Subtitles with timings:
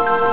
[0.00, 0.29] Thank you.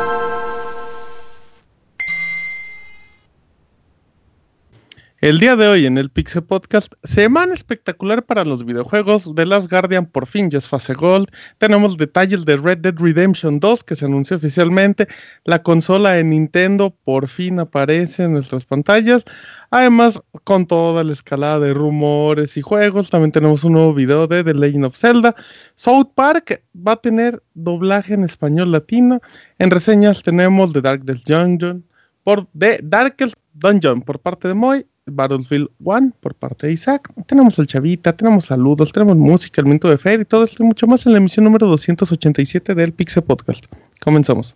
[5.20, 9.34] El día de hoy en el Pixel Podcast, semana espectacular para los videojuegos.
[9.36, 11.30] The Last Guardian por fin ya es fase gold.
[11.58, 15.08] Tenemos detalles de Red Dead Redemption 2 que se anunció oficialmente.
[15.44, 19.26] La consola de Nintendo por fin aparece en nuestras pantallas.
[19.72, 24.44] Además, con toda la escalada de rumores y juegos, también tenemos un nuevo video de
[24.44, 25.36] The Legend of Zelda.
[25.74, 29.20] South Park va a tener doblaje en español latino.
[29.58, 31.84] En reseñas tenemos The Darkest Dungeon
[32.24, 37.12] por The Darkest Dungeon por parte de Moy Battlefield 1 por parte de Isaac.
[37.28, 40.66] Tenemos el Chavita, tenemos saludos, tenemos música, el minuto de fe y todo esto y
[40.66, 43.66] mucho más en la emisión número 287 del Pixel Podcast.
[44.02, 44.56] Comenzamos.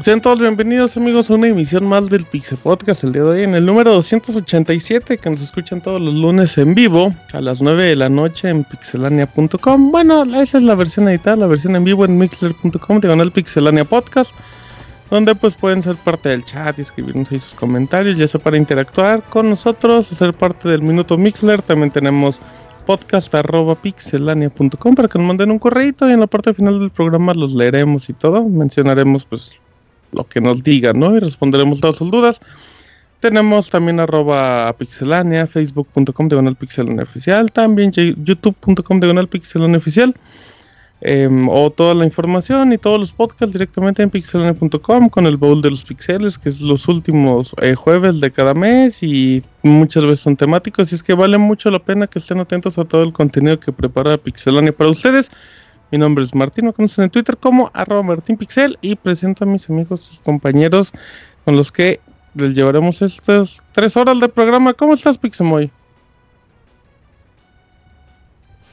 [0.00, 3.42] Sean todos bienvenidos amigos a una emisión más del Pixel Podcast el día de hoy
[3.42, 7.82] en el número 287 que nos escuchan todos los lunes en vivo a las 9
[7.82, 9.90] de la noche en pixelania.com.
[9.90, 14.30] Bueno, esa es la versión editada, la versión en vivo en mixler.com, diagonal pixelania podcast,
[15.10, 18.56] donde pues pueden ser parte del chat y escribirnos ahí sus comentarios, ya sea para
[18.56, 22.40] interactuar con nosotros, ser parte del minuto Mixler, también tenemos
[22.86, 26.90] podcast arroba pixelania.com para que nos manden un correo y en la parte final del
[26.90, 29.58] programa los leeremos y todo, mencionaremos pues
[30.12, 31.16] lo que nos digan, ¿no?
[31.16, 32.40] Y responderemos todas sus dudas.
[33.20, 40.14] Tenemos también arroba pixelania, facebook.com diagonal pixelania oficial, también youtube.com diagonal pixelania oficial.
[41.00, 45.62] Em, o toda la información y todos los podcasts directamente en pixelania.com con el bowl
[45.62, 50.20] de los pixeles, que es los últimos eh, jueves de cada mes y muchas veces
[50.20, 50.90] son temáticos.
[50.90, 53.70] Y es que vale mucho la pena que estén atentos a todo el contenido que
[53.70, 55.30] prepara Pixelania para ustedes.
[55.90, 60.12] Mi nombre es Martín, conocen en Twitter como arroba martinpixel y presento a mis amigos
[60.14, 60.92] y compañeros
[61.44, 62.00] con los que
[62.34, 64.74] les llevaremos estas tres horas de programa.
[64.74, 65.70] ¿Cómo estás, Pixemoy?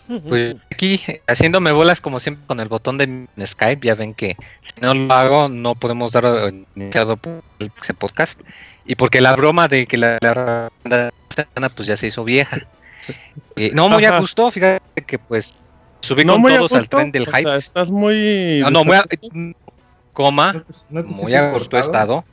[0.28, 4.82] Pues aquí haciéndome bolas como siempre con el botón de Skype, ya ven que si
[4.82, 8.40] no lo hago no podemos dar iniciado por el Pixel Podcast
[8.86, 12.60] y porque la broma de que la, la, pues ya se hizo vieja.
[13.56, 15.56] Eh, no, muy a gusto, fíjate que pues
[16.06, 17.58] subí con todos al tren del hype.
[17.58, 18.60] estás muy.
[18.62, 19.06] No, no, muy a,
[20.14, 22.24] coma, muy a gusto estado.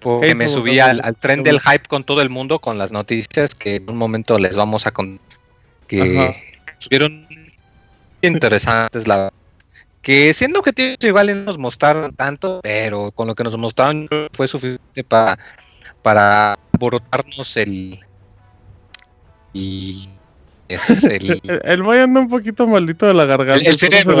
[0.00, 3.76] Porque me subí al, tren del hype con todo el mundo, con las noticias que
[3.76, 5.26] en un momento les vamos a contar.
[5.86, 6.34] Que
[6.78, 7.26] subieron
[8.20, 9.32] interesantes, la
[10.00, 14.48] que siendo que igual no nos mostraron tanto, pero con lo que nos mostraron fue
[14.48, 15.38] suficiente para
[16.02, 18.00] para brotarnos el
[19.52, 20.08] y
[21.10, 21.40] el...
[21.64, 23.68] el anda un poquito maldito de la garganta.
[23.68, 24.16] El, cerebro.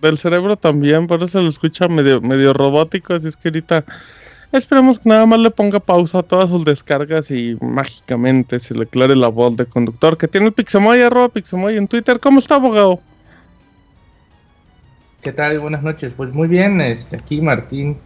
[0.00, 3.14] del cerebro también, por eso lo escucha medio, medio robótico.
[3.14, 3.84] Así es que ahorita
[4.52, 8.84] esperemos que nada más le ponga pausa a todas sus descargas y mágicamente se le
[8.84, 12.20] aclare la voz de conductor que tiene el Pixemoy, arroba Pixemoy en Twitter.
[12.20, 13.00] ¿Cómo está, abogado?
[15.22, 15.58] ¿Qué tal?
[15.60, 16.12] Buenas noches.
[16.16, 17.96] Pues muy bien, este, aquí Martín,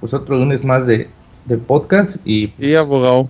[0.00, 1.08] pues otro lunes más de,
[1.46, 2.52] de podcast y...
[2.58, 3.28] Y abogado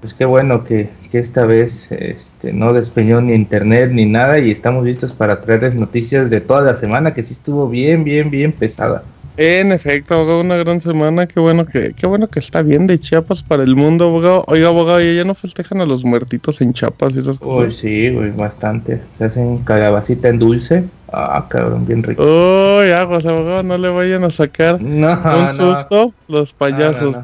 [0.00, 0.88] pues qué bueno que,
[1.18, 6.30] esta vez este, no despeñó ni internet ni nada y estamos listos para traerles noticias
[6.30, 9.02] de toda la semana que sí estuvo bien, bien, bien pesada.
[9.36, 11.26] En efecto, abogado, una gran semana.
[11.26, 14.44] Qué bueno que, qué bueno que está bien de Chiapas para el mundo, abogado.
[14.48, 17.68] Oiga, abogado, ¿y ya no festejan a los muertitos en Chiapas y esas cosas?
[17.68, 19.00] Uy, sí, güey, bastante.
[19.16, 20.84] Se hacen calabacita en dulce.
[21.10, 22.22] Ah, cabrón, bien rico.
[22.22, 27.16] Uy, aguas, abogado, no le vayan a sacar un susto los payasos.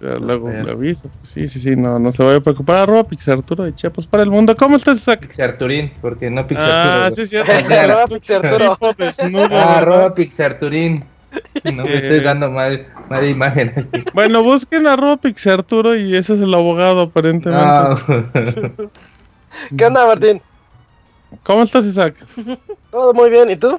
[0.00, 1.10] Luego le aviso.
[1.24, 2.76] Sí, sí, sí, no, no se vaya a preocupar.
[2.76, 4.56] Arroba Pixarturo de Chiapas para el mundo.
[4.56, 5.20] ¿Cómo estás, Isaac?
[5.20, 7.04] Pixarturín, porque no Pixarturo.
[7.04, 7.36] Ah, sí, sí.
[7.36, 8.78] arroba Pixarturo.
[9.52, 11.04] arroba Pixarturín.
[11.64, 12.86] No me estoy dando mal,
[13.28, 13.88] imagen.
[14.14, 18.02] Bueno, busquen a Robix Arturo y ese es el abogado aparentemente.
[19.76, 20.40] ¿Qué onda, Martín?
[21.42, 22.16] ¿Cómo estás, Isaac?
[22.90, 23.78] Todo muy bien, ¿y tú?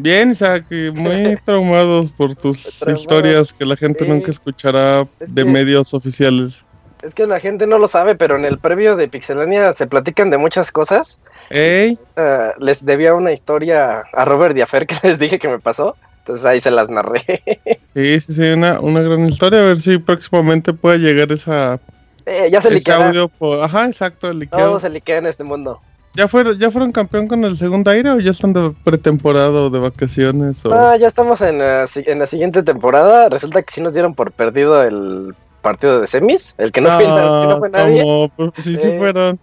[0.00, 0.64] Bien, Isaac,
[0.94, 6.64] muy traumados por tus historias que la gente nunca escuchará de medios oficiales.
[7.02, 10.30] Es que la gente no lo sabe, pero en el previo de Pixelania se platican
[10.30, 11.20] de muchas cosas.
[11.50, 11.98] Ey.
[12.16, 15.96] Uh, les debía una historia a Robert Diafer que les dije que me pasó.
[16.20, 17.22] Entonces ahí se las narré.
[17.92, 19.58] Sí, sí, sí, una, una gran historia.
[19.58, 21.80] A ver si próximamente puede llegar esa.
[22.24, 23.28] Eh, ya se ese audio
[23.60, 25.80] Ajá, exacto, Todo se liquea en este mundo.
[26.14, 29.70] ¿Ya fueron, ¿Ya fueron campeón con el segundo aire o ya están de pretemporada o
[29.70, 30.64] de vacaciones?
[30.66, 30.74] O...
[30.74, 33.28] Ah, ya estamos en la, en la siguiente temporada.
[33.28, 37.06] Resulta que sí nos dieron por perdido el partido de semis, el que no, fue,
[37.06, 38.30] no fue nadie.
[38.36, 39.38] Pues sí, sí fueron.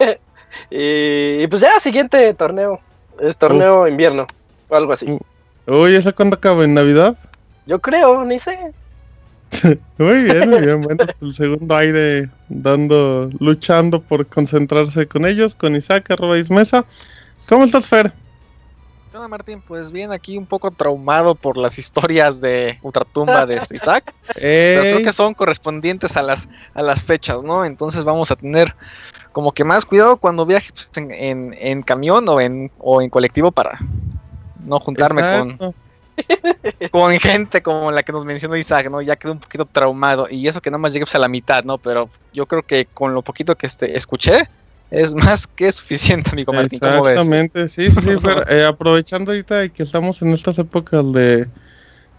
[0.70, 2.80] y, pues ya, siguiente torneo.
[3.20, 4.26] Es torneo invierno
[4.68, 5.18] o algo así.
[5.66, 6.64] Uy, ¿esa cuándo acaba?
[6.64, 7.16] ¿En Navidad?
[7.66, 8.58] Yo creo, ni sé.
[9.98, 10.82] muy bien, muy bien.
[10.82, 16.84] Bueno, pues, el segundo aire dando, luchando por concentrarse con ellos, con Isaac, arroba Ismesa.
[17.48, 18.12] ¿Cómo estás, Fer?
[19.16, 24.12] Hola Martín, pues bien, aquí un poco traumado por las historias de Ultratumba de Isaac.
[24.34, 27.64] Pero creo que son correspondientes a las, a las fechas, ¿no?
[27.64, 28.74] Entonces vamos a tener
[29.30, 33.52] como que más cuidado cuando viaje pues, en, en, camión o en, o en colectivo
[33.52, 33.78] para
[34.64, 35.22] no juntarme
[35.58, 35.74] con,
[36.90, 39.02] con gente como la que nos mencionó Isaac, ¿no?
[39.02, 41.64] Ya quedó un poquito traumado y eso que nada más llegué pues, a la mitad,
[41.64, 41.78] ¿no?
[41.78, 44.48] Pero yo creo que con lo poquito que este, escuché,
[44.90, 46.80] es más que suficiente, amigo Martín.
[46.82, 48.10] Exactamente, sí, sí,
[48.48, 51.48] eh, aprovechando ahorita que estamos en estas épocas de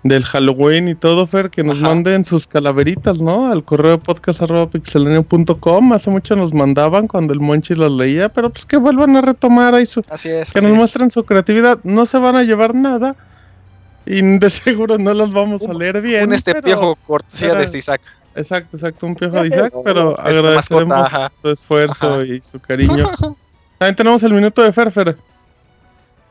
[0.03, 3.51] del Halloween y todo, Fer, que nos manden sus calaveritas, ¿no?
[3.51, 5.93] Al correo podcast.pixelenio.com.
[5.93, 9.73] Hace mucho nos mandaban cuando el Monchi los leía, pero pues que vuelvan a retomar
[9.73, 10.03] ahí su...
[10.07, 10.51] Así es.
[10.53, 11.79] Que nos muestren su creatividad.
[11.83, 13.15] No se van a llevar nada
[14.05, 16.27] y de seguro no los vamos a leer bien.
[16.27, 18.01] Un este piojo cortesía de Isaac.
[18.35, 21.09] Exacto, exacto, un piojo de Isaac, pero agradecemos
[21.41, 23.09] su esfuerzo y su cariño.
[23.77, 25.17] También tenemos el minuto de Ferfer.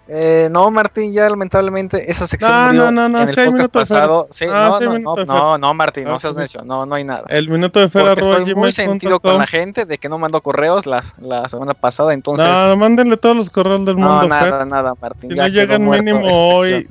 [0.07, 3.73] Eh, no, Martín, ya lamentablemente esa sección no, murió no, no, no, en el podcast
[3.73, 4.29] pasado.
[4.31, 7.25] Sí, ah, no, no, no, no, no, Martín, no seas necio, no, no hay nada.
[7.29, 10.85] El minuto de Fer Estoy muy sentido con la gente de que no mandó correos
[10.85, 12.47] la, la semana pasada, entonces.
[12.47, 14.23] No, mándenle todos los correos del mundo.
[14.23, 15.31] No, nada, nada, Martín.
[15.31, 16.87] Si no llegan mínimo hoy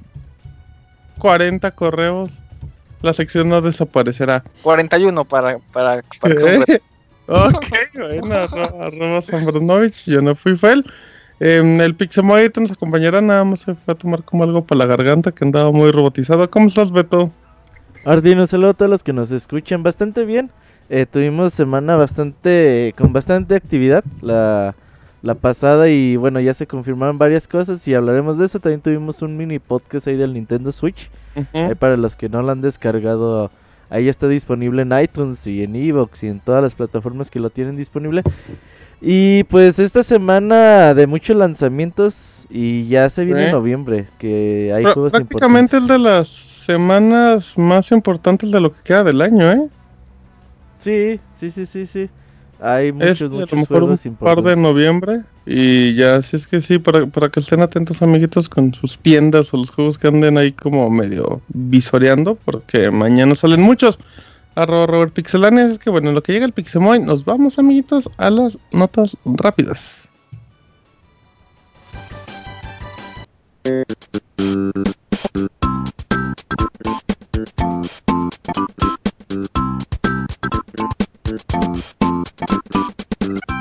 [1.23, 2.31] 40 correos,
[3.01, 4.43] la sección no desaparecerá.
[4.61, 6.35] 41 para, para, para
[7.27, 7.65] Ok,
[7.95, 10.85] bueno, arroba, Zambranovich, yo no fui Fel.
[11.39, 14.85] Eh, el Pixemoy nos acompañará, nada más se fue a tomar como algo para la
[14.85, 16.49] garganta que andaba muy robotizado.
[16.51, 17.31] ¿Cómo estás, Beto?
[18.03, 20.51] Ardino, saludo a todos los que nos escuchan bastante bien.
[20.89, 24.75] Eh, tuvimos semana bastante con bastante actividad la,
[25.23, 28.59] la pasada y bueno, ya se confirmaron varias cosas y hablaremos de eso.
[28.59, 31.09] También tuvimos un mini podcast ahí del Nintendo Switch.
[31.79, 33.49] para los que no lo han descargado,
[33.89, 37.49] ahí está disponible en iTunes y en Evox y en todas las plataformas que lo
[37.49, 38.21] tienen disponible.
[39.01, 45.13] Y pues esta semana de muchos lanzamientos y ya se viene noviembre, que hay juegos
[45.13, 49.69] Prácticamente es de las semanas más importantes de lo que queda del año, ¿eh?
[50.79, 52.09] Sí, sí, sí, sí, sí.
[52.65, 56.79] Hay muchos, a lo mejor un par de noviembre y ya, si es que sí,
[56.79, 60.53] para, para que estén atentos amiguitos con sus tiendas o los juegos que anden ahí
[60.53, 63.99] como medio visoreando, porque mañana salen muchos.
[64.55, 68.09] Arroba Robert Pixelanes, es que bueno, en lo que llega el Pixemoy, nos vamos amiguitos
[68.15, 70.07] a las notas rápidas.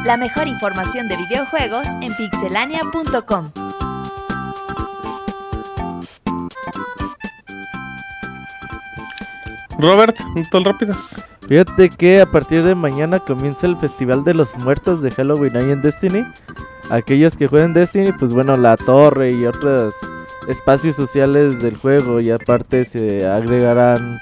[0.04, 3.52] La mejor información de videojuegos en pixelania.com.
[9.78, 11.22] Robert, notas rápidas.
[11.48, 15.70] Fíjate que a partir de mañana comienza el Festival de los Muertos de Halloween ahí
[15.70, 16.24] en Destiny.
[16.90, 19.94] Aquellos que jueguen Destiny, pues bueno, la torre y otros
[20.48, 24.18] espacios sociales del juego y aparte se agregarán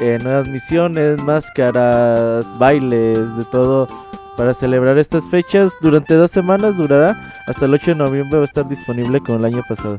[0.00, 3.88] eh, nuevas misiones, máscaras, bailes, de todo
[4.36, 5.72] para celebrar estas fechas.
[5.80, 7.34] Durante dos semanas durará.
[7.46, 9.98] Hasta el 8 de noviembre va a estar disponible como el año pasado.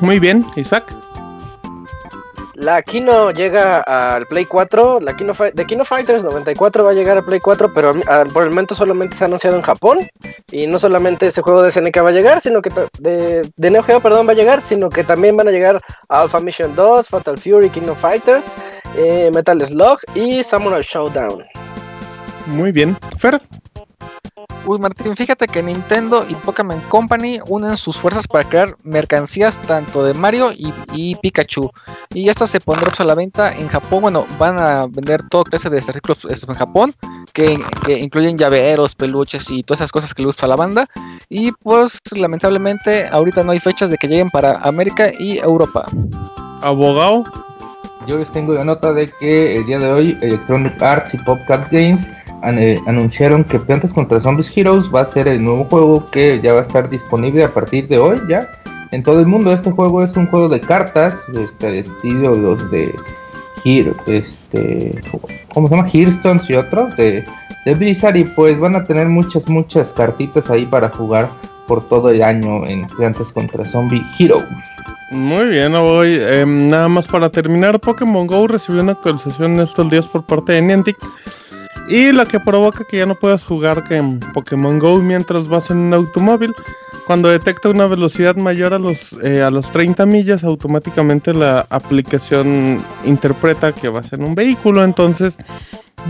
[0.00, 0.94] Muy bien, Isaac.
[2.54, 7.16] La Kino llega al Play 4, la Kino de Kino Fighters 94 va a llegar
[7.16, 7.94] al Play 4, pero
[8.32, 9.98] por el momento solamente se ha anunciado en Japón.
[10.52, 12.70] Y no solamente este juego de SNK va a llegar, sino que
[13.00, 16.74] de, Neo Geo, perdón, va a llegar, sino que también van a llegar Alpha Mission
[16.76, 18.54] 2, Fatal Fury, Kino Fighters,
[18.96, 21.44] eh, Metal Slug y Samurai Showdown.
[22.46, 22.96] Muy bien.
[23.18, 23.40] Fer.
[24.66, 30.02] Uy, Martín, fíjate que Nintendo y Pokémon Company unen sus fuerzas para crear mercancías tanto
[30.02, 31.70] de Mario y, Pikachu.
[32.14, 34.00] Y esta se pondrá pues, a la venta en Japón.
[34.00, 36.94] Bueno, van a vender todo clase de artículos en Japón,
[37.34, 37.58] que,
[38.00, 40.86] incluyen llaveros, peluches y todas esas cosas que le gusta a la banda.
[41.28, 45.84] Y pues, lamentablemente, ahorita no hay fechas de que lleguen para América y Europa.
[46.62, 47.24] ¿Abogado?
[48.06, 51.70] Yo les tengo la nota de que el día de hoy Electronic Arts y PopCap
[51.70, 52.08] Games
[52.44, 56.60] anunciaron que Plantas contra Zombies Heroes va a ser el nuevo juego que ya va
[56.60, 58.46] a estar disponible a partir de hoy ya
[58.92, 59.52] en todo el mundo.
[59.52, 62.94] Este juego es un juego de cartas, este estilo los de
[64.06, 65.00] este,
[65.52, 65.88] ¿cómo se llama?
[65.88, 67.24] Hearthstones y otros de,
[67.64, 71.28] de Blizzard y pues van a tener muchas muchas cartitas ahí para jugar
[71.66, 74.44] por todo el año en Plantas contra Zombie Heroes.
[75.10, 76.18] Muy bien, voy.
[76.20, 80.62] Em, nada más para terminar, Pokémon Go recibió una actualización estos días por parte de
[80.62, 80.96] Niantic
[81.88, 85.78] y lo que provoca que ya no puedas jugar en Pokémon Go mientras vas en
[85.78, 86.54] un automóvil.
[87.06, 92.82] Cuando detecta una velocidad mayor a los, eh, a los 30 millas, automáticamente la aplicación
[93.04, 94.82] interpreta que vas en un vehículo.
[94.82, 95.36] Entonces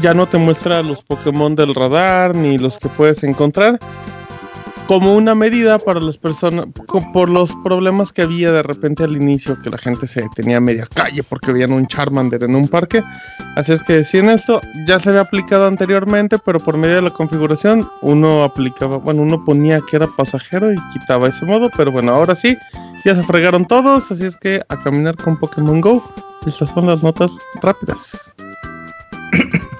[0.00, 3.80] ya no te muestra los Pokémon del radar ni los que puedes encontrar
[4.86, 6.66] como una medida para las personas,
[7.12, 10.60] por los problemas que había de repente al inicio, que la gente se detenía a
[10.60, 13.02] media calle porque veían un Charmander en un parque.
[13.56, 17.02] Así es que si en esto ya se había aplicado anteriormente, pero por medio de
[17.02, 21.90] la configuración uno aplicaba, bueno, uno ponía que era pasajero y quitaba ese modo, pero
[21.90, 22.56] bueno, ahora sí,
[23.04, 26.02] ya se fregaron todos, así es que a caminar con Pokémon Go.
[26.46, 28.34] Estas son las notas rápidas.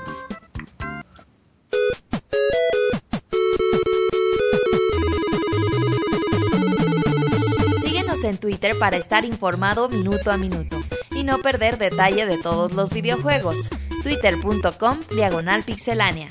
[8.29, 10.77] en Twitter para estar informado minuto a minuto
[11.11, 13.69] y no perder detalle de todos los videojuegos.
[14.03, 16.29] Twitter.com Diagonal Pixelánea.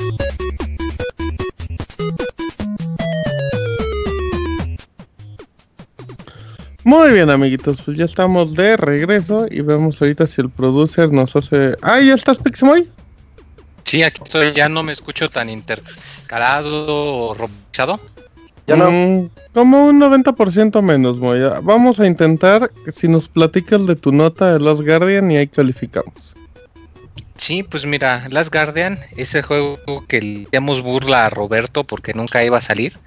[6.84, 11.34] Muy bien, amiguitos, pues ya estamos de regreso y vemos ahorita si el producer nos
[11.36, 11.76] hace.
[11.82, 12.90] ¡Ah, ya estás, Pixemoy!
[13.86, 18.00] Sí, aquí estoy, ya no me escucho tan intercalado o robotizado.
[18.68, 18.92] Ya no.
[18.92, 21.60] Mm, como un 90% menos, Moya.
[21.62, 26.36] Vamos a intentar si nos platicas de tu nota de Last Guardian y ahí calificamos.
[27.38, 29.78] Sí, pues mira, Last Guardian, ese juego
[30.08, 32.98] que le damos burla a Roberto porque nunca iba a salir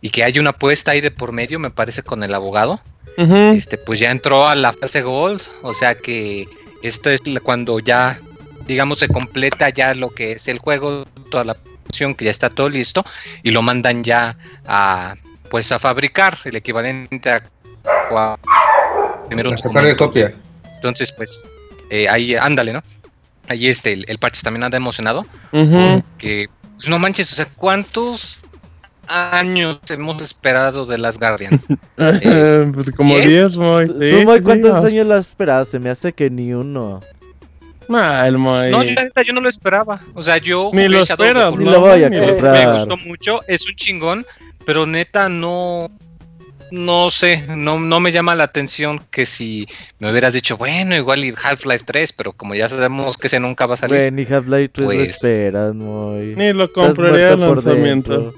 [0.00, 2.80] y que hay una apuesta ahí de por medio, me parece, con el abogado.
[3.16, 6.48] Este, pues ya entró a la fase Gold, o sea que
[6.82, 8.18] esto es cuando ya,
[8.66, 11.56] digamos, se completa ya lo que es el juego, toda la
[12.14, 13.04] que ya está todo listo
[13.42, 14.36] y lo mandan ya
[14.66, 15.14] a
[15.50, 17.42] pues a fabricar el equivalente a,
[19.28, 20.34] primero un copia.
[20.76, 21.46] Entonces, pues
[21.90, 22.82] eh, ahí ándale, ¿no?
[23.48, 25.24] Ahí este el, parche también anda emocionado
[26.18, 28.38] que pues, no manches, o sea, ¿cuántos
[29.06, 31.60] años hemos esperado de las Guardian?
[31.96, 34.24] Eh, pues como 10, muy.
[34.42, 35.64] ¿cuántos años las esperado?
[35.64, 37.00] Se me hace que ni uno.
[37.88, 40.00] No, yo, no lo esperaba.
[40.14, 42.66] O sea, yo ni lo espero, ni lo voy a comprar.
[42.66, 44.26] Me gustó mucho, es un chingón,
[44.64, 45.90] pero neta no
[46.74, 49.66] no sé, no, no me llama la atención que si
[50.00, 53.66] me hubieras dicho, bueno, igual y Half-Life 3, pero como ya sabemos que ese nunca
[53.66, 54.12] va a salir.
[54.12, 56.34] ni Half-Life 3 pues, esperas, muy.
[56.34, 58.34] Ni lo compraría el lanzamiento.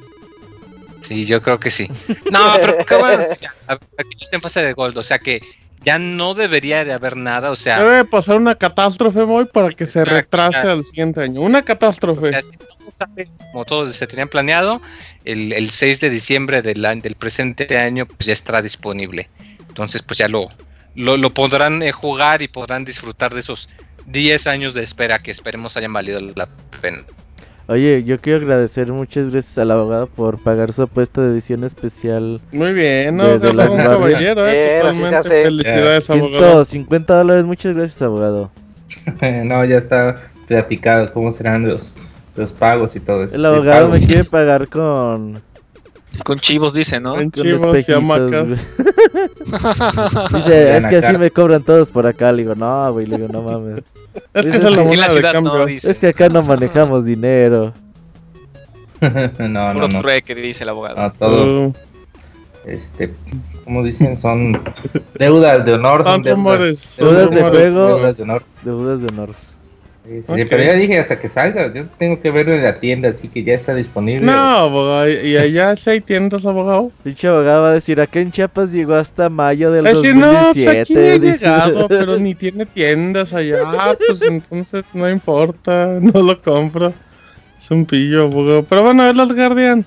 [1.00, 1.88] Sí, yo creo que sí.
[2.30, 3.24] No, pero qué bueno.
[3.66, 5.40] Aquí está en fase de gold, o sea que
[5.86, 7.80] ya no debería de haber nada, o sea...
[7.80, 11.40] Debe pasar una catástrofe, muy para que se retrase al siguiente año.
[11.40, 12.32] Una catástrofe.
[13.52, 14.82] como todos se tenían planeado,
[15.24, 19.30] el, 6 de diciembre del, del presente año pues ya estará disponible.
[19.68, 20.48] Entonces pues ya lo,
[20.96, 23.68] lo, podrán eh, jugar y podrán disfrutar de esos
[24.06, 26.48] 10 años de espera que esperemos hayan valido la
[26.80, 27.04] pena.
[27.68, 32.40] Oye, yo quiero agradecer muchas gracias al abogado por pagar su apuesta de edición especial.
[32.52, 35.28] Muy bien, no, de, un caballero, eh, totalmente.
[35.28, 36.64] Felicidades, abogado.
[36.64, 38.52] 150 dólares, muchas gracias, abogado.
[39.44, 40.14] no, ya está
[40.46, 41.96] platicado cómo serán los,
[42.36, 43.34] los pagos y todo eso.
[43.34, 45.42] El abogado me quiere pagar con...
[46.24, 47.14] Con chivos, dice, ¿no?
[47.14, 48.48] Con chivos y hamacas.
[50.32, 52.32] dice, es que así me cobran todos por acá.
[52.32, 53.82] Le digo, no, güey, le digo, no mames.
[54.32, 55.66] Es que es la moneda de cambio.
[55.66, 57.72] es que acá no manejamos dinero.
[59.38, 60.02] no, no, no.
[60.24, 61.00] que dice el abogado.
[61.00, 61.72] No, todo.
[62.64, 63.14] Este,
[63.64, 64.60] como dicen, son
[65.14, 66.02] deudas de honor.
[66.02, 67.86] Son deudas, deudas, de juego.
[67.86, 68.42] Deudas de honor.
[68.62, 69.34] Deudas de honor.
[70.26, 73.42] Pero ya dije hasta que salga, yo tengo que verlo en la tienda, así que
[73.42, 74.24] ya está disponible.
[74.24, 76.92] No, abogado, y allá sí hay tiendas, abogado.
[77.02, 80.20] Pinche abogado va a decir, acá en Chiapas llegó hasta mayo del decir, 2017.
[80.20, 86.22] no, pues aquí ha llegado, pero ni tiene tiendas allá, pues entonces no importa, no
[86.22, 86.92] lo compro.
[87.58, 88.30] Es un pillo,
[88.68, 89.84] pero bueno, a ver los Guardian.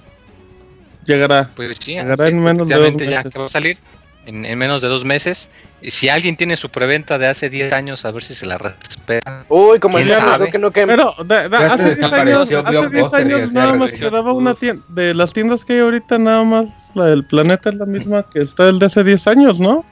[1.06, 1.50] Llegará.
[1.56, 3.10] Pues sí, llegará en menos de dos meses.
[3.10, 3.78] ya que va a salir
[4.26, 5.50] en, en menos de dos meses
[5.88, 9.46] si alguien tiene su preventa de hace 10 años, a ver si se la respeta.
[9.48, 10.52] Uy, como el sabe?
[10.52, 10.96] que no queme.
[10.96, 11.16] Pero
[11.58, 14.84] hace 10 años, hace 10 años nada más quedaba una tienda.
[14.90, 18.42] De las tiendas que hay ahorita, nada más la del planeta es la misma que
[18.42, 19.86] está el de hace 10 años, ¿no?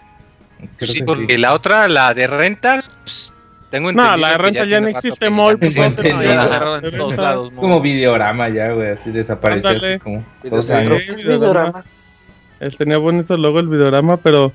[0.79, 3.33] sí, porque la otra, la de rentas,
[3.69, 5.93] tengo no, la de renta ya, no existe muy pues, es
[7.55, 11.03] como videorama ya, güey, así desapareció hace como dos años.
[12.77, 14.51] Tenía bonito luego el videorama, pero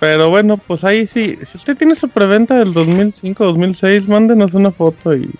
[0.00, 4.70] pero bueno, pues ahí sí, si usted tiene su preventa del 2005, 2006, mándenos una
[4.70, 5.30] foto y,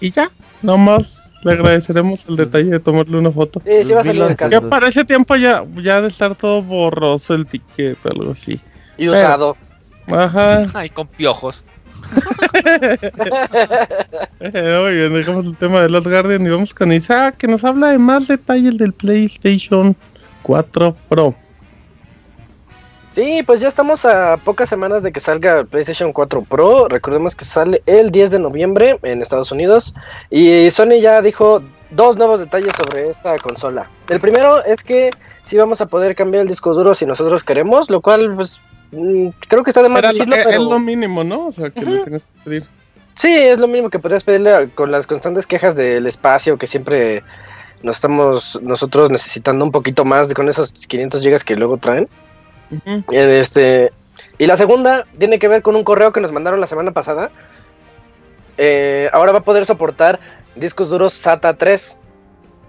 [0.00, 0.30] y ya,
[0.62, 3.60] nomás le agradeceremos el detalle de tomarle una foto.
[3.64, 4.60] Sí, sí va a salir el caso.
[4.60, 8.58] Que para ese tiempo ya, ya de estar todo borroso el ticket o algo así.
[8.96, 9.58] Y usado.
[10.06, 10.64] ajá.
[10.74, 11.62] Ay, con piojos.
[14.40, 17.90] Muy bien, dejamos el tema de Los Guardian y vamos con Isaac que nos habla
[17.90, 19.96] de más detalles del PlayStation
[20.42, 21.34] 4 Pro.
[23.12, 26.88] Sí, pues ya estamos a pocas semanas de que salga el PlayStation 4 Pro.
[26.88, 29.94] Recordemos que sale el 10 de noviembre en Estados Unidos.
[30.30, 33.90] Y Sony ya dijo dos nuevos detalles sobre esta consola.
[34.08, 35.10] El primero es que
[35.44, 38.60] sí vamos a poder cambiar el disco duro si nosotros queremos, lo cual pues
[38.92, 40.50] mm, creo que está de más decirlo, pero...
[40.50, 41.48] Es lo mínimo, ¿no?
[41.48, 42.66] O sea, que lo tienes que pedir.
[43.14, 47.22] Sí, es lo mínimo que podrías pedirle con las constantes quejas del espacio que siempre
[47.82, 52.08] nos estamos nosotros necesitando un poquito más de con esos 500 gigas que luego traen.
[53.10, 53.92] Este,
[54.38, 57.30] y la segunda tiene que ver con un correo que nos mandaron la semana pasada.
[58.58, 60.20] Eh, ahora va a poder soportar
[60.56, 61.98] discos duros SATA 3.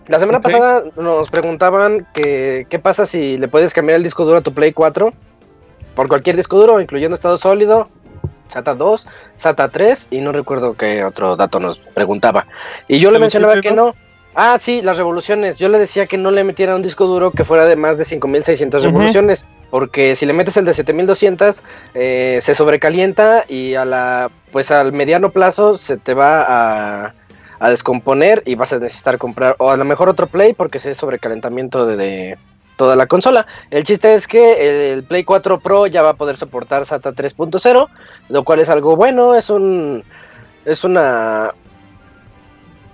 [0.08, 4.40] La semana pasada nos preguntaban que, qué pasa si le puedes cambiar el disco duro
[4.40, 5.14] a tu Play 4
[5.96, 7.88] por cualquier disco duro, incluyendo estado sólido,
[8.50, 12.46] SATA 2, SATA 3 y no recuerdo qué otro dato nos preguntaba.
[12.88, 13.96] Y yo le mencionaba que no.
[14.36, 15.58] Ah, sí, las revoluciones.
[15.58, 18.06] Yo le decía que no le metiera un disco duro que fuera de más de
[18.06, 21.64] 5600 revoluciones porque si le metes el de 7200
[21.96, 27.14] eh, se sobrecalienta y a la pues al mediano plazo se te va a,
[27.60, 30.94] a, descomponer y vas a necesitar comprar o a lo mejor otro play porque ese
[30.94, 32.38] sobrecalentamiento de,
[32.76, 33.46] toda la consola.
[33.70, 37.88] El chiste es que el Play 4 Pro ya va a poder soportar SATA 3.0,
[38.30, 40.04] lo cual es algo bueno, es un
[40.66, 41.54] es una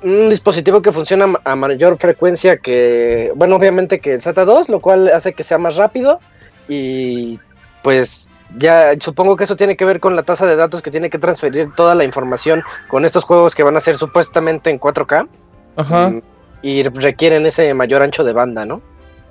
[0.02, 4.80] un dispositivo que funciona a mayor frecuencia que bueno, obviamente que el SATA 2, lo
[4.80, 6.20] cual hace que sea más rápido
[6.68, 7.40] y
[7.84, 11.10] pues ya supongo que eso tiene que ver con la tasa de datos que tiene
[11.10, 15.28] que transferir toda la información con estos juegos que van a ser supuestamente en 4K.
[15.76, 16.10] Ajá.
[16.10, 16.22] Mm,
[16.62, 18.82] y, requieren ese mayor ancho de banda, ¿no?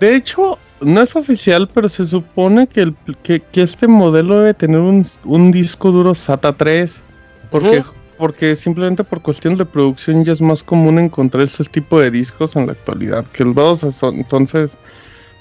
[0.00, 4.80] De hecho, no es oficial, pero se supone que, el, que, este modelo debe tener
[4.80, 7.02] un, disco duro SATA 3.
[7.50, 7.82] Porque,
[8.18, 12.56] porque simplemente por cuestión de producción ya es más común encontrar ese tipo de discos
[12.56, 14.02] en la actualidad que el 2.
[14.02, 14.76] Entonces,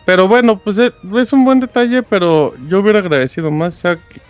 [0.06, 3.84] pero bueno, pues es, un buen detalle, pero yo hubiera agradecido más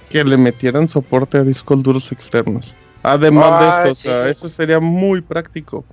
[0.10, 2.74] que, le metieran soporte a discos duros externos.
[3.04, 5.86] Además de esto, eso sería muy práctico.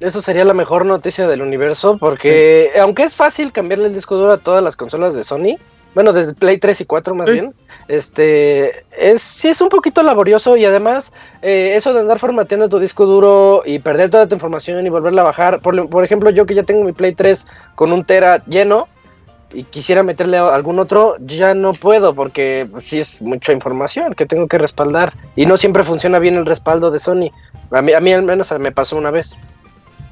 [0.00, 4.32] Eso sería la mejor noticia del universo, porque aunque es fácil cambiarle el disco duro
[4.32, 5.58] a todas las consolas de Sony,
[5.94, 7.54] bueno, desde Play 3 y 4 más bien,
[7.90, 12.78] este, es, sí es un poquito laborioso y además eh, eso de andar formateando tu
[12.78, 16.46] disco duro y perder toda tu información y volverla a bajar, por, por ejemplo, yo
[16.46, 18.88] que ya tengo mi Play 3 con un Tera lleno,
[19.52, 24.46] y quisiera meterle algún otro, ya no puedo porque sí es mucha información que tengo
[24.46, 27.30] que respaldar y no siempre funciona bien el respaldo de Sony.
[27.70, 29.36] A mí, a mí al menos me pasó una vez.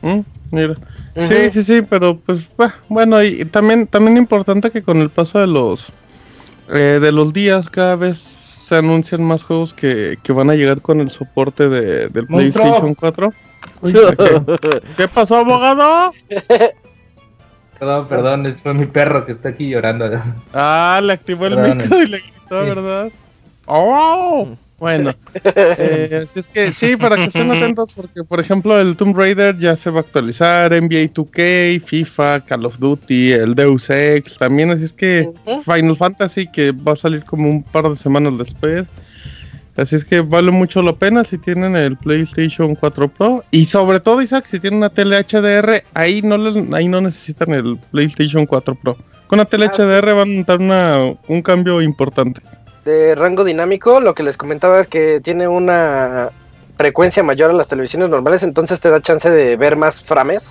[0.03, 0.75] Mm, mira.
[1.15, 2.47] Sí, sí, sí, pero pues
[2.89, 5.93] bueno, y también también importante que con el paso de los
[6.69, 10.83] eh, de los días cada vez se anuncian más juegos que, que van a llegar
[10.83, 13.33] con el soporte de, del PlayStation 4.
[14.97, 16.13] ¿Qué pasó, abogado?
[17.79, 20.11] Perdón, perdón, fue mi perro que está aquí llorando.
[20.53, 23.11] Ah, le activó el micro y le gritó, ¿verdad?
[23.67, 24.49] ¡Oh!
[24.79, 25.13] Bueno,
[25.45, 29.75] eh, es que sí, para que estén atentos, porque por ejemplo el Tomb Raider ya
[29.75, 34.85] se va a actualizar, NBA 2K, FIFA, Call of Duty, el Deus Ex también, así
[34.85, 35.29] es que
[35.65, 38.87] Final Fantasy que va a salir como un par de semanas después.
[39.79, 43.45] Así es que vale mucho la pena si tienen el PlayStation 4 Pro.
[43.53, 46.35] Y sobre todo, Isaac, si tienen una tele HDR, ahí no,
[46.75, 48.97] ahí no necesitan el PlayStation 4 Pro.
[49.29, 52.43] Con una tele HDR ah, van a notar una, un cambio importante.
[52.89, 56.31] De rango dinámico, lo que les comentaba es que tiene una
[56.79, 60.45] frecuencia mayor a las televisiones normales, entonces te da chance de ver más frames.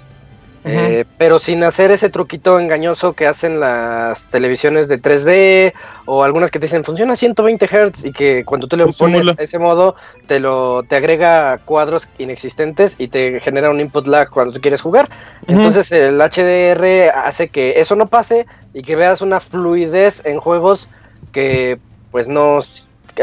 [0.64, 5.74] Eh, pero sin hacer ese truquito engañoso que hacen las televisiones de 3D
[6.06, 9.28] o algunas que te dicen funciona a 120 Hz y que cuando tú le pones
[9.38, 9.96] ese modo
[10.28, 14.82] te lo te agrega cuadros inexistentes y te genera un input lag cuando tú quieres
[14.82, 15.10] jugar.
[15.48, 20.90] Entonces el HDR hace que eso no pase y que veas una fluidez en juegos
[21.32, 21.80] que
[22.18, 22.58] pues no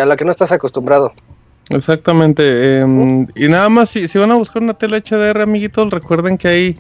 [0.01, 1.13] a la que no estás acostumbrado.
[1.71, 2.79] Exactamente.
[2.79, 6.47] Em, y nada más, si, si van a buscar una tele HDR, amiguitos, recuerden que
[6.47, 6.77] hay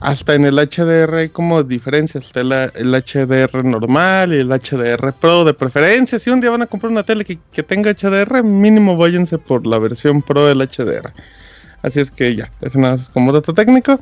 [0.00, 2.26] hasta en el HDR hay como diferencias.
[2.26, 2.50] Está el,
[2.92, 6.18] HDR normal y el HDR Pro de preferencia.
[6.18, 9.78] Si un día van a comprar una tele que, tenga HDR, mínimo váyanse por la
[9.78, 11.14] versión Pro del HDR.
[11.80, 13.98] Así es que ya, es nada como dato técnico.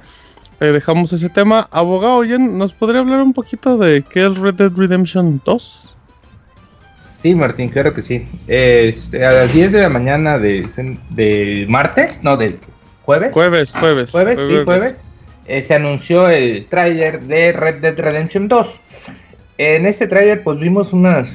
[0.58, 1.68] Eh, dejamos ese tema.
[1.70, 5.95] Abogado, ¿nos podría hablar un poquito de qué es Red Dead Redemption 2?
[7.26, 8.24] Sí, Martín, claro que sí.
[8.46, 10.68] Este, a las 10 de la mañana de,
[11.10, 12.60] de martes, no, del
[13.02, 13.32] jueves.
[13.32, 14.10] Jueves, jueves.
[14.12, 15.04] Jueves, sí, jueves
[15.46, 18.80] eh, se anunció el tráiler de Red Dead Redemption 2.
[19.58, 21.34] En ese tráiler pues vimos unas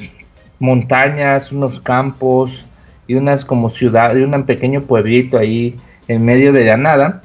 [0.60, 2.63] montañas, unos campos
[3.06, 5.75] y unas como ciudad, y un pequeño pueblito ahí
[6.08, 7.21] en medio de la nada.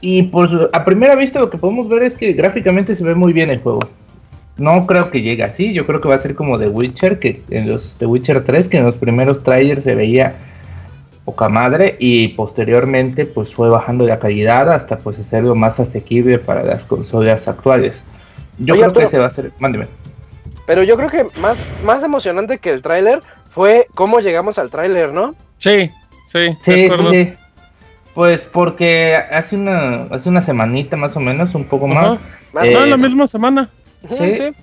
[0.00, 3.34] Y pues a primera vista lo que podemos ver es que gráficamente se ve muy
[3.34, 3.80] bien el juego.
[4.56, 7.42] No creo que llegue así, yo creo que va a ser como The Witcher, que
[7.50, 10.36] en los The Witcher 3, que en los primeros trailers se veía
[11.24, 16.62] poca madre y posteriormente pues fue bajando la calidad hasta pues hacerlo más asequible para
[16.62, 17.94] las consolas actuales.
[18.58, 19.88] Yo creo que se va a hacer, mándeme.
[20.66, 25.12] Pero yo creo que más, más emocionante que el tráiler fue cómo llegamos al tráiler,
[25.12, 25.34] ¿no?
[25.58, 25.90] Sí,
[26.26, 27.32] sí, sí, sí,
[28.14, 32.18] Pues porque hace una, hace una semanita más o menos, un poco más.
[32.52, 33.68] no, eh, la misma semana.
[34.08, 34.54] Sí.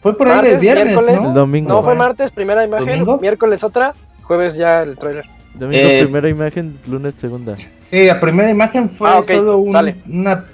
[0.00, 1.30] Fue por ahí el viernes, ¿no?
[1.30, 1.68] Domingo.
[1.68, 5.26] No, fue martes, primera imagen, miércoles otra, jueves ya el tráiler.
[5.54, 7.56] Domingo, eh, primera imagen, lunes, segunda.
[7.56, 7.68] Sí,
[8.04, 9.76] la primera imagen fue ah, solo un,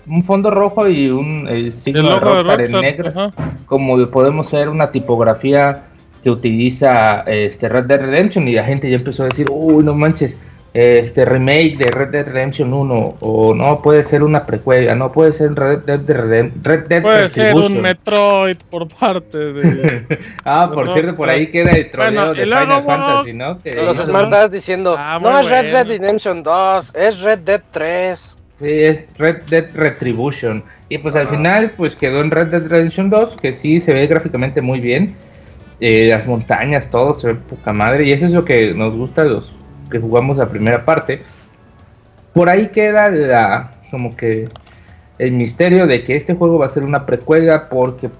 [0.06, 3.32] un, fondo rojo y un signo de Rockstar, en negro.
[3.66, 5.84] Como podemos ver una tipografía
[6.24, 9.94] que utiliza este Red Dead Redemption y la gente ya empezó a decir, uy, no
[9.94, 10.38] manches,
[10.78, 15.32] este remake de Red Dead Redemption 1 o no puede ser una precuela, no puede
[15.32, 16.64] ser Red Dead Redemption.
[16.64, 20.04] Red puede ser un Metroid por parte de
[20.44, 23.58] Ah, por cierto, por ahí queda el troleo de Final Fantasy, ¿no?
[23.64, 28.36] los Smart diciendo, ah, no es Red Dead Redemption 2, es Red Dead 3.
[28.58, 30.62] Sí, es Red Dead Retribution.
[30.90, 34.06] Y pues al final pues quedó en Red Dead Redemption 2, que sí se ve
[34.08, 35.16] gráficamente muy bien.
[35.80, 38.04] Eh, las montañas, todo se ve poca madre.
[38.04, 39.56] Y eso es lo que nos gusta de los
[39.90, 41.22] que jugamos la primera parte,
[42.32, 44.48] por ahí queda la, como que
[45.18, 48.10] el misterio de que este juego va a ser una precuela porque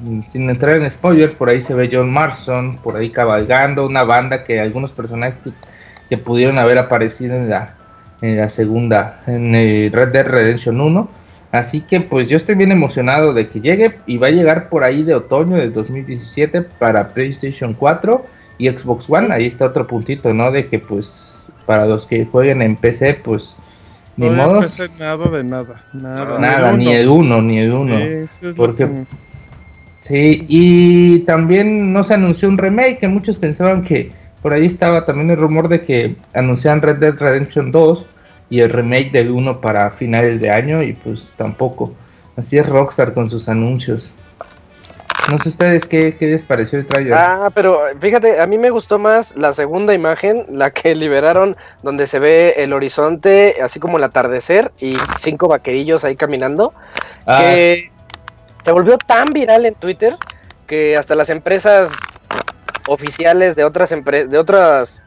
[0.00, 4.04] mm, sin entrar en spoilers, por ahí se ve John Marston, por ahí cabalgando, una
[4.04, 5.34] banda que algunos personajes
[6.08, 7.74] que pudieron haber aparecido en la,
[8.22, 9.52] en la segunda, en
[9.92, 11.08] Red Dead Redemption 1.
[11.52, 14.84] Así que pues yo estoy bien emocionado de que llegue y va a llegar por
[14.84, 18.26] ahí de otoño del 2017 para PlayStation 4
[18.58, 20.50] y Xbox One, ahí está otro puntito, ¿no?
[20.50, 23.54] De que pues para los que jueguen en PC, pues
[24.16, 24.60] ni no modo.
[24.98, 26.38] nada de nada, nada.
[26.38, 27.96] Nada, ni el uno, ni el uno.
[28.56, 29.04] porque
[30.00, 35.04] sí, y también no se anunció un remake, que muchos pensaban que por ahí estaba
[35.04, 38.06] también el rumor de que anunciaban Red Dead Redemption 2
[38.48, 41.92] y el remake del 1 para finales de año y pues tampoco.
[42.36, 44.12] Así es Rockstar con sus anuncios.
[45.30, 47.14] No sé ustedes qué, les pareció el trailer.
[47.14, 52.06] Ah, pero fíjate, a mí me gustó más la segunda imagen, la que liberaron, donde
[52.06, 56.72] se ve el horizonte, así como el atardecer y cinco vaquerillos ahí caminando.
[57.26, 57.40] Ah.
[57.42, 57.90] Que
[58.64, 60.16] se volvió tan viral en Twitter
[60.66, 61.92] que hasta las empresas
[62.88, 65.02] oficiales de otras empresas, de otros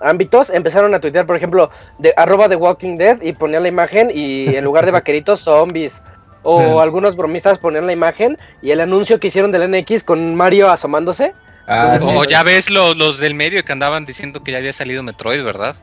[0.00, 4.10] ámbitos empezaron a tuitear, por ejemplo, de arroba de Walking Dead y ponían la imagen
[4.12, 6.02] y en lugar de vaqueritos zombies
[6.46, 10.70] o algunos bromistas ponían la imagen y el anuncio que hicieron del NX con Mario
[10.70, 11.32] asomándose.
[11.68, 15.42] Ah, o ya ves los del medio que andaban diciendo que ya había salido Metroid,
[15.42, 15.74] ¿verdad?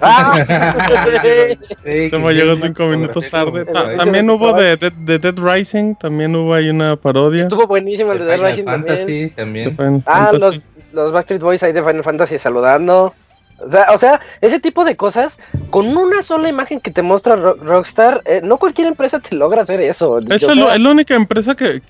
[0.00, 3.64] Ah, Se me llegó cinco minutos tarde.
[3.96, 7.42] también hubo de, Dead Rising, también hubo ahí una parodia.
[7.42, 9.34] Estuvo buenísimo el de, Dead Rising también.
[9.34, 10.02] también.
[10.06, 10.60] Ah, los,
[10.92, 13.14] los Backstreet Boys ahí de Final Fantasy saludando.
[13.60, 15.38] O sea, ese tipo de cosas,
[15.70, 19.80] con una sola imagen que te muestra Rockstar, eh, no cualquier empresa te logra hacer
[19.80, 20.18] eso.
[20.18, 21.82] Es la única empresa que,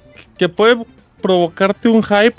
[0.48, 0.78] puede
[1.20, 2.36] provocarte un hype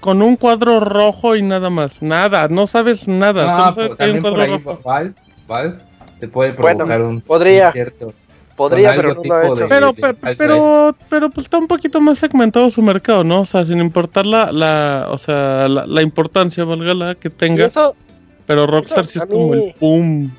[0.00, 2.02] con un cuadro rojo y nada más.
[2.02, 3.52] Nada, no sabes nada.
[3.52, 4.80] solo sabes que hay un cuadro rojo.
[5.48, 5.82] Val,
[6.20, 7.72] te puede provocar un, podría.
[8.54, 9.68] Podría, pero no lo ha hecho.
[9.68, 9.94] Pero,
[10.36, 13.42] pero, pero, pues está un poquito más segmentado su mercado, ¿no?
[13.42, 17.66] O sea, sin importar la, la o sea, la, importancia, valga la que tenga.
[17.66, 17.94] eso,
[18.48, 20.32] pero Rockstar sí es como el boom.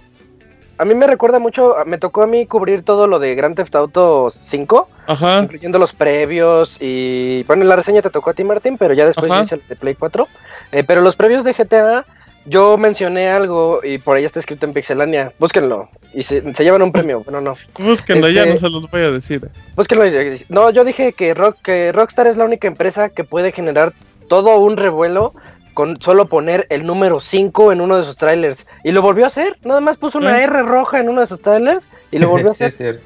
[0.79, 3.75] a mí me recuerda mucho, me tocó a mí cubrir todo lo de Grand Theft
[3.75, 5.43] Auto 5, Ajá.
[5.43, 9.31] incluyendo los previos y bueno, la reseña te tocó a ti Martín, pero ya después
[9.43, 10.27] hice el de Play 4.
[10.71, 12.03] Eh, pero los previos de GTA,
[12.45, 16.91] yo mencioné algo y por ahí está escrito en Pixelania, búsquenlo y se, llevan un
[16.91, 17.53] premio, bueno no.
[17.77, 19.47] Búsquenlo, ya no este, se los voy a decir.
[19.75, 20.05] Búsquenlo,
[20.49, 23.93] no, yo dije que, Rock, que Rockstar es la única empresa que puede generar
[24.27, 25.33] todo un revuelo
[25.73, 28.67] con solo poner el número 5 en uno de sus trailers.
[28.83, 31.41] Y lo volvió a hacer, nada más puso una R roja en uno de sus
[31.41, 33.01] trailers y lo volvió a hacer.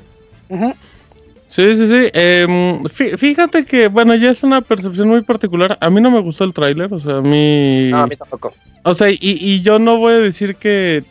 [1.47, 2.09] Sí, sí, sí.
[2.13, 5.77] Em, fíjate que, bueno, ya es una percepción muy particular.
[5.79, 7.89] A mí no me gustó el tráiler, o sea, a mí...
[7.91, 8.53] No, a mí tampoco.
[8.83, 11.03] O sea, y, y yo no voy a decir que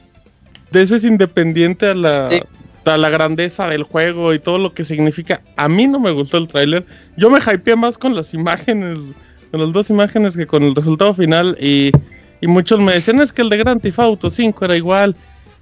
[0.72, 2.28] de eso es independiente a la,
[2.84, 5.42] a la grandeza del juego y todo lo que significa.
[5.56, 6.84] A mí no me gustó el tráiler.
[7.16, 8.98] Yo me hypeé más con las imágenes
[9.52, 11.92] con las dos imágenes que con el resultado final y,
[12.44, 15.14] muchos me decían es que el de Grand Theft Auto 5 era igual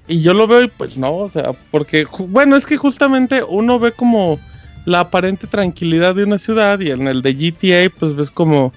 [0.08, 3.78] y yo lo veo y pues no, o sea, porque bueno, es que justamente uno
[3.78, 4.38] ve como
[4.86, 8.72] la aparente tranquilidad de una ciudad y en el de GTA pues ves como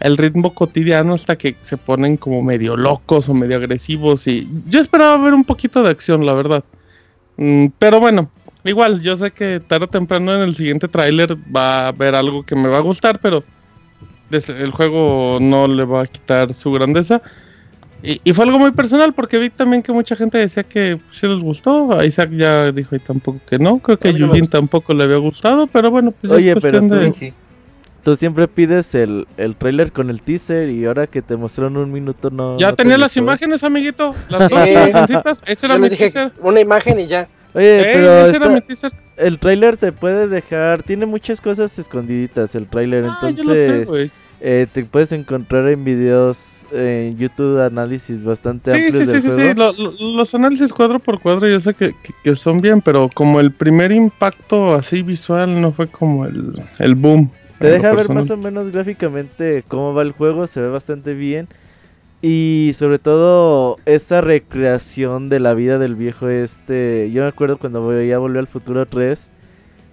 [0.00, 4.80] el ritmo cotidiano hasta que se ponen como medio locos o medio agresivos y yo
[4.80, 6.62] esperaba ver un poquito de acción, la verdad.
[7.38, 8.30] Mm, pero bueno,
[8.64, 12.44] igual, yo sé que tarde o temprano en el siguiente tráiler va a haber algo
[12.44, 13.42] que me va a gustar, pero
[14.30, 17.22] el juego no le va a quitar su grandeza.
[18.02, 21.40] Y, fue algo muy personal porque vi también que mucha gente decía que sí les
[21.40, 21.92] gustó.
[21.92, 23.78] A Isaac ya dijo y tampoco que no.
[23.78, 26.86] Creo que a Yulin tampoco le había gustado, pero bueno, pues Oye, pero
[28.04, 31.90] tú, siempre pides el, el trailer con el teaser y ahora que te mostraron un
[31.90, 32.56] minuto no.
[32.58, 34.14] Ya tenía las imágenes, amiguito.
[34.28, 35.42] Las dos imágenes.
[35.44, 36.32] Ese era mi teaser.
[36.40, 37.26] Una imagen y ya.
[37.56, 38.62] Oye, pero
[39.16, 44.84] el trailer te puede dejar, tiene muchas cosas escondiditas el trailer, ah, entonces eh, te
[44.84, 46.36] puedes encontrar en videos
[46.70, 51.48] en YouTube análisis bastante sí, amplios sí, sí, sí, sí, los análisis cuadro por cuadro
[51.48, 51.94] yo sé que,
[52.36, 57.30] son bien, pero como el primer impacto así visual no fue como el, el boom.
[57.58, 61.48] Te deja ver más o menos gráficamente cómo va el juego, se ve bastante bien.
[62.28, 67.08] Y sobre todo esta recreación de la vida del viejo este.
[67.12, 69.28] Yo me acuerdo cuando veía Volver al Futuro 3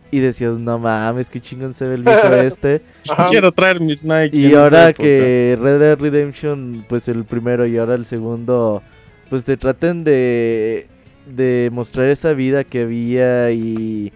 [0.10, 2.82] y decías, no mames, qué chingón se ve el viejo este.
[3.30, 4.36] Quiero traer mis Nike.
[4.36, 8.82] Y ahora que Red Dead Redemption, pues el primero y ahora el segundo,
[9.30, 10.88] pues te traten de,
[11.28, 14.12] de mostrar esa vida que había y...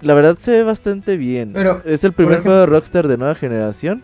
[0.00, 1.52] La verdad se ve bastante bien.
[1.52, 4.02] Pero, es el primer juego de Rockstar de nueva generación.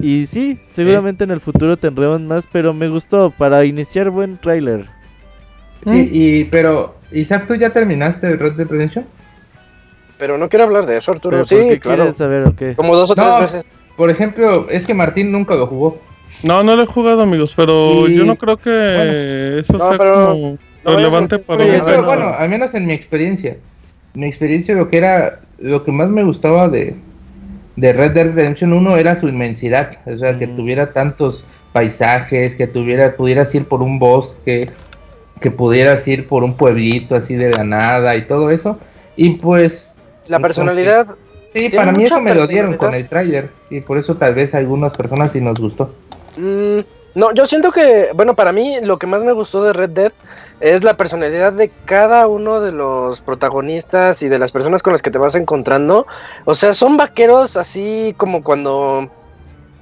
[0.00, 4.86] Y sí, seguramente en el futuro tendremos más, pero me gustó para iniciar buen trailer.
[5.84, 9.04] Y, pero, Isaac, ¿tú ya terminaste Red Dead Redemption?
[10.18, 11.44] Pero no quiero hablar de eso, Arturo.
[11.44, 12.12] Sí, claro.
[12.12, 12.74] saber qué?
[12.74, 13.74] Como dos o tres veces.
[13.96, 15.98] Por ejemplo, es que Martín nunca lo jugó.
[16.42, 21.38] No, no lo he jugado, amigos, pero yo no creo que eso sea como relevante
[21.38, 23.56] para eso, Bueno, al menos en mi experiencia.
[24.14, 26.94] En mi experiencia lo que era, lo que más me gustaba de,
[27.80, 32.66] de Red Dead Redemption 1 era su inmensidad, o sea, que tuviera tantos paisajes, que
[32.66, 34.68] tuviera, pudieras ir por un bosque,
[35.40, 38.78] que pudieras ir por un pueblito así de ganada y todo eso.
[39.16, 39.88] Y pues...
[40.26, 41.06] La personalidad...
[41.54, 44.54] sí, para mí eso me lo dieron con el trailer y por eso tal vez
[44.54, 45.94] a algunas personas sí nos gustó.
[46.36, 46.80] Mm,
[47.14, 50.12] no, yo siento que, bueno, para mí lo que más me gustó de Red Dead
[50.60, 55.02] es la personalidad de cada uno de los protagonistas y de las personas con las
[55.02, 56.06] que te vas encontrando.
[56.44, 59.10] O sea, son vaqueros así como cuando...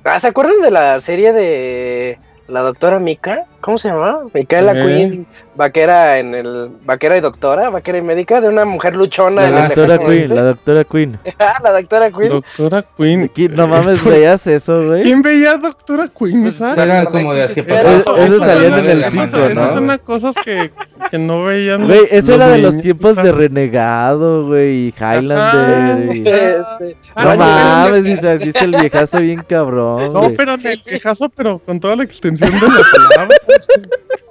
[0.05, 3.45] Ah, ¿Se acuerdan de la serie de la doctora Mika?
[3.61, 4.21] ¿Cómo se llama?
[4.33, 8.95] Micaela la Queen, vaquera en el vaquera y doctora, vaquera y médica de una mujer
[8.95, 9.51] luchona.
[9.51, 11.19] La doctora Queen, la doctora Queen.
[11.41, 12.31] Ah, la doctora Queen.
[12.31, 13.31] Doctora Queen.
[13.55, 15.03] No mames, veías eso, güey.
[15.03, 16.43] ¿Quién veía Doctora Queen?
[16.43, 19.47] Pues, era como de que Eso, eso salían en el 5, ¿no?
[19.47, 20.71] Esas son las cosas que,
[21.11, 21.87] que no veían.
[21.87, 26.17] Güey, ese era de los tiempos de Renegado, güey, y Highlander.
[26.17, 26.29] Y...
[26.29, 26.97] Este.
[27.17, 30.13] No mames, dice el viejazo bien cabrón.
[30.13, 33.37] No, pero el viejazo, pero con toda la extensión de la palabra.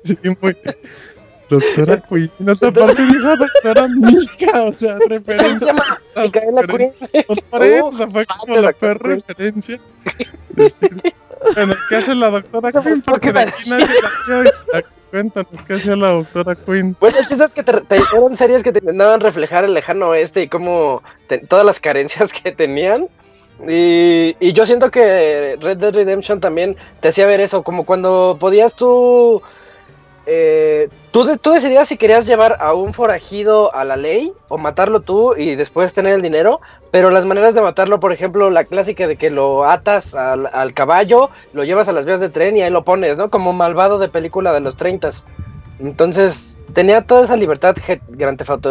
[0.03, 0.56] Sí, muy...
[1.49, 5.60] Doctora Queen, no te aparte dijo doctora Mika, o sea, referencia.
[5.60, 6.93] Se llama Micaela Queen.
[7.25, 9.80] Pues por eso, fue como la peor referencia.
[11.56, 13.01] bueno, ¿qué hace la doctora Queen?
[13.01, 13.88] Porque de aquí nadie
[14.73, 16.97] la Cuéntanos, ¿qué hacía la doctora Queen?
[16.99, 20.41] Bueno, el chiste es que te, eran series que te intentaban reflejar el lejano oeste
[20.41, 21.01] y cómo
[21.47, 23.08] todas las carencias que tenían.
[23.67, 28.38] Y, y, yo siento que Red Dead Redemption también te hacía ver eso, como cuando
[28.39, 29.41] podías tú
[30.30, 35.00] eh, tú, tú decidías si querías llevar a un forajido a la ley o matarlo
[35.00, 36.60] tú y después tener el dinero,
[36.91, 41.30] pero las maneras de matarlo, por ejemplo, la clásica de que lo atas al, caballo,
[41.54, 43.30] lo llevas a las vías de tren y ahí lo pones, ¿no?
[43.30, 45.12] Como malvado de película de los 30.
[45.80, 47.76] Entonces, tenía toda esa libertad
[48.10, 48.63] Grand Theft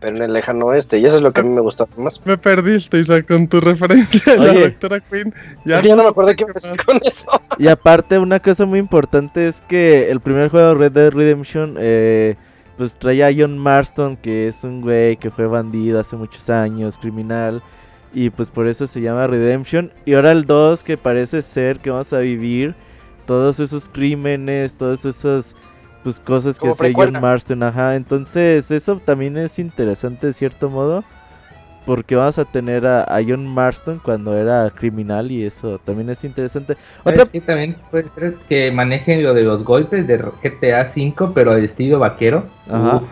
[0.00, 2.24] pero en el lejano oeste, y eso es lo que a mí me gustó más.
[2.24, 5.32] Me perdiste, Isa, con tu referencia a la doctora Queen.
[5.64, 7.28] Ya, no, me acuerdo qué empecé con eso.
[7.58, 12.36] Y aparte, una cosa muy importante es que el primer juego Red Dead Redemption, eh,
[12.76, 16.98] pues traía a John Marston, que es un güey que fue bandido hace muchos años,
[16.98, 17.62] criminal.
[18.12, 19.92] Y pues por eso se llama Redemption.
[20.04, 22.74] Y ahora el 2 que parece ser que vamos a vivir
[23.26, 25.56] todos esos crímenes, todas esas
[26.04, 27.96] pues cosas que hace John Marston, ajá.
[27.96, 31.02] Entonces eso también es interesante de cierto modo.
[31.86, 36.76] Porque vamos a tener a, John Marston cuando era criminal y eso también es interesante.
[37.02, 37.26] Otra...
[37.26, 41.98] también puede ser que manejen lo de los golpes de GTA V, pero al estilo
[41.98, 42.44] vaquero.
[42.70, 43.02] Ajá.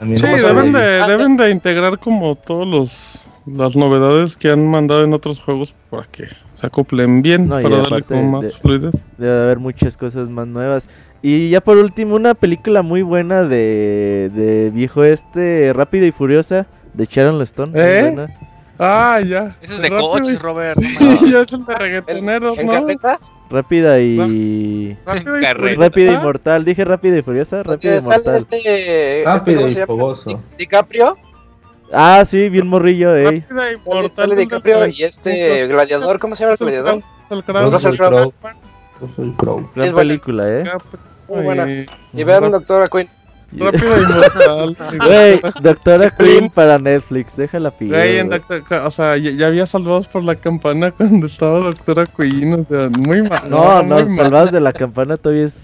[0.00, 5.12] sí, deben de, deben de integrar como todos los las novedades que han mandado en
[5.12, 9.04] otros juegos para que se acoplen bien, para darle como más fluidez.
[9.18, 10.88] Debe haber muchas cosas más nuevas.
[11.22, 16.66] Y ya por último, una película muy buena de, de viejo este, Rápida y Furiosa,
[16.94, 17.72] de Sharon Stone.
[17.74, 18.28] ¿Eh?
[18.78, 19.56] Ah, ya.
[19.62, 20.74] Ese es de coches, Robert.
[20.74, 20.96] Sí,
[21.30, 22.86] ya es el de reggaetoneros, ¿no?
[23.48, 24.96] Rápida y...
[25.06, 26.64] Rápida y, mortal.
[26.64, 27.62] Dije rápida y furiosa.
[27.62, 28.36] Rápida y mortal.
[28.36, 30.42] Este, Rápido este, y fogoso.
[30.58, 31.16] DiCaprio.
[31.92, 33.44] Ah, sí, bien morrillo, eh.
[34.12, 37.02] Sale DiCaprio y este gladiador, ¿cómo se llama el gladiador?
[37.72, 37.96] Russell
[39.36, 39.68] Crowe.
[39.74, 40.64] Gran película, eh.
[41.28, 41.66] Muy buena.
[42.12, 43.08] Y vean Doctora Queen.
[43.52, 44.76] Rápida y mortal.
[44.98, 48.28] Güey, Doctora Queen para Netflix, déjala pillar.
[48.28, 48.40] Güey,
[48.84, 53.22] o sea, ya, había salvados por la campana cuando estaba Doctora Queen, o sea, muy
[53.22, 53.48] mal.
[53.48, 55.54] No, no, no salvados de la campana todavía es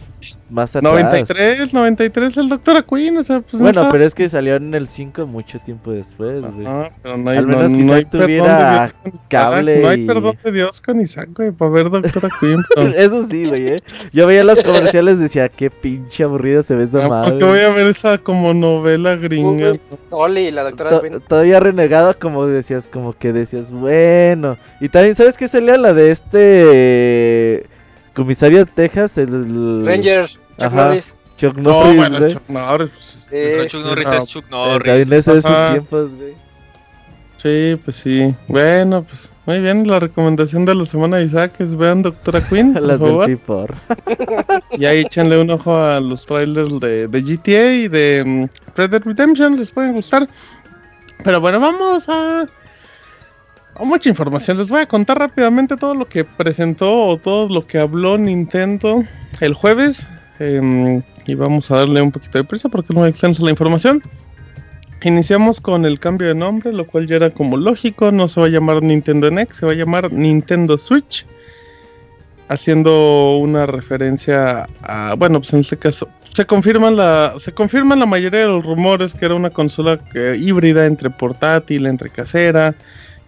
[0.51, 0.93] más atrás.
[0.93, 4.89] 93, 93 el Doctor Queen, o sea, pues Bueno, pero es que salió en el
[4.89, 6.67] 5 mucho tiempo después, güey.
[6.67, 8.91] Ah, pero no hay, Al menos no, hay tuviera
[9.29, 12.63] cable No hay perdón de Dios con Isaac, güey, para ver Doctor Queen.
[12.97, 13.77] Eso sí, güey, eh.
[14.13, 17.31] Yo veía los comerciales y decía, qué pinche aburrida se ve esa ah, madre.
[17.31, 19.75] Porque voy a ver esa como novela gringa.
[20.11, 21.21] Oli, la Doctora Queen.
[21.21, 24.57] Todavía renegado, como decías, como que decías, bueno.
[24.81, 27.72] Y también, ¿sabes qué salía la de este...
[28.15, 29.85] Comisario Texas, el...
[29.87, 30.39] Rangers.
[30.59, 31.15] Chuck Norris.
[31.37, 31.95] Chuck Norris.
[31.95, 33.27] No, bueno, Chuck Norris.
[33.31, 34.93] Pues, Chuck Norris es Chuck Norris.
[34.93, 36.35] En esos tiempos, güey.
[37.43, 38.33] Sí, pues sí.
[38.47, 39.89] Bueno, pues muy bien.
[39.89, 42.73] La recomendación de la semana de Isaac es vean Doctora Queen.
[42.75, 43.75] Por favor.
[44.71, 48.91] y ahí échenle un ojo a los trailers de, de GTA y de um, Red
[48.91, 49.59] Dead Redemption.
[49.59, 50.29] Les pueden gustar.
[51.25, 52.47] Pero bueno, vamos a
[53.81, 54.59] mucha información.
[54.59, 59.05] Les voy a contar rápidamente todo lo que presentó o todo lo que habló Nintendo
[59.41, 60.07] el jueves.
[60.39, 64.03] Em, y vamos a darle un poquito de prisa porque no extensa la información.
[65.05, 68.13] Iniciamos con el cambio de nombre, lo cual ya era como lógico.
[68.13, 71.27] No se va a llamar Nintendo NX, se va a llamar Nintendo Switch.
[72.49, 75.15] Haciendo una referencia a.
[75.15, 76.09] Bueno, pues en este caso.
[76.35, 80.01] Se confirman la, se confirman la mayoría de los rumores que era una consola
[80.39, 82.75] híbrida entre portátil, entre casera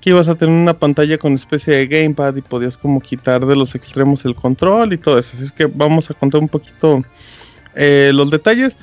[0.04, 3.56] que ibas a tener una pantalla con especie de gamepad y podías como quitar de
[3.56, 5.30] los extremos el control y todo eso.
[5.32, 7.02] Así es que vamos a contar un poquito
[7.74, 8.76] eh, los detalles.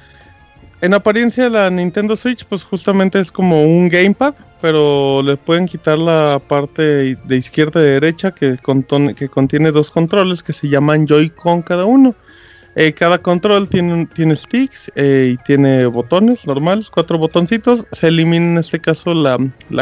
[0.82, 6.00] En apariencia la Nintendo Switch pues justamente es como un gamepad, pero le pueden quitar
[6.00, 8.58] la parte de izquierda y derecha que,
[9.16, 12.16] que contiene dos controles que se llaman Joy-Con cada uno.
[12.76, 17.86] Eh, cada control tiene, tiene sticks eh, y tiene botones normales, cuatro botoncitos.
[17.92, 19.38] Se elimina en este caso la,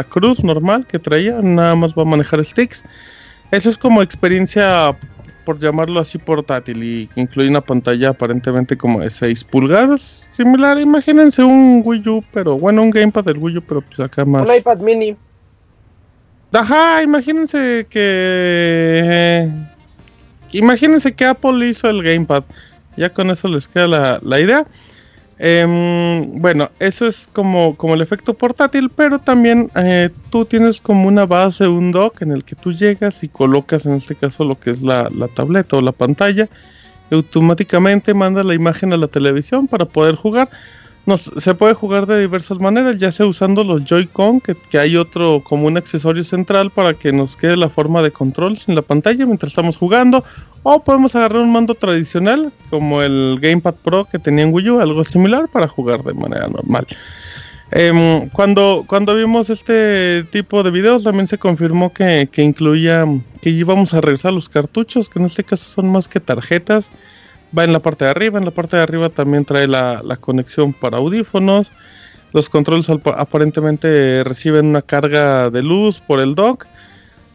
[0.08, 2.84] cruz normal que traía, nada más va a manejar sticks.
[3.52, 4.96] Eso es como experiencia,
[5.44, 10.28] por llamarlo así, portátil y incluye una pantalla aparentemente como de 6 pulgadas.
[10.32, 14.24] Similar, imagínense un Wii U, pero bueno, un gamepad del Wii U, pero pues acá
[14.24, 14.48] más.
[14.48, 15.16] Un iPad mini.
[16.52, 19.48] Ajá, imagínense que.
[20.50, 22.42] imagínense que Apple hizo el gamepad.
[22.96, 24.66] Ya con eso les queda la, idea.
[25.38, 31.08] Em, bueno, eso es como, como el efecto portátil, pero también eh, tú tienes como
[31.08, 34.60] una base, un dock en el que tú llegas y colocas en este caso lo
[34.60, 36.48] que es la, la tableta o la pantalla.
[37.10, 40.48] Y automáticamente manda la imagen a la televisión para poder jugar
[41.16, 45.66] se puede jugar de diversas maneras, ya sea usando los Joy-Con, que, hay otro como
[45.66, 49.52] un accesorio central para que nos quede la forma de control sin la pantalla mientras
[49.52, 50.24] estamos jugando,
[50.62, 54.80] o podemos agarrar un mando tradicional como el Gamepad Pro que tenía en Wii U,
[54.80, 56.86] algo similar para jugar de manera normal.
[57.72, 63.06] Em, cuando, cuando vimos este tipo de videos también se confirmó que, que incluía
[63.40, 66.90] que íbamos a regresar los cartuchos, que en este caso son más que tarjetas
[67.56, 68.38] va en la parte de arriba.
[68.38, 71.70] En la parte de arriba también trae la, conexión para audífonos.
[72.32, 76.66] Los controles aparentemente reciben una carga de luz por el dock.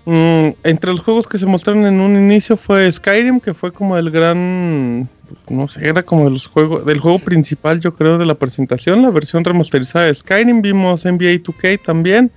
[0.06, 3.98] Mm, entre los juegos que se mostraron en un inicio fue Skyrim, que fue como
[3.98, 8.20] el gran, pues, no sé, era como de los juegos, del juego principal, yo creo,
[8.20, 10.62] de la presentación, la versión remasterizada de Skyrim.
[10.62, 12.32] Vimos NBA 2K también.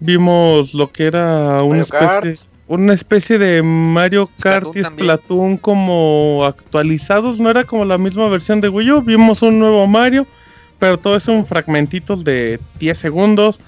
[0.00, 2.38] Vimos lo que era una especie,
[2.68, 7.40] una especie de Mario Kart y Splatoon como actualizados.
[7.40, 9.02] No era como la misma versión de Wii U.
[9.02, 10.26] Vimos un nuevo Mario,
[10.78, 13.60] pero todo es un fragmentitos de 10 segundos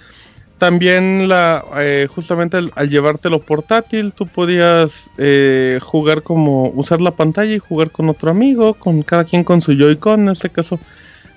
[0.60, 7.54] también la eh, justamente al, llevártelo portátil tú podías eh, jugar como usar la pantalla
[7.54, 10.78] y jugar con otro amigo con cada quien con su Joy-Con en este caso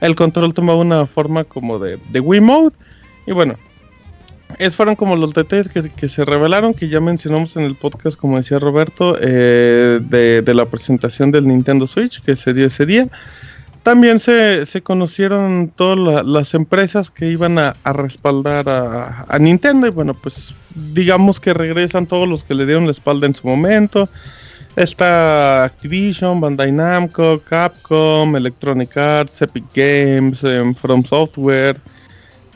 [0.01, 2.75] el control tomaba una forma como de, de Wii Mode
[3.25, 3.55] y bueno
[4.59, 8.37] esos fueron como los detalles que, se revelaron que ya mencionamos en el podcast como
[8.37, 13.09] decía Roberto eh, de, de la presentación del Nintendo Switch que se dio ese día
[13.83, 20.53] también se, conocieron todas las empresas que iban a, respaldar a, Nintendo y bueno, pues
[20.93, 24.07] digamos que regresan todos los que le dieron la espalda en su momento.
[24.77, 31.77] Está Activision, Bandai Namco, Capcom, Electronic Arts, Epic Games, em, From Software.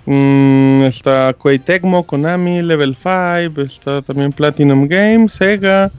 [0.08, 5.91] Mm, está Koei Tecmo, Konami, Level 5, está también Platinum Games, Sega.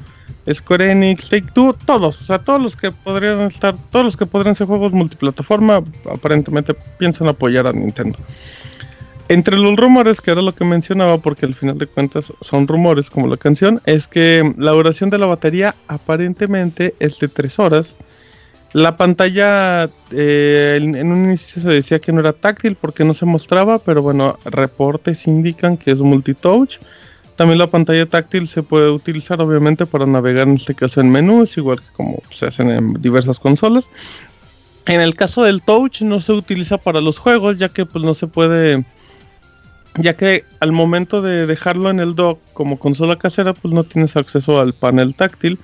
[0.50, 4.24] Square Enix, Take Two, todos, o sea, todos los que podrían estar, todos los que
[4.24, 8.18] podrían ser juegos multiplataforma, aparentemente piensan apoyar a Nintendo.
[9.28, 13.10] Entre los rumores, que era lo que mencionaba, porque al final de cuentas son rumores
[13.10, 17.94] como la canción, es que la duración de la batería aparentemente es de 3 horas.
[18.74, 23.24] La pantalla eh, en un inicio se decía que no era táctil porque no se
[23.24, 26.78] mostraba, pero bueno, reportes indican que es multitouch.
[27.36, 31.56] También la pantalla táctil se puede utilizar obviamente para navegar en este caso en menús,
[31.56, 33.88] igual que como se hacen en diversas consolas.
[34.86, 38.14] En el caso del touch no se utiliza para los juegos ya que pues no
[38.14, 38.84] se puede
[39.96, 44.16] ya que al momento de dejarlo en el dock como consola casera pues no tienes
[44.16, 45.58] acceso al panel táctil.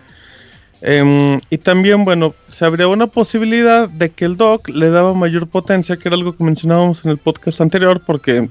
[0.86, 5.48] Em, y también, bueno, se habría una posibilidad de que el dock le daba mayor
[5.48, 8.50] potencia, que era algo que mencionábamos en el podcast anterior, porque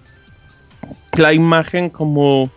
[1.16, 2.50] la imagen como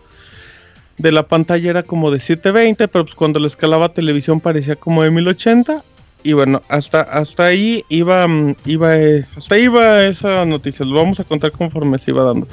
[0.97, 5.03] de la pantalla era como de 720, pero pues cuando lo escalaba televisión parecía como
[5.03, 5.83] de 1080.
[6.23, 10.87] Y bueno, hasta, hasta ahí iba, mm, iba, eh, hasta iba esa noticia.
[10.87, 12.47] Lo vamos a contar conforme se iba dando.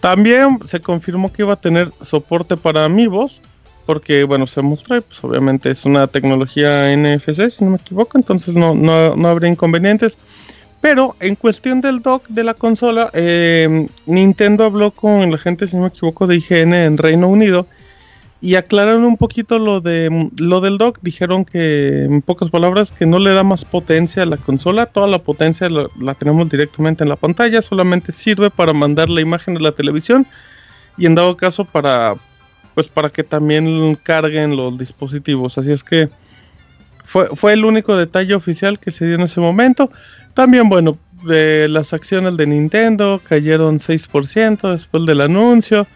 [0.00, 3.42] También se confirmó que iba a tener soporte para amigos,
[3.86, 8.54] porque bueno, se mostró, pues obviamente es una tecnología NFC, si no me equivoco, entonces
[8.54, 10.16] no, no, no habría inconvenientes.
[10.80, 15.76] Pero en cuestión del dock de la consola, eh, Nintendo habló con la gente, si
[15.76, 17.66] no me equivoco, de IGN en Reino Unido
[18.42, 20.98] y aclararon un poquito lo de lo del dock.
[21.02, 24.86] Dijeron que, en pocas palabras, que no le da más potencia a la consola.
[24.86, 27.60] Toda la potencia la, tenemos directamente en la pantalla.
[27.60, 30.26] Solamente sirve para mandar la imagen de la televisión.
[30.96, 32.14] Y en dado caso para
[32.74, 35.58] pues para que también carguen los dispositivos.
[35.58, 36.08] Así es que
[37.04, 39.90] fue, fue el único detalle oficial que se dio en ese momento.
[40.34, 45.86] También, bueno, las acciones de Nintendo cayeron 6% después del anuncio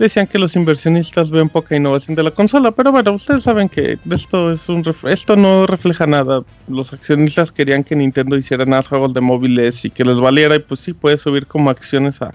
[0.00, 3.98] decían que los inversionistas ven poca innovación de la consola, pero bueno, ustedes saben que
[4.10, 6.42] esto es un esto no refleja nada.
[6.68, 10.60] Los accionistas querían que Nintendo hiciera más juegos de móviles y que les valiera y
[10.60, 12.32] pues sí puede subir como acciones a,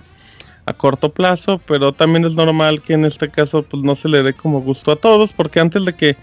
[0.66, 4.24] a corto plazo, pero también es normal que en este caso pues no se le
[4.24, 6.18] dé como gusto a todos porque antes de que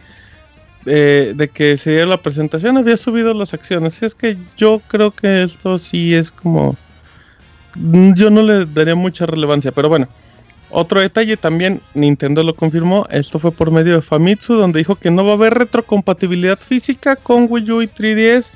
[0.84, 4.02] eh, de que se diera la presentación había subido las acciones.
[4.02, 6.76] Y es que yo creo que esto sí es como
[7.74, 10.08] yo no le daría mucha relevancia, pero bueno.
[10.74, 15.10] Otro detalle también, Nintendo lo confirmó, esto fue por medio de Famitsu, donde dijo que
[15.10, 18.48] no va a haber retrocompatibilidad física con Wii U y 3DS.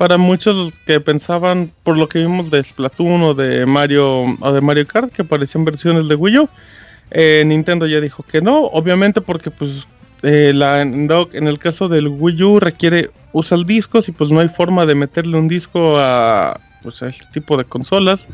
[0.00, 4.62] Para muchos que pensaban, por lo que vimos de Splatoon o de Mario o de
[4.62, 6.48] Mario Kart, que parecían versiones de Wii U,
[7.10, 9.86] eh, Nintendo ya dijo que no, obviamente porque pues
[10.22, 14.48] eh, la en el caso del Wii U requiere usar discos y pues no hay
[14.48, 18.26] forma de meterle un disco a pues a este tipo de consolas.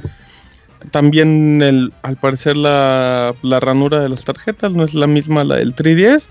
[0.93, 5.75] También el, al parecer la, ranura de las tarjetas no es la misma la del
[5.75, 6.29] 3DS.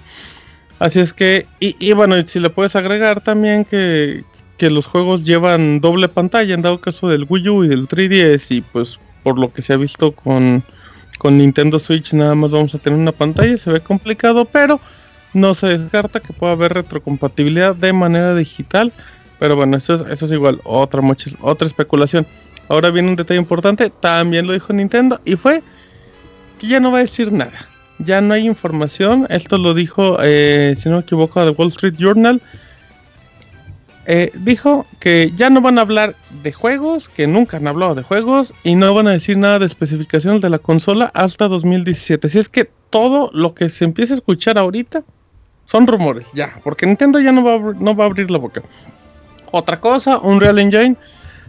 [0.80, 4.24] Así es que, y, bueno, si le puedes agregar también que,
[4.60, 8.62] los juegos llevan doble pantalla en dado caso del Wii U y del 3DS y
[8.62, 10.64] pues por lo que se ha visto con,
[11.18, 14.80] con Nintendo Switch nada más vamos a tener una pantalla, se ve complicado, pero
[15.34, 18.91] no se descarta que pueda haber retrocompatibilidad de manera digital.
[19.38, 21.01] Pero bueno, eso es, eso es igual, otra,
[21.41, 22.26] otra especulación.
[22.70, 25.62] Ahora viene un detalle importante, también lo dijo Nintendo, y fue
[26.60, 27.68] que ya no va a decir nada.
[27.99, 29.28] Ya no hay información.
[29.30, 32.41] Esto lo dijo, eh, si no me equivoco, The Wall Street Journal.
[34.08, 38.03] Eh, dijo que ya no van a hablar de juegos, que nunca han hablado de
[38.03, 42.28] juegos, y no van a decir nada de especificaciones de la consola hasta 2017.
[42.28, 45.03] Así es que todo lo que se empieza a escuchar ahorita
[45.64, 48.62] son rumores, ya, porque Nintendo ya no va no va a abrir la boca.
[49.51, 50.95] Otra cosa, Unreal Engine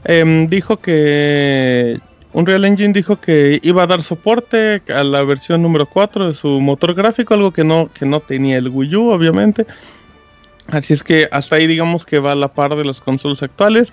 [0.05, 2.01] em, dijo que
[2.33, 6.61] Unreal Engine dijo que iba a dar soporte a la versión número 4 de su
[6.61, 9.67] motor gráfico, algo que no, que no tenía el Wii U, obviamente.
[10.69, 13.93] Así es que hasta ahí digamos que va a la par de las consolas actuales.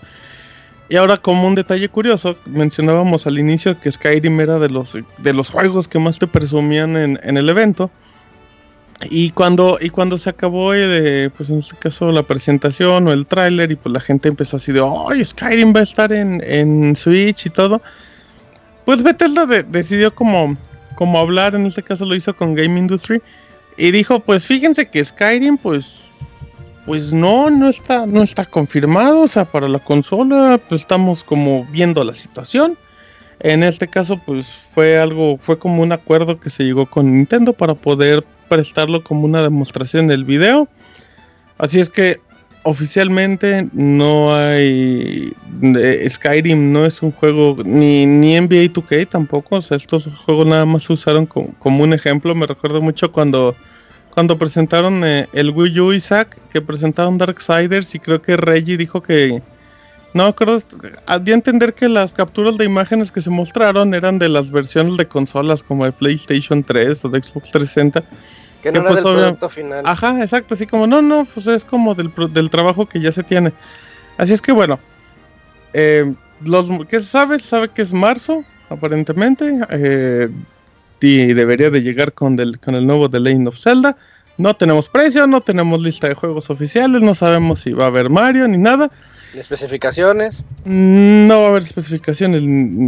[0.89, 5.34] Y ahora como un detalle curioso, mencionábamos al inicio que Skyrim era de los, de
[5.34, 7.89] los juegos que más te presumían en, en el evento.
[9.09, 13.26] Y cuando, y cuando se acabó, eh, pues en este caso, la presentación o el
[13.26, 17.45] tráiler, y pues la gente empezó así de, ¡ay, Skyrim va a estar en, Switch
[17.45, 17.82] y todo!
[18.86, 20.57] Pues Bethesda decidió como,
[20.95, 23.21] como hablar, en este caso lo hizo con Game Industry,
[23.78, 26.11] y dijo, pues fíjense que Skyrim, pues,
[26.86, 31.65] pues no, no está, no está confirmado, o sea, para la consola, pues estamos como
[31.71, 32.77] viendo la situación.
[33.39, 37.53] En este caso, pues fue algo, fue como un acuerdo que se llegó con Nintendo
[37.53, 40.67] para poder prestarlo como una demostración del video.
[41.57, 42.19] Así es que
[42.63, 45.34] oficialmente no hay
[46.07, 50.65] Skyrim no es un juego ni, ni NBA 2K tampoco, o sea, estos juegos nada
[50.65, 53.55] más se usaron como, un ejemplo, me recuerdo mucho cuando
[54.14, 59.01] cuando presentaron eh, el Wii U Isaac, que presentaron Darksiders y creo que Reggie dijo
[59.01, 59.41] que
[60.14, 60.59] no, creo
[61.22, 64.97] di a entender que las capturas de imágenes que se mostraron eran de las versiones
[64.97, 68.03] de consolas como de PlayStation 3 o de Xbox 360
[68.61, 69.84] que no era pues, del producto final.
[69.86, 73.24] Ajá, exacto, así como, no, no, pues es como del, del trabajo que ya se
[73.24, 73.51] tiene.
[74.18, 74.80] Así es que bueno,
[75.74, 76.14] eh,
[76.45, 77.39] los ¿qué sabe?
[77.39, 80.30] Sabe que es marzo, aparentemente, eh,
[81.04, 83.97] y debería de llegar con, del, con el nuevo The Legend of Zelda.
[84.38, 88.10] No tenemos precio, no tenemos lista de juegos oficiales, no sabemos si va a haber
[88.10, 88.89] Mario ni nada.
[89.34, 90.43] ¿Especificaciones?
[90.66, 92.41] No va a haber especificaciones.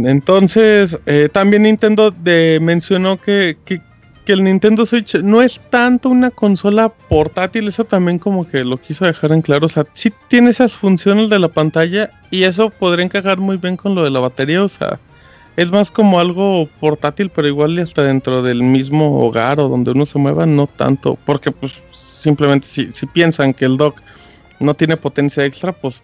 [0.08, 3.80] Entonces, eh, también Nintendo de, mencionó que, que,
[4.24, 8.80] que el Nintendo Switch no es tanto una consola portátil, eso también como que lo
[8.80, 12.70] quiso dejar en claro, o sea, sí tiene esas funciones de la pantalla y eso
[12.70, 14.98] podría encajar muy bien con lo de la batería, o sea,
[15.56, 19.92] es más como algo portátil, pero igual y hasta dentro del mismo hogar o donde
[19.92, 24.00] uno se mueva, no tanto, porque pues simplemente si, si piensan que el dock
[24.60, 26.02] no tiene potencia extra, pues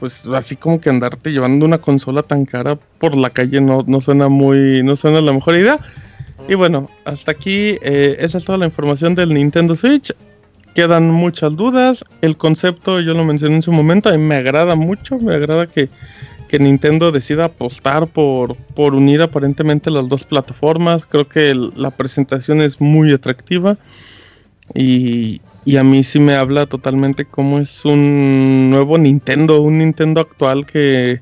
[0.00, 4.00] pues así como que andarte llevando una consola tan cara por la calle no, no
[4.00, 5.78] suena muy, no suena la mejor idea.
[6.48, 10.12] Y bueno, hasta aquí eh, esa es toda la información del Nintendo Switch.
[10.74, 12.02] Quedan muchas dudas.
[12.22, 15.18] El concepto, yo lo mencioné en su momento, a mí me agrada mucho.
[15.18, 15.90] Me agrada que,
[16.58, 21.06] Nintendo decida apostar por, por unir aparentemente las dos plataformas.
[21.06, 23.76] Creo que la presentación es muy atractiva.
[24.74, 25.40] Y,
[25.78, 31.20] a mí sí me habla totalmente como es un nuevo Nintendo, un Nintendo actual que,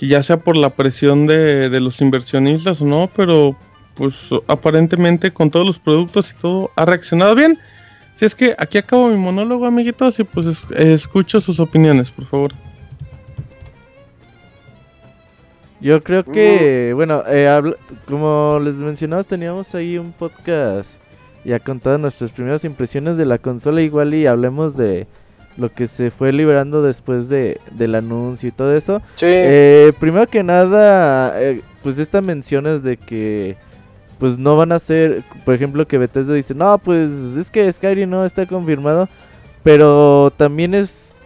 [0.00, 3.56] ya sea por la presión de, de los inversionistas o no, pero
[3.94, 7.58] pues aparentemente con todos los productos y todo ha reaccionado bien.
[8.14, 12.52] Si es que aquí acabo mi monólogo, amiguitos, y pues escucho sus opiniones, por favor.
[15.80, 17.74] Yo creo que, bueno, eh,
[18.06, 21.00] como les mencionamos, teníamos ahí un podcast
[21.44, 25.06] ya con todas nuestras primeras impresiones de la consola, igual y hablemos de
[25.56, 29.00] lo que se fue liberando después de, del anuncio y todo eso.
[29.20, 33.56] Eh, primero que nada, eh, pues esta mención es de que
[34.18, 38.10] pues no van a ser, por ejemplo, que Bethesda dice, no, pues es que Skyrim
[38.10, 39.08] no está confirmado,
[39.62, 40.74] pero también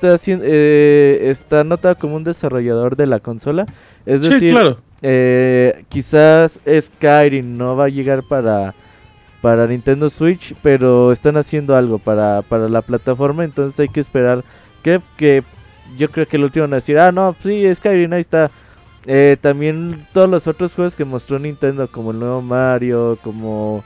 [0.04, 3.66] está, eh, está notado como un desarrollador de la consola.
[4.06, 4.78] Es decir, claro.
[5.02, 8.74] eh, quizás Skyrim no va a llegar para,
[9.40, 14.44] para Nintendo Switch, pero están haciendo algo para, para la plataforma, entonces hay que esperar
[14.82, 15.42] que, que
[15.96, 18.50] yo creo que el último van a decir, ah, no, sí, Skyrim ahí está
[19.06, 23.84] eh, también todos los otros juegos que mostró Nintendo, como el nuevo Mario, como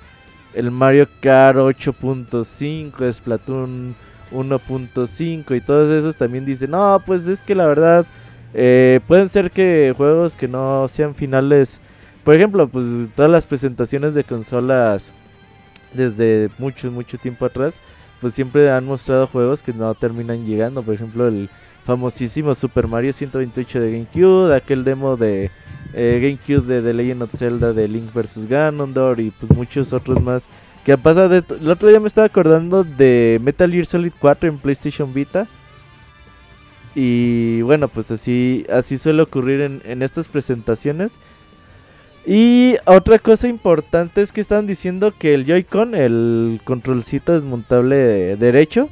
[0.55, 3.97] el Mario Kart 8.5, Splatoon
[4.33, 8.07] 1.5 y todos esos también dicen, no, pues es que la verdad
[8.55, 11.81] eh, pueden ser que juegos que no sean finales,
[12.25, 15.13] por ejemplo, pues todas las presentaciones de consolas
[15.93, 17.75] desde mucho, mucho tiempo atrás,
[18.21, 21.49] pues siempre han mostrado juegos que no terminan llegando, por ejemplo el
[21.85, 25.51] famosísimo Super Mario 128 de GameCube, aquel demo de
[25.95, 30.21] eh, GameCube de The Legend of Zelda de Link vs Ganondorf y pues muchos otros
[30.23, 30.45] más.
[30.89, 35.13] Que de el otro día me estaba acordando de Metal Gear Solid 4 en PlayStation
[35.13, 35.47] Vita.
[36.95, 41.11] Y bueno, pues así, así suele ocurrir en, estas presentaciones.
[42.25, 48.89] Y otra cosa importante es que están diciendo que el Joy-Con, el controlcito desmontable derecho,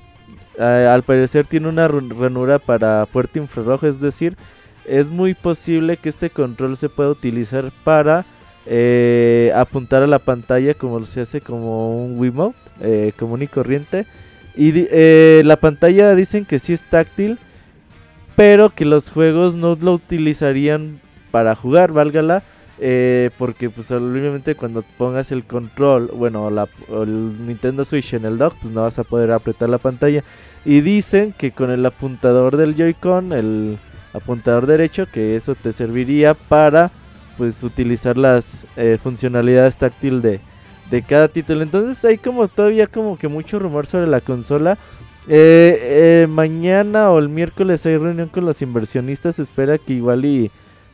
[0.59, 4.37] al parecer tiene una ranura para puerta infrarrojo, es decir,
[4.85, 8.27] es muy posible que este control se pueda utilizar para
[8.67, 14.07] eh, apuntar a la pantalla como se hace como un Wiimote eh, común y corriente.
[14.57, 17.39] Y eh, la pantalla dicen que sí es táctil,
[18.35, 21.01] pero que los juegos no lo utilizarían
[21.31, 22.43] para jugar, válgala.
[22.79, 28.37] Eh, porque pues obviamente cuando pongas el control, bueno, la, el Nintendo Switch en el
[28.37, 30.25] dock, pues no vas a poder apretar la pantalla.
[30.65, 33.79] Y dicen que con el apuntador del Joy-Con, el
[34.13, 36.91] apuntador derecho, que eso te serviría para
[37.37, 40.41] pues utilizar las eh, funcionalidades táctil de,
[40.91, 41.63] de cada título.
[41.63, 44.79] Entonces hay como todavía como que mucho rumor sobre la consola.
[45.29, 49.39] Eh, mañana o el miércoles hay reunión con los inversionistas.
[49.39, 50.51] espera que igual y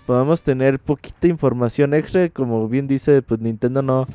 [0.06, 2.28] podamos tener poquita información extra.
[2.28, 4.06] Como bien dice, pues Nintendo no.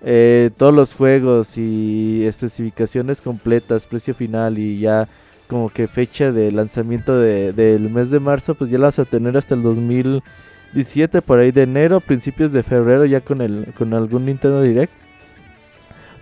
[0.00, 5.08] Eh, todos los juegos y especificaciones completas, precio final y ya
[5.48, 9.06] como que fecha de lanzamiento de, del mes de marzo, pues ya la vas a
[9.06, 9.62] tener hasta el
[10.74, 14.92] 2017, por ahí de enero, principios de febrero, ya con el con algún Nintendo Direct.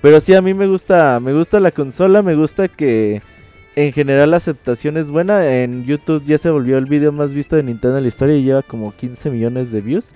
[0.03, 3.23] Pero sí, a mí me gusta, me gusta la consola, me gusta que
[3.77, 5.63] en general la aceptación es buena.
[5.63, 8.45] En YouTube ya se volvió el video más visto de Nintendo en la historia y
[8.45, 10.13] lleva como 15 millones de views.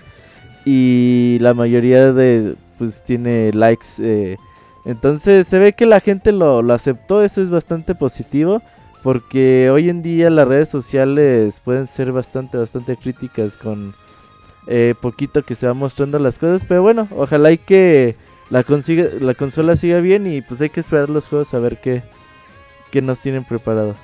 [0.65, 3.87] Y la mayoría de, pues tiene likes.
[3.99, 4.37] Eh.
[4.85, 8.61] entonces se ve que la gente lo, aceptó, eso es bastante positivo.
[9.03, 13.95] Porque hoy en día las redes sociales pueden ser bastante, bastante críticas con
[14.67, 16.63] eh, poquito que se va mostrando las cosas.
[16.67, 18.15] Pero bueno, ojalá y que
[18.49, 21.79] la, consigue, la consola siga bien y pues hay que esperar los juegos a ver
[21.79, 22.03] qué,
[22.91, 23.95] que nos tienen preparado.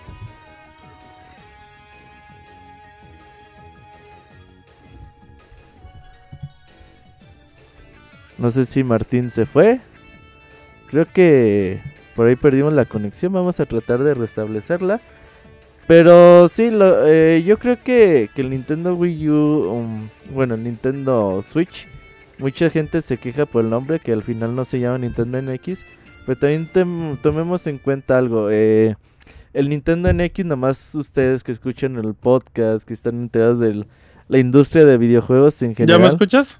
[8.37, 9.79] No sé si Martín se fue.
[10.89, 11.81] Creo que
[12.15, 13.33] por ahí perdimos la conexión.
[13.33, 15.01] Vamos a tratar de restablecerla.
[15.87, 21.87] Pero sí, eh, yo creo que, el Nintendo Wii U, um, bueno, el Nintendo Switch,
[22.39, 25.79] mucha gente se queja por el nombre, que al final no se llama Nintendo NX.
[26.25, 26.69] Pero también
[27.21, 28.49] tomemos en cuenta algo.
[28.51, 28.97] Eh,
[29.53, 33.85] el Nintendo NX, nomás ustedes que escuchan el podcast, que están enterados de
[34.27, 35.99] la industria de videojuegos en general.
[35.99, 36.59] ¿Ya me escuchas?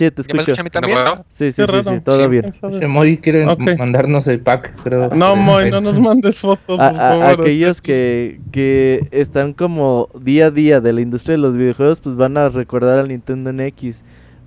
[0.00, 0.54] Sí, te escucho.
[0.54, 0.98] ¿Ya me también?
[1.34, 2.54] Sí, sí, sí, sí, todo bien.
[2.88, 3.44] Moy quiere
[3.76, 5.10] mandarnos el pack, creo.
[5.14, 6.80] No, Moy, no nos mandes fotos.
[6.80, 12.16] aquellos que, que están como día a día de la industria de los videojuegos, pues
[12.16, 14.02] van a recordar al Nintendo NX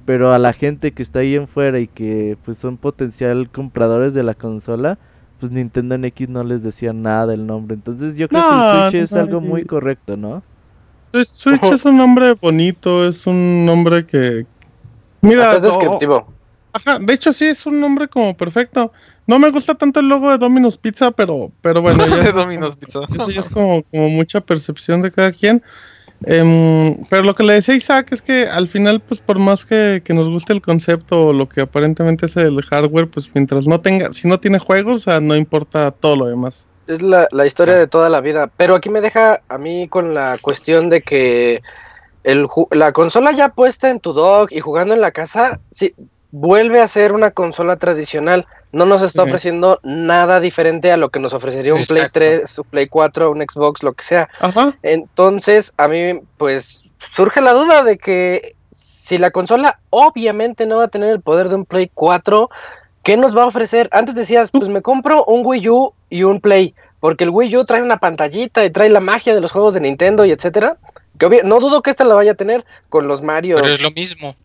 [0.06, 4.16] pero a la gente que está ahí en fuera y que pues son potencial compradores
[4.16, 4.98] de la consola,
[5.40, 7.76] pues Nintendo NX no les decía nada del nombre.
[7.76, 10.42] Entonces yo creo que el Switch es algo muy correcto, ¿no?
[11.14, 14.48] Switch es un nombre bonito, es un nombre que...
[15.24, 16.28] Mira, es descriptivo.
[16.74, 18.92] ajá, de hecho sí, es un nombre como perfecto.
[19.26, 22.76] No me gusta tanto el logo de Domino's Pizza, pero, pero bueno, ya, de Domino's
[22.76, 23.00] Pizza.
[23.10, 25.64] Eso ya es como, como mucha percepción de cada quien.
[26.26, 30.02] Em, pero lo que le decía Isaac es que al final, pues por más que,
[30.10, 34.14] nos guste el concepto o lo que aparentemente es el hardware, pues mientras no tenga,
[34.14, 36.66] si no tiene juegos, no importa todo lo demás.
[36.88, 38.50] Es la, historia de toda la vida.
[38.58, 41.62] Pero aquí me deja a mí con la cuestión de que
[42.24, 45.94] el, la consola ya puesta en tu dock y jugando en la casa, sí,
[46.32, 48.48] vuelve a ser una consola tradicional.
[48.72, 52.66] No nos está ofreciendo nada diferente a lo que nos ofrecería un Play 3, un
[52.66, 54.30] Play 4, un Xbox, lo que sea.
[54.82, 60.86] Entonces, a mí, pues, surge la duda de que si la consola obviamente no va
[60.86, 62.50] a tener el poder de un Play 4,
[63.04, 63.90] ¿qué nos va a ofrecer?
[63.92, 67.66] Antes decías, pues me compro un Wii U y un Play, porque el Wii U
[67.66, 70.78] trae una pantallita y trae la magia de los juegos de Nintendo y etcétera.
[71.44, 73.58] No dudo que esta la vaya a tener con los Mario.
[73.58, 74.36] Pero es lo mismo.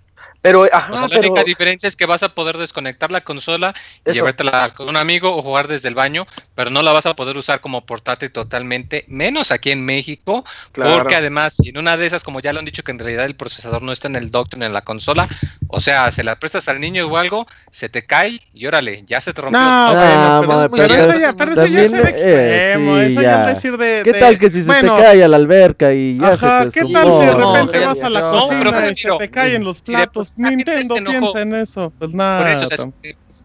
[0.41, 3.74] Pero, ajá, la única diferencia es que vas a poder desconectar la consola
[4.07, 7.14] y llevártela con un amigo o jugar desde el baño, pero no la vas a
[7.14, 12.07] poder usar como portátil totalmente, menos aquí en México, porque además, si en una de
[12.07, 14.30] esas, como ya lo han dicho, que en realidad el procesador no está en el
[14.30, 15.28] dock, en la consola,
[15.66, 19.20] o sea, se la prestas al niño o algo, se te cae y órale, ya
[19.20, 23.76] se te rompió pero, eso ya, pero eso ya es extremo, eso ya, es decir
[23.76, 26.80] de, ¿Qué tal que si se te cae a la alberca y ya se te
[26.80, 30.28] ¿qué tal si de repente vas a la cocina y se te caen los platos?
[30.37, 31.93] Nintendo piensa en eso.
[31.99, 32.43] Pues nada.
[32.43, 32.93] Por eso,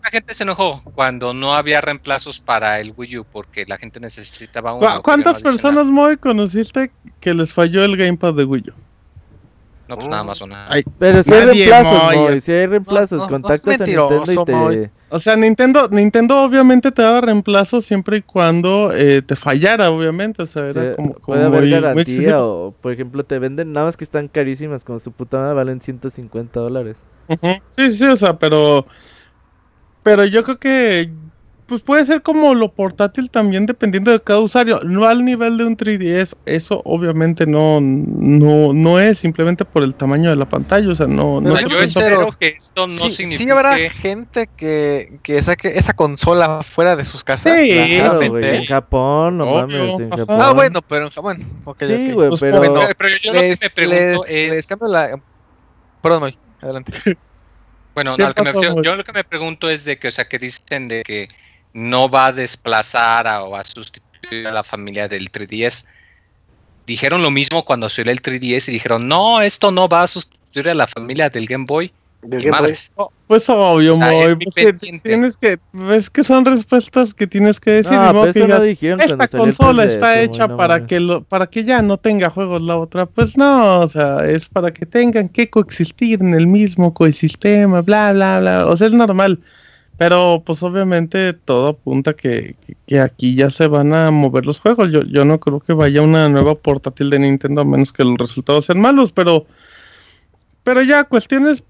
[0.04, 4.00] la gente se enojó cuando no había reemplazos para el Wii U porque la gente
[4.00, 5.02] necesitaba uno.
[5.02, 8.74] ¿Cuántas personas, muy conociste que les falló el Gamepad de Wii U?
[9.88, 10.68] No, pues nada más una.
[10.98, 14.92] pero si hay reemplazos, si hay reemplazos, contactas a Nintendo y te...
[15.10, 20.42] O sea, Nintendo, Nintendo obviamente te daba reemplazos siempre y cuando eh, te fallara, obviamente.
[20.42, 24.06] O sea, era como, Puede haber garantía o, por ejemplo, te venden nada más que
[24.06, 26.98] están carísimas, como su puta madre valen 150 dólares.
[27.72, 28.88] Sí, sí, o sea, pero...
[30.02, 31.12] Pero yo creo que
[31.66, 35.66] pues puede ser como lo portátil también dependiendo de cada usuario, no al nivel de
[35.66, 40.90] un 3DS, eso obviamente no no no es simplemente por el tamaño de la pantalla,
[40.90, 43.46] o sea, no, no yo espero que esto no sí, signifique...
[43.46, 47.60] Sí habrá gente que, que saque esa consola fuera de sus casas.
[47.60, 50.38] Sí, en Japón, no mames, en Japón.
[50.42, 51.40] Ah, bueno, pero en Japón.
[51.80, 52.62] sí, güey, pues, pero...
[52.98, 53.18] pero...
[53.22, 54.50] yo lo que me pregunto es...
[54.50, 55.20] Les cambio la...
[56.02, 56.92] Perdón, adelante.
[57.94, 60.40] Bueno, no, que me, yo lo que me pregunto es de que, o sea, que
[60.40, 61.28] dicen de que
[61.74, 65.86] no va a desplazar o a sustituir a la familia del 3DS.
[66.86, 70.70] Dijeron lo mismo cuando salió el 3DS y dijeron, no, esto no va a sustituir
[70.70, 71.92] a la familia del Game Boy.
[72.96, 74.38] Oh, pues obvio, pues
[75.04, 75.60] tienes que,
[75.90, 78.00] es que son respuestas que tienes que decir.
[79.00, 83.06] esta consola está hecha para que lo, para que ya no tenga juegos la otra.
[83.06, 88.14] Pues no, o sea, es para que tengan que coexistir en el mismo ecosistema, bla,
[88.14, 88.66] bla, bla.
[88.68, 89.40] O sea, es normal.
[89.98, 92.56] Pero pues obviamente todo apunta que,
[92.88, 94.92] que, aquí ya se van a mover los juegos.
[94.92, 98.18] Yo, yo no creo que vaya una nueva portátil de Nintendo a menos que los
[98.18, 99.46] resultados sean malos, pero,
[100.64, 101.64] pero ya cuestiones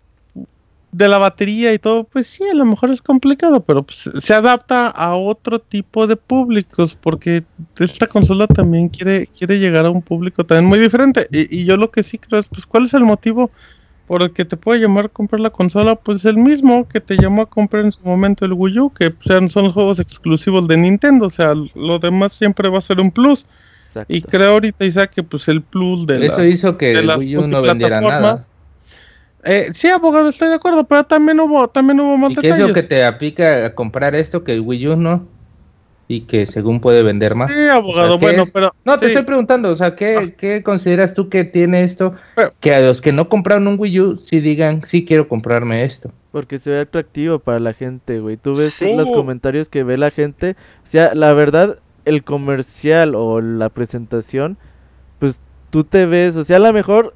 [0.94, 4.34] de la batería y todo, pues sí, a lo mejor es complicado, pero pues, se
[4.34, 7.44] adapta a otro tipo de públicos, porque
[7.80, 11.28] esta consola también quiere, quiere llegar a un público también muy diferente.
[11.32, 13.50] Y, y yo lo que sí creo es, pues, ¿cuál es el motivo?
[14.08, 17.16] Por el que te puede llamar a comprar la consola, pues el mismo que te
[17.16, 20.68] llamó a comprar en su momento el Wii U, que pues, son los juegos exclusivos
[20.68, 23.46] de Nintendo, o sea, lo demás siempre va a ser un plus.
[24.08, 27.48] Y creo ahorita Isaac que pues el plus de Eso hizo que el Wii U
[27.48, 28.44] no vendiera nada.
[29.46, 32.60] Eh, sí, abogado, estoy de acuerdo, pero también hubo, también hubo más ¿Y ¿Qué es
[32.60, 35.28] lo que te aplica a comprar esto que el Wii U no?
[36.14, 37.52] Y que según puede vender más.
[37.52, 38.72] Sí, abogado, bueno, pero...
[38.86, 40.36] No, te estoy preguntando, o sea, ¿qué, ah.
[40.38, 42.14] ¿qué, consideras tú que tiene esto?
[42.60, 46.12] que a los que no compraron un Wii U, sí digan, sí quiero comprarme esto.
[46.32, 48.38] Porque se ve atractivo para la gente, güey.
[48.38, 50.56] Tú ves los comentarios que ve la gente.
[50.84, 54.58] O sea, la verdad, el comercial o la presentación,
[55.20, 55.40] pues
[55.70, 57.14] tú te ves, o sea, a lo mejor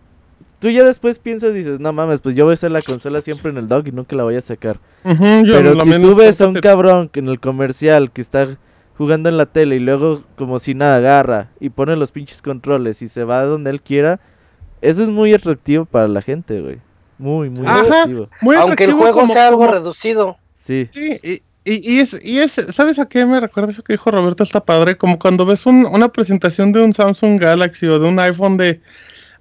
[0.60, 3.22] tú ya después piensas y dices, no mames, pues yo voy a hacer la consola
[3.22, 4.80] siempre en el dog y nunca la voy a sacar.
[5.04, 8.58] Pero si tú ves a un cabrón que en el comercial que está
[8.98, 13.02] jugando en la tele y luego como si nada agarra y pone los pinches controles
[13.02, 14.20] y se va donde él quiera,
[14.82, 16.80] eso es muy atractivo para la gente, güey.
[17.18, 18.28] Muy, muy atractivo.
[18.60, 20.38] Aunque el juego sea algo reducido.
[20.64, 20.90] Sí.
[20.92, 24.44] Sí, y, y, es, y es, ¿sabes a qué me recuerda eso que dijo Roberto?
[24.44, 28.58] Está padre, como cuando ves una presentación de un Samsung Galaxy o de un iPhone
[28.58, 28.82] de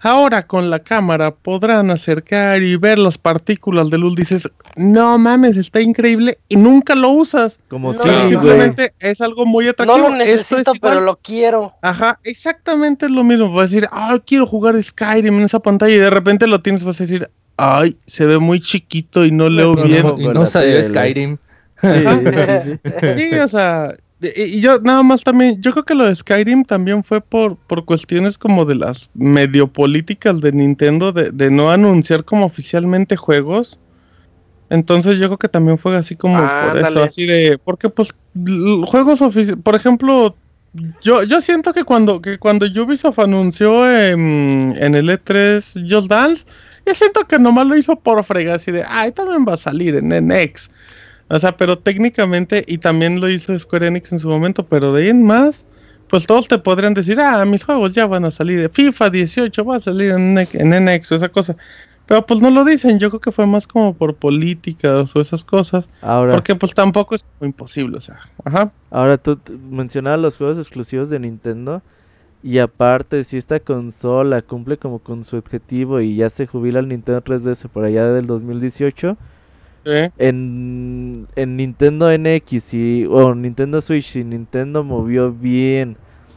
[0.01, 4.17] Ahora con la cámara podrán acercar y ver las partículas de luz.
[4.17, 7.59] Dices, no mames, está increíble y nunca lo usas.
[7.69, 9.99] Como si simplemente es algo muy atractivo.
[9.99, 11.73] No lo necesito, pero lo quiero.
[11.83, 13.51] Ajá, exactamente es lo mismo.
[13.51, 16.85] Vas a decir, ah, quiero jugar Skyrim en esa pantalla y de repente lo tienes,
[16.85, 20.03] vas a decir, ay, se ve muy chiquito y no leo bien.
[20.03, 21.39] No, y no salió Skyrim.
[21.81, 26.07] Sí, sí, sí, sí, o sea, y yo nada más también, yo creo que lo
[26.07, 31.51] de Skyrim también fue por, por cuestiones como de las medio políticas de Nintendo de,
[31.51, 33.79] no anunciar como oficialmente juegos.
[34.71, 38.09] Entonces yo creo que también fue así como por eso, así de, porque pues
[38.87, 40.35] juegos oficiales, por ejemplo,
[41.03, 46.45] yo, yo siento que cuando, que cuando Ubisoft anunció en, en el E3 Just Dance,
[46.87, 49.95] yo siento que nomás lo hizo por fregar así de, ay, también va a salir
[49.95, 50.71] en NX.
[51.29, 55.03] O sea, pero técnicamente, y también lo hizo Square Enix en su momento, pero de
[55.03, 55.67] ahí en más,
[56.09, 59.77] pues todos te podrían decir, ah, mis juegos ya van a salir, FIFA 18 va
[59.77, 61.57] a salir en, en NX o esa cosa.
[62.07, 65.45] Pero pues no lo dicen, yo creo que fue más como por políticas o esas
[65.45, 65.89] cosas.
[66.01, 68.71] Ahora, porque pues tampoco es imposible, o sea, ajá.
[68.91, 71.83] Ahora tú mencionabas los juegos exclusivos de Nintendo.
[72.45, 76.87] Y aparte, si esta consola cumple como con su objetivo y ya se jubila el
[76.87, 79.17] Nintendo 3DS por allá del 2018,
[80.19, 85.97] en, en Nintendo NX y, o Nintendo Switch, y Nintendo movió bien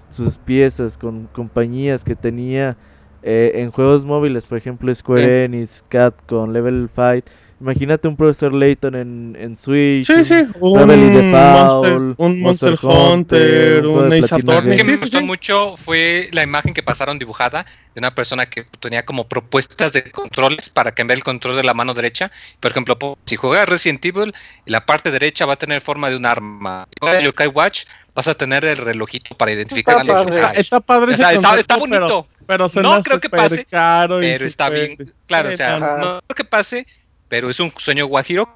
[0.10, 2.78] sus piezas con compañías que tenía
[3.22, 5.84] eh, en juegos móviles, por ejemplo Square Enix,
[6.26, 7.30] con Level 5
[7.62, 10.08] Imagínate un profesor Layton en, en Switch.
[10.08, 10.48] Sí, sí.
[10.62, 14.72] Un, Monster, un Monster, Hunter, un Ace Attorney.
[14.72, 18.66] Lo que me gustó mucho fue la imagen que pasaron dibujada de una persona que
[18.80, 22.32] tenía como propuestas de controles para cambiar el control de la mano derecha.
[22.62, 24.34] Por ejemplo, si juegas Resident Evil,
[24.66, 26.88] la parte derecha va a tener forma de un arma.
[26.92, 27.84] Si juegas Yokai Watch,
[28.16, 31.60] vas a tener el relojito para identificar está a los padre, Está padre.
[31.60, 32.26] está, bonito.
[32.48, 33.68] Pero, no creo que pase.
[33.70, 34.98] pero está bien.
[35.28, 36.86] Claro, o sea, no creo que pase
[37.30, 38.50] pero es un sueño guajiro.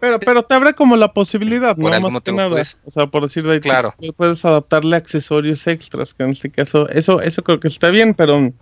[0.00, 1.88] Pero, pero te abre como la posibilidad, ¿no?
[2.00, 2.62] Más que nada.
[2.84, 3.94] O sea, por decir de ahí, claro.
[4.16, 8.52] puedes adaptarle accesorios extras, que en este caso, eso, eso creo que está bien, pero.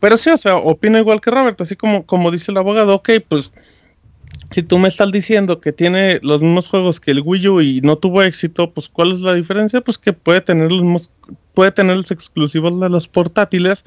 [0.00, 3.10] Pero sí, o sea, opino igual que Robert, así como, como dice el abogado, ok,
[3.28, 3.50] pues
[4.50, 7.80] si tú me estás diciendo que tiene los mismos juegos que el Wii U y
[7.82, 9.80] no tuvo éxito, pues ¿cuál es la diferencia?
[9.80, 11.10] Pues que puede tener los mismos,
[11.52, 13.84] puede tener los exclusivos de los portátiles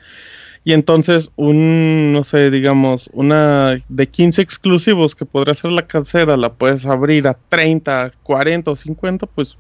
[0.64, 6.38] y entonces un, no sé, digamos, una de 15 exclusivos que podría ser la casera,
[6.38, 9.57] la puedes abrir a 30, 40 o 50, pues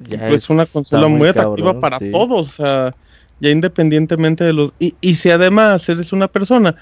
[0.00, 2.96] ya pues una consola muy, atractiva para todos, o sea,
[3.40, 4.72] ya independientemente de los...
[4.80, 6.74] Y, y si además eres una persona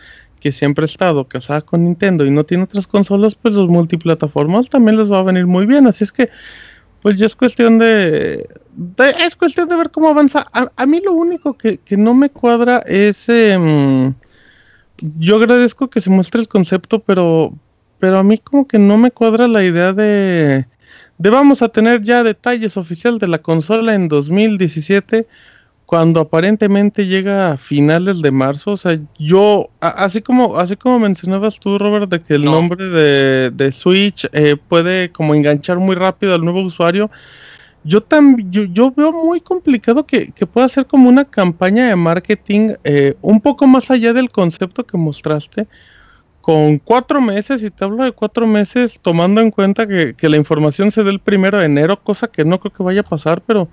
[0.43, 4.69] que siempre ha estado casada con Nintendo y no tiene otras consolas, pues los multiplataformas
[4.69, 5.87] también les va a venir muy bien.
[5.87, 6.31] Así es que,
[7.03, 8.49] pues ya es cuestión de,
[8.97, 10.47] es cuestión de ver cómo avanza.
[10.53, 14.15] A, mí lo único que, no me cuadra es, em,
[15.19, 17.53] yo agradezco que se muestre el concepto, pero,
[17.99, 20.67] pero a mí como que no me cuadra la idea de,
[21.19, 25.27] de vamos a tener ya detalles oficial de la consola en 2017
[25.93, 31.61] cuando aparentemente llega a finales de marzo, o sea, yo, así como, así como mencionabas
[31.61, 36.41] tú, Robert, de que el nombre de, Switch eh, puede como enganchar muy rápido al
[36.41, 37.11] nuevo usuario,
[37.85, 43.15] yo también, yo, veo muy complicado que, pueda ser como una campaña de marketing eh,
[43.21, 45.67] un poco más allá del concepto que mostraste,
[46.41, 50.39] con cuatro meses, y te hablo de cuatro meses, tomando en cuenta que, que la
[50.39, 53.43] información se dé el primero de enero, cosa que no creo que vaya a pasar,
[53.43, 53.69] pero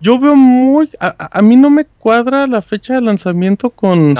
[0.00, 4.16] yo veo muy, a, mí no me cuadra la fecha de lanzamiento con,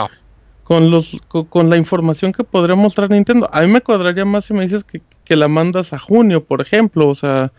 [0.63, 3.49] con los, con, la información que podría mostrar Nintendo.
[3.53, 5.01] A mí me cuadraría más si me dices que,
[5.37, 7.53] la mandas a junio, por ejemplo, o sea,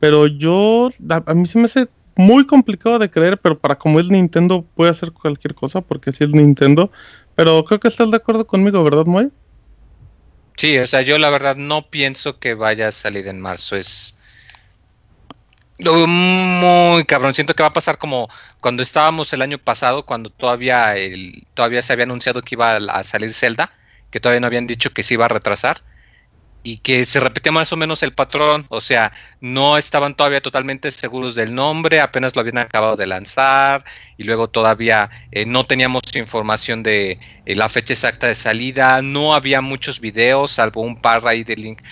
[0.00, 4.08] pero yo, a, mí se me hace muy complicado de creer, pero para como es
[4.08, 6.90] Nintendo puede hacer cualquier cosa, porque así es Nintendo,
[7.36, 9.30] pero creo que estás de acuerdo conmigo, ¿verdad, Moy?
[10.56, 14.18] Sí, o sea, yo la verdad no pienso que vaya a salir en marzo, es
[15.82, 17.34] muy cabrón.
[17.34, 18.28] Siento que va a pasar como
[18.60, 23.02] cuando estábamos el año pasado, cuando todavía, el, todavía se había anunciado que iba a
[23.02, 23.72] salir Zelda,
[24.10, 25.82] que todavía no habían dicho que se iba a retrasar
[26.62, 30.90] y que se repetía más o menos el patrón, o sea, no estaban todavía totalmente
[30.90, 33.84] seguros del nombre, apenas lo habían acabado de lanzar
[34.16, 39.34] y luego todavía eh, no teníamos información de eh, la fecha exacta de salida, no
[39.34, 41.82] había muchos videos, salvo un par ahí de link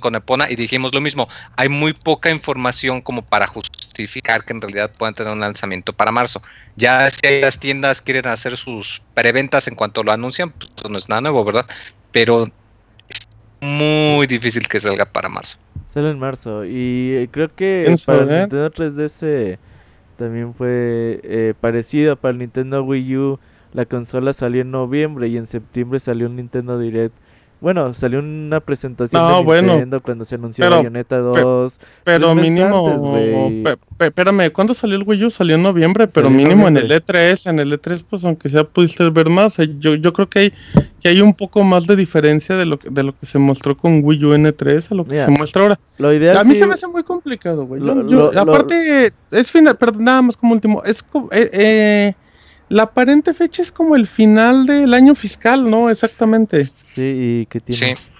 [0.00, 4.60] con Epona y dijimos lo mismo, hay muy poca información como para justificar que en
[4.60, 6.42] realidad puedan tener un lanzamiento para marzo.
[6.76, 11.08] Ya si las tiendas quieren hacer sus preventas en cuanto lo anuncian, pues no es
[11.08, 11.66] nada nuevo, ¿verdad?
[12.12, 12.50] Pero
[13.66, 15.58] muy difícil que salga para marzo.
[15.92, 16.64] Sale en marzo.
[16.64, 19.58] Y eh, creo que para el Nintendo 3DS
[20.16, 22.16] también fue eh, parecido.
[22.16, 23.38] Para el Nintendo Wii U,
[23.72, 27.14] la consola salió en noviembre y en septiembre salió un Nintendo Direct
[27.60, 31.78] bueno, salió una presentación de Nintendo cuando se anunció Bayonetta 2.
[32.04, 33.50] pero mínimo,
[33.98, 35.30] espérame, ¿cuándo salió el Wii U?
[35.30, 39.08] Salió en noviembre, pero mínimo en, el E3, en el E3 pues aunque sea pudiste
[39.10, 40.52] ver más, yo, yo creo que hay
[41.00, 43.76] que hay un poco más de diferencia de lo que, de lo que se mostró
[43.76, 45.80] con Wii U n 3 a lo que se muestra ahora.
[45.98, 47.82] Lo ideal a mí se me hace muy complicado, güey.
[48.36, 52.14] aparte, es final, perdón, nada más como último, es como, eh, eh
[52.68, 55.90] la aparente fecha es como el final del año fiscal, ¿no?
[55.90, 56.66] Exactamente.
[56.94, 57.96] Sí, ¿y qué tiene?
[57.96, 58.10] Sí.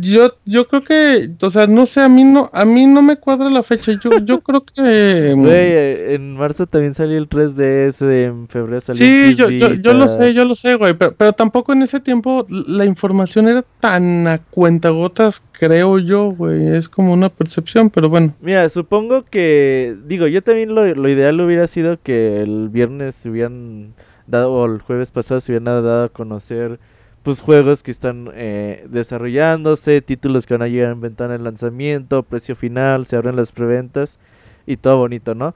[0.00, 3.16] Yo, yo creo que, o sea, no sé, a mí no, a mí no me
[3.16, 3.92] cuadra la fecha.
[3.92, 5.32] Yo, yo creo que.
[5.36, 9.34] Mm, Güey, eh, en marzo también salió el 3DS, en febrero salió sí, el Sí,
[9.36, 10.94] yo, yo, yo, lo sé, yo lo sé, güey.
[10.94, 16.74] Pero, pero, tampoco en ese tiempo la información era tan a cuentagotas, creo yo, güey.
[16.74, 18.34] Es como una percepción, pero bueno.
[18.40, 23.30] Mira, supongo que, digo, yo también lo, lo ideal hubiera sido que el viernes se
[23.30, 23.94] hubieran
[24.26, 26.80] dado, o el jueves pasado se hubieran dado a conocer
[27.24, 32.22] pues juegos que están eh, desarrollándose, títulos que van a llegar en ventana de lanzamiento,
[32.22, 34.18] precio final, se abren las preventas
[34.66, 35.54] y todo bonito, ¿no?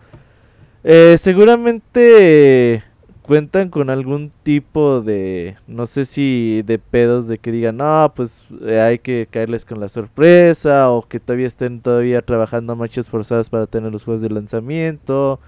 [0.83, 2.83] Eh, seguramente
[3.21, 8.47] cuentan con algún tipo de, no sé si de pedos de que digan, no, pues
[8.63, 13.51] eh, hay que caerles con la sorpresa o que todavía estén todavía trabajando marchas forzadas
[13.51, 15.39] para tener los juegos de lanzamiento.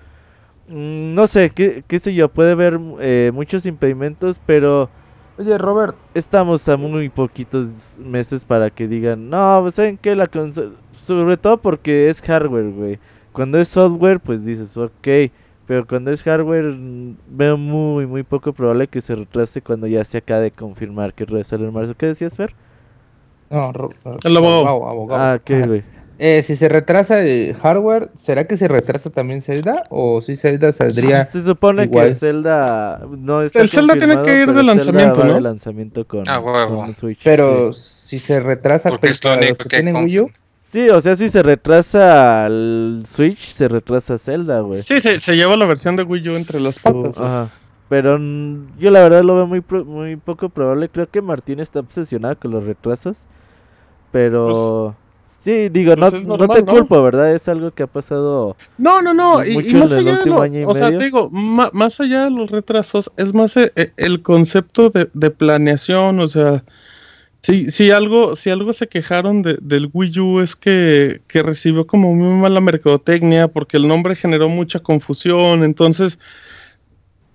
[0.69, 2.79] Mm, no sé, qué, qué sé yo, puede haber
[3.33, 4.91] muchos impedimentos, pero
[5.41, 5.97] Oye, Robert.
[6.13, 7.67] Estamos a muy poquitos
[7.99, 10.15] meses para que digan, no, pues, ¿saben qué?
[10.15, 10.73] La consola...
[11.03, 12.99] Sobre todo porque es hardware, güey.
[13.33, 15.09] Cuando es software, pues dices, ok.
[15.67, 20.05] Pero cuando es hardware, mm, veo muy, muy poco probable que se retrase cuando ya
[20.05, 21.95] se acabe de confirmar que sale en marzo.
[21.97, 22.55] ¿Qué decías, Fer?
[23.49, 23.73] No,
[24.23, 25.09] el abogado.
[25.13, 25.83] Ah, ¿qué, güey?
[26.23, 29.85] Eh, si se retrasa el hardware, ¿será que se retrasa también Zelda?
[29.89, 34.53] ¿O si Zelda saldría Se supone que Zelda no está El Zelda tiene que ir
[34.53, 35.33] de lanzamiento, ¿no?
[35.33, 37.21] De lanzamiento con, ah, Switch.
[37.25, 40.31] Pero si se retrasa Porque es lo único que, tienen Wii U,
[40.69, 44.83] Sí, o sea, si se retrasa el Switch, se retrasa Zelda, güey.
[44.83, 47.19] Sí, se, se lleva la versión de Wii U entre las patas.
[47.19, 47.51] ajá.
[47.89, 48.19] Pero
[48.79, 50.91] yo la verdad lo veo muy, muy poco probable.
[50.91, 53.17] Creo que Martín está obsesionado con los retrasos.
[54.13, 54.95] Pero...
[54.95, 55.10] Pues,
[55.45, 57.35] sí, digo, pues no, te culpo, ¿verdad?
[57.35, 58.57] Es algo que ha pasado.
[58.79, 59.45] No, no, no.
[59.45, 63.57] Y, más allá de o sea, te digo, más, allá de los retrasos, es más
[63.57, 66.21] eh, eh, el concepto de, de, planeación.
[66.21, 66.65] O sea,
[67.43, 71.87] si, si algo, si algo se quejaron de, del Wii U es que, que recibió
[71.87, 75.65] como muy mala mercadotecnia porque el nombre generó mucha confusión.
[75.65, 76.19] Entonces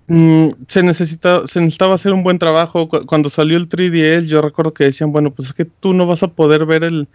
[0.08, 2.88] Mm, se, necesita, se necesitaba hacer un buen trabajo.
[2.88, 6.22] Cuando salió el 3DS, yo recuerdo que decían, bueno, pues es que tú no vas
[6.24, 7.08] a poder ver el,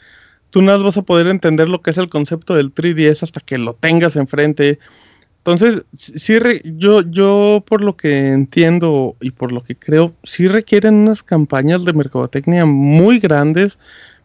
[0.51, 3.59] tú no vas a poder entender lo que es el concepto del 3DS hasta que
[3.59, 4.78] lo tengas enfrente.
[5.38, 10.94] Entonces, sí, yo, yo por lo que entiendo y por lo que creo, sí requieren
[10.94, 13.78] unas campañas de mercadotecnia muy grandes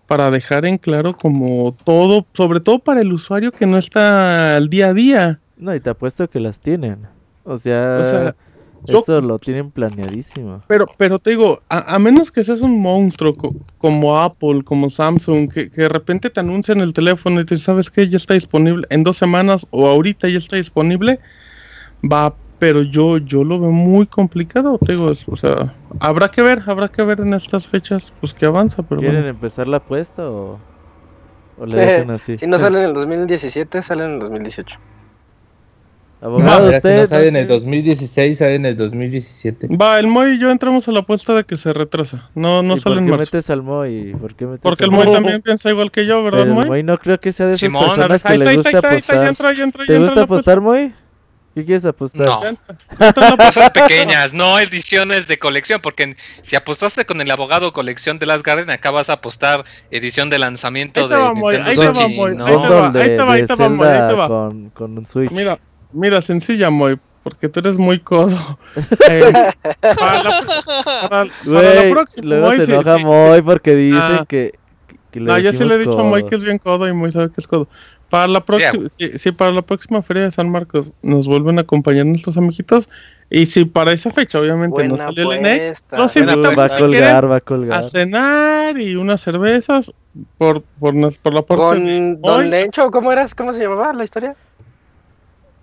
[0.08, 4.70] para dejar en claro como todo, sobre todo para el usuario que no está al
[4.70, 5.40] día a día.
[5.58, 7.08] No, y te apuesto que las tienen.
[7.46, 8.36] O sea, o sea
[8.88, 10.62] eso lo tienen planeadísimo.
[10.68, 13.36] Pero, pero te digo, a, menos que seas un monstruo
[13.78, 18.08] como Apple, como Samsung, que, de repente te anuncian el teléfono y te sabes que
[18.08, 21.20] ya está disponible en dos semanas o ahorita ya está disponible,
[22.04, 26.64] va, pero yo, yo lo veo muy complicado, te digo, o sea, habrá que ver,
[26.66, 30.60] habrá que ver en estas fechas, pues que avanza, pero ¿Quieren empezar la apuesta o,
[31.66, 32.38] le dejan así?
[32.38, 34.80] Si no salen en el 2017, salen en el 2018.
[36.22, 37.02] Abogado, usted.
[37.02, 39.68] no sale en el 2016, sale en el 2017.
[39.76, 42.30] Va, el Moy y yo entramos a la apuesta de que se retrasa.
[42.34, 43.18] No, no sale en marzo.
[43.18, 44.16] ¿Por qué metes al Moy?
[44.20, 46.64] ¿Por qué metes Porque el Moy también piensa igual que yo, ¿verdad, Moy?
[46.64, 49.36] El Moy no creo que sea de esas Simón, personas que le gusta apostar.
[49.86, 50.94] ¿Te gusta apostar, Moy?
[51.56, 52.28] ¿Qué quieres apostar?
[52.28, 58.26] No, cosas pequeñas, no ediciones de colección, porque si apostaste con el abogado colección de
[58.26, 62.42] las Garden, acabas a apostar edición de lanzamiento de Nintendo Switch.
[62.42, 65.32] Ahí te va, ahí te va, Con, con un Switch.
[65.32, 65.58] Mira,
[65.96, 68.38] Mira, sencilla, Moy, porque tú eres muy codo.
[69.10, 69.32] Eh,
[69.82, 74.26] para, la, para, la próxima, luego Moy, se enoja Moy porque dice ah.
[74.28, 74.60] que,
[75.12, 76.94] que le No, ya se le he dicho a Moy que es bien codo y
[76.94, 77.70] Moy sabe que es codo.
[78.10, 82.06] Para la próxima, sí, para la próxima feria de San Marcos nos vuelven a acompañar
[82.06, 82.90] nuestros amiguitos.
[83.30, 87.32] Y si para esa fecha, obviamente, no sale el Next, los invitamos va a colgar,
[87.32, 87.80] va a colgar.
[87.80, 89.92] A cenar y unas cervezas
[90.38, 92.92] por, por, por la parte ¿Con Don Lencho?
[92.92, 93.34] ¿Cómo eras?
[93.34, 94.36] ¿Cómo se llamaba la historia?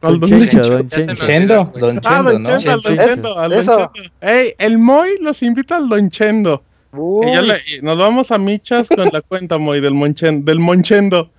[0.02, 0.78] Al Don Don Chendo.
[0.78, 0.88] Don
[1.18, 1.72] Chendo,
[2.04, 3.92] ah, Don Chendo, Don Chendo, al Don Chendo.
[4.20, 6.62] Ey, el Moy los invita al Don Chendo.
[6.94, 11.30] Y nos vamos a michas con la cuenta, Moy, del, Monchen, del Monchendo.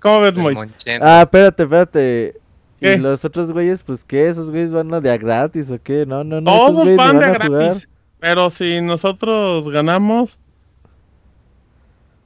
[0.00, 0.56] ¿Cómo ves, Moy?
[1.00, 2.40] Ah, espérate, espérate.
[2.80, 2.94] ¿Qué?
[2.94, 4.28] ¿Y los otros güeyes, pues qué?
[4.28, 6.06] ¿Esos güeyes van a de a gratis o qué?
[6.06, 6.50] No, no, no.
[6.50, 7.88] Todos van de a gratis.
[8.18, 10.38] Pero si nosotros ganamos,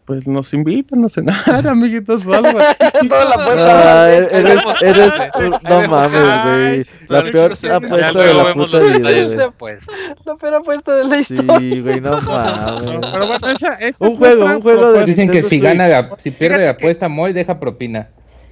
[0.06, 1.36] pues nos invitan a cenar,
[1.68, 2.58] amiguitos, o algo.
[3.08, 4.04] Toda la apuesta.
[4.04, 5.12] Ah, eres, eres,
[5.64, 6.86] no mames, güey.
[7.08, 9.50] La peor apuesta de la puta vida.
[9.58, 9.86] Pues.
[10.24, 11.58] La peor apuesta de la historia.
[11.58, 13.00] Sí, güey, no mames.
[13.12, 16.64] pero bueno, esa, esa un juego, un juego de Dicen que si gana, si pierde
[16.64, 18.08] la apuesta, Moy deja propina.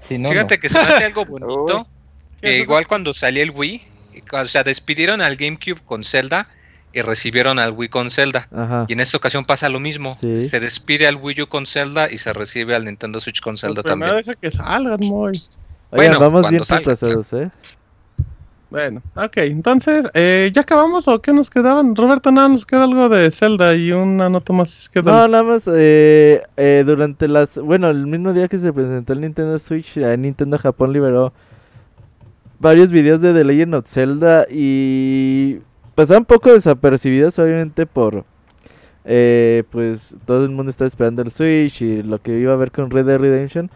[0.09, 1.87] Si no, Fíjate que se hace algo bonito.
[2.43, 3.81] que igual cuando salió el Wii,
[4.33, 6.49] o sea, despidieron al GameCube con Zelda
[6.95, 8.49] y recibieron al Wii con Zelda.
[8.89, 10.17] Y en esta ocasión pasa lo mismo.
[10.21, 13.83] Se despide al Wii U con Zelda y se recibe al Nintendo Switch con Zelda
[13.83, 14.17] pues también.
[14.17, 15.33] deja que salgan, muy.
[15.91, 17.51] Bueno, vamos bien retrasados, ¿eh?
[18.71, 21.95] Bueno, ok, entonces, eh, ¿ya acabamos o qué nos quedaban?
[21.95, 24.91] Roberto, nada, nos queda algo de Zelda y una nota más.
[24.97, 29.21] No, nada más, eh, eh, durante las, bueno, el mismo día que se presentó el
[29.21, 31.33] Nintendo Switch, Nintendo Japón liberó
[32.59, 35.59] varios videos de The Legend of Zelda y
[35.95, 38.25] pasaban un poco desapercibidos, obviamente, por.
[39.07, 42.73] Eh, pues todo el mundo está esperando el Switch y lo que iba a ver
[42.73, 43.71] con Red Dead Redemption.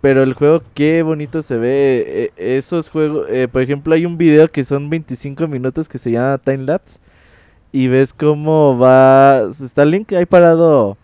[0.00, 2.32] Pero el juego, qué bonito se ve.
[2.36, 6.10] E, esos juegos, eh, por ejemplo, hay un video que son 25 minutos que se
[6.10, 6.98] llama Time Lapse.
[7.72, 9.48] Y ves cómo va.
[9.62, 10.98] Está Link ahí parado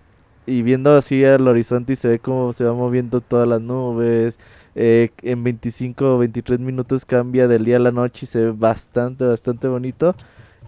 [0.48, 4.38] y viendo así al horizonte y se ve cómo se va moviendo todas las nubes.
[4.74, 8.52] Eh, en 25 o 23 minutos cambia del día a la noche y se ve
[8.52, 10.14] bastante, bastante bonito.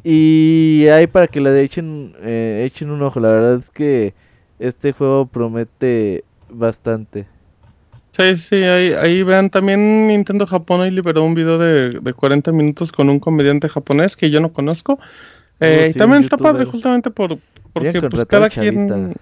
[0.03, 4.15] Y ahí para que le echen, eh, echen un ojo, la verdad es que
[4.59, 7.27] este juego promete bastante.
[8.13, 12.51] Sí, sí, ahí, ahí vean también Nintendo Japón hoy liberó un video de, de 40
[12.53, 14.99] minutos con un comediante japonés que yo no conozco.
[15.61, 17.39] Eh, oh, y también está padre justamente por
[17.73, 19.15] porque pues cada quien...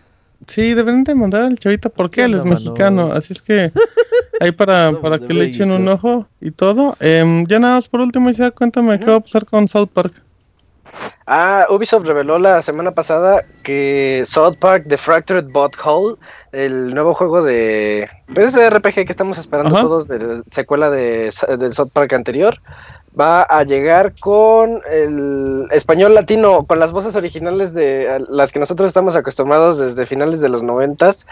[0.46, 3.72] Sí, deben de mandar al chavita porque él es mexicano, así es que
[4.40, 6.96] ahí para, para que le echen un ojo y todo.
[7.00, 10.14] Eh, ya nada más por último, Isaac, cuéntame qué va a pasar con South Park.
[11.26, 16.16] Ah, Ubisoft reveló la semana pasada que South Park The Fractured Butthole,
[16.52, 18.08] el nuevo juego de.
[18.34, 22.58] Pues ese RPG que estamos esperando todos de la secuela de, del South Park anterior,
[23.18, 28.88] va a llegar con el español latino, con las voces originales de las que nosotros
[28.88, 31.26] estamos acostumbrados desde finales de los noventas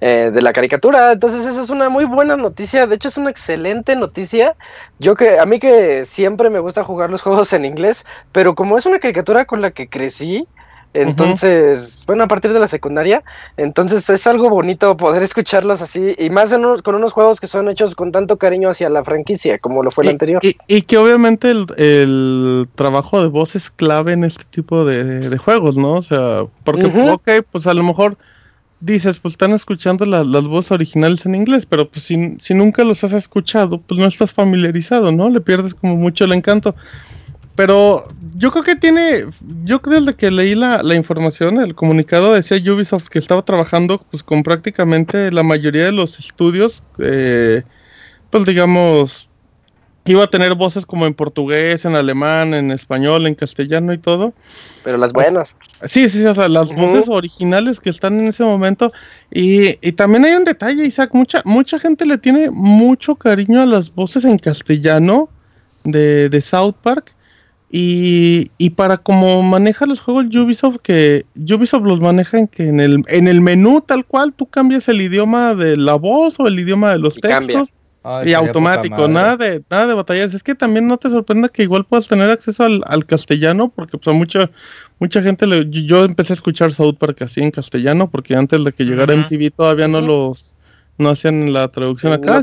[0.00, 1.12] eh, de la caricatura.
[1.12, 4.56] Entonces eso es una muy buena noticia, de hecho es una excelente noticia.
[4.98, 8.78] Yo que a mí que siempre me gusta jugar los juegos en inglés, pero como
[8.78, 10.46] es una caricatura con la que crecí,
[10.94, 13.22] entonces, bueno, a partir de la secundaria,
[13.56, 17.94] entonces es algo bonito poder escucharlos así, y más con unos juegos que son hechos
[17.94, 20.42] con tanto cariño hacia la franquicia, como lo fue el anterior.
[20.42, 25.94] Y, que obviamente el, trabajo de voz es clave en este tipo de, juegos, ¿no?
[25.94, 28.16] O sea, porque, ok, pues a lo mejor
[28.80, 33.02] dices, pues están escuchando las voces originales en inglés, pero pues si, si nunca los
[33.04, 35.30] has escuchado, pues no estás familiarizado, ¿no?
[35.30, 36.74] Le pierdes como mucho el encanto.
[37.54, 39.26] Pero yo creo que tiene,
[39.64, 44.22] yo desde que leí la, la, información, el comunicado decía Ubisoft que estaba trabajando pues
[44.22, 47.62] con prácticamente la mayoría de los estudios, eh,
[48.30, 49.28] pues digamos,
[50.04, 54.32] iba a tener voces como en portugués, en alemán, en español, en castellano y todo.
[54.82, 55.54] Pero las buenas.
[55.84, 58.92] sí, sí, o sea, las voces originales que están en ese momento.
[59.30, 63.66] Y, y, también hay un detalle, Isaac, mucha, mucha gente le tiene mucho cariño a
[63.66, 65.28] las voces en castellano
[65.84, 67.14] de, de South Park.
[67.74, 72.80] Y, y, para como maneja los juegos Ubisoft, que Ubisoft los maneja en que en
[72.80, 76.60] el, en el menú tal cual tú cambias el idioma de la voz o el
[76.60, 77.72] idioma de los textos
[78.24, 80.34] y automático, nada de, nada de batallas.
[80.34, 83.96] Es que también no te sorprenda que igual puedas tener acceso al, al castellano, porque
[83.96, 84.50] pues a mucha,
[84.98, 88.72] mucha gente, le, yo empecé a escuchar South Park así en castellano, porque antes de
[88.72, 90.56] que llegara MTV todavía no los,
[90.98, 92.42] no hacían la traducción acá.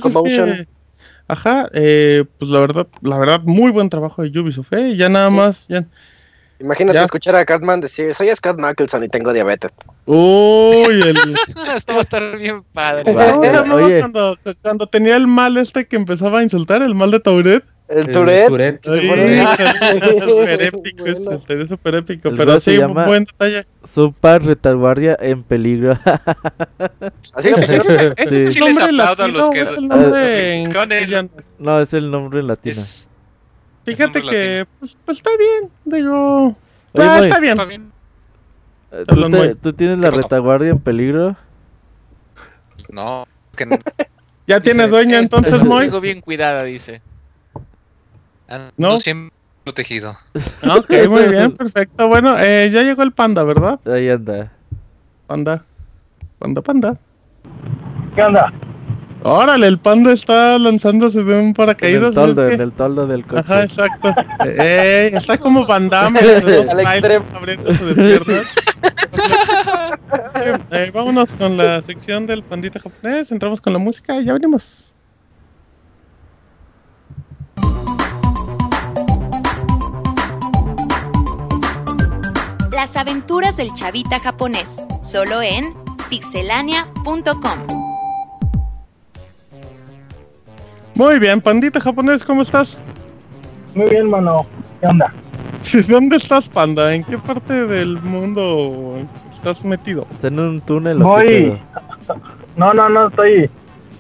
[1.29, 4.97] Ajá, eh, pues la verdad, la verdad, muy buen trabajo de Ubisoft, ¿eh?
[4.97, 5.85] Ya nada más, ya...
[6.59, 9.71] Imagínate escuchar a Catman decir, soy Scott Mackelson y tengo diabetes.
[10.07, 11.15] Uy, el...
[11.75, 13.13] Esto va a estar bien padre.
[13.71, 13.99] Oye.
[13.99, 17.63] Cuando, cuando, tenía el mal este que empezaba a insultar, el mal de Tauret.
[17.89, 18.85] El, el Tourette.
[18.85, 22.31] es súper épico, es súper épico.
[22.37, 23.65] pero sí, un buen detalle.
[23.91, 25.97] Super retaguardia en peligro.
[27.33, 27.69] Así es.
[28.15, 29.53] Ese es el nombre latino.
[29.53, 32.81] Es el nombre en No, es el nombre en latino.
[33.85, 35.71] Fíjate que, pues, pues, está bien.
[35.85, 36.55] Digo.
[36.95, 37.91] Ah, está bien.
[38.91, 41.35] Eh, ¿Tú, te, ¿Tú, tienes la retaguardia en peligro?
[42.89, 43.79] No, que no.
[44.45, 45.85] ¿Ya tiene dueño entonces, Moy?
[45.85, 47.01] Tengo bien cuidada, dice.
[48.77, 48.97] ¿No?
[48.99, 50.17] siempre protegido.
[50.63, 52.07] Ok, muy bien, perfecto.
[52.07, 53.79] Bueno, eh, ya llegó el panda, ¿verdad?
[53.87, 54.51] Ahí anda.
[55.27, 55.63] Panda.
[56.39, 56.97] Panda, panda.
[58.15, 58.51] ¿Qué onda?
[59.23, 62.01] Órale, el panda está lanzándose de un paracaídas.
[62.01, 63.41] En el toldo, en el toldo del coche.
[63.41, 64.15] Ajá, exacto.
[64.45, 66.19] eh, está como Van Damme,
[67.35, 68.47] abriéndose de piernas.
[70.71, 74.93] eh, vámonos con la sección del pandita japonés, entramos con la música y ya venimos.
[82.79, 85.73] Las aventuras del chavita japonés, solo en
[86.09, 87.67] pixelania.com.
[90.95, 92.77] Muy bien, pandita japonés, ¿cómo estás?
[93.75, 94.45] Muy bien, mano.
[94.79, 95.09] ¿Qué onda?
[95.89, 96.95] ¿Dónde estás, panda?
[96.95, 98.97] ¿En qué parte del mundo
[99.29, 100.07] estás metido?
[100.11, 100.99] ¿Estás en un túnel?
[100.99, 101.61] Voy.
[102.55, 103.49] No, no, no, estoy.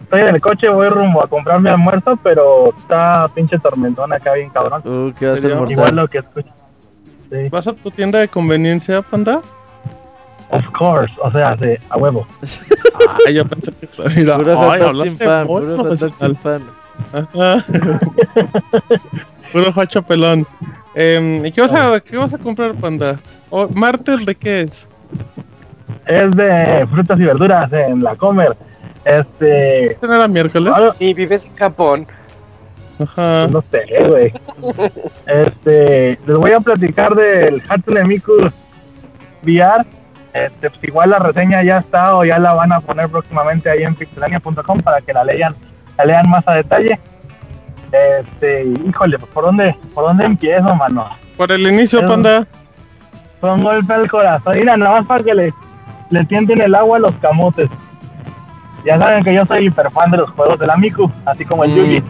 [0.03, 4.35] Estoy en el coche, voy rumbo a comprar mi almuerzo, pero está pinche tormentón acá
[4.35, 4.81] bien cabrón.
[4.85, 6.53] Uh, ¿qué vas a Igual lo que escucho.
[7.51, 9.41] ¿Vas a tu tienda de conveniencia, panda?
[10.51, 12.25] Of course, o sea, de, a huevo.
[13.27, 14.37] Ay, yo pensé que eso era.
[14.71, 16.61] Ay, hablaste pan, puro sin pan.
[19.51, 20.45] Puro facho pelón.
[20.95, 23.19] Eh, ¿Y qué vas, a, qué vas a comprar, panda?
[23.49, 24.87] ¿O, ¿Martes de qué es?
[26.05, 28.55] Es de frutas y verduras en la Comer.
[29.05, 29.91] Este.
[29.91, 30.73] ¿Este no era miércoles?
[30.99, 32.05] y vives en Japón.
[32.99, 33.47] Ajá.
[33.47, 34.33] No sé, güey.
[35.25, 38.33] este, les voy a platicar del Hatsune Miku
[39.43, 39.85] VR.
[40.33, 43.83] Este, pues igual la reseña ya está o ya la van a poner próximamente ahí
[43.83, 45.55] en pixelania.com para que la lean,
[45.97, 46.99] la lean más a detalle.
[47.91, 51.09] Este, híjole, pues, ¿por dónde, por dónde empiezo, mano?
[51.35, 52.45] Por el inicio, panda.
[53.39, 54.59] Fue un golpe al corazón.
[54.59, 55.53] Mira, nada más para que le,
[56.09, 57.69] le tienten el agua a los camotes.
[58.85, 61.63] Ya saben que yo soy hiper fan de los juegos de la Miku, así como
[61.63, 61.75] el mm.
[61.75, 62.03] Yugi.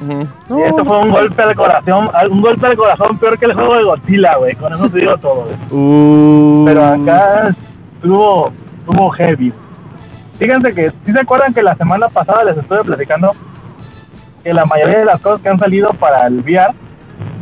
[0.00, 3.76] Y esto fue un golpe al corazón, un golpe al corazón peor que el juego
[3.76, 4.54] de Godzilla, güey.
[4.54, 6.64] Con eso te digo todo, uh.
[6.64, 7.48] Pero acá
[7.94, 9.52] estuvo, estuvo heavy.
[10.38, 13.32] Fíjense que, si se acuerdan que la semana pasada les estuve platicando
[14.42, 16.72] que la mayoría de las cosas que han salido para el VR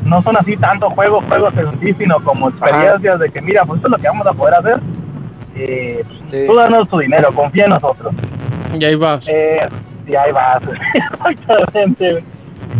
[0.04, 3.76] no son así tanto juegos, juegos en sí, sino como experiencias de que, mira, pues
[3.76, 4.80] esto es lo que vamos a poder hacer.
[5.54, 6.04] Eh,
[6.46, 8.12] Tú danos tu dinero, confía en nosotros.
[8.78, 9.26] Y ahí vas.
[9.28, 9.68] Eh,
[10.06, 10.62] y ahí vas,
[11.30, 12.24] exactamente.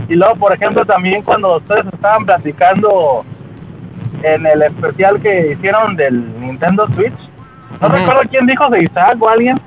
[0.08, 3.24] Y luego, por ejemplo, también cuando ustedes estaban platicando
[4.22, 7.18] en el especial que hicieron del Nintendo Switch,
[7.80, 9.60] no recuerdo quién dijo, de Isaac o alguien,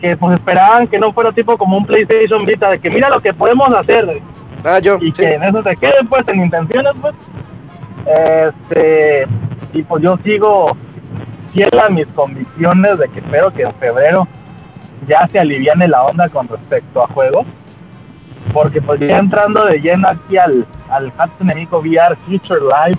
[0.00, 3.20] que pues esperaban que no fuera tipo como un PlayStation Vita, de que mira lo
[3.20, 4.20] que podemos hacer.
[4.64, 4.96] Ah, yo.
[5.00, 7.14] Y que en eso se quede, pues, en intenciones, pues.
[8.06, 9.26] Este,
[9.72, 10.76] y pues yo sigo
[11.52, 14.26] fiel a mis convicciones de que espero que en febrero
[15.06, 17.46] ya se aliviane la onda con respecto a juegos.
[18.52, 21.12] Porque pues ya entrando de lleno aquí al, al
[21.54, 22.98] Miku VR Future Live,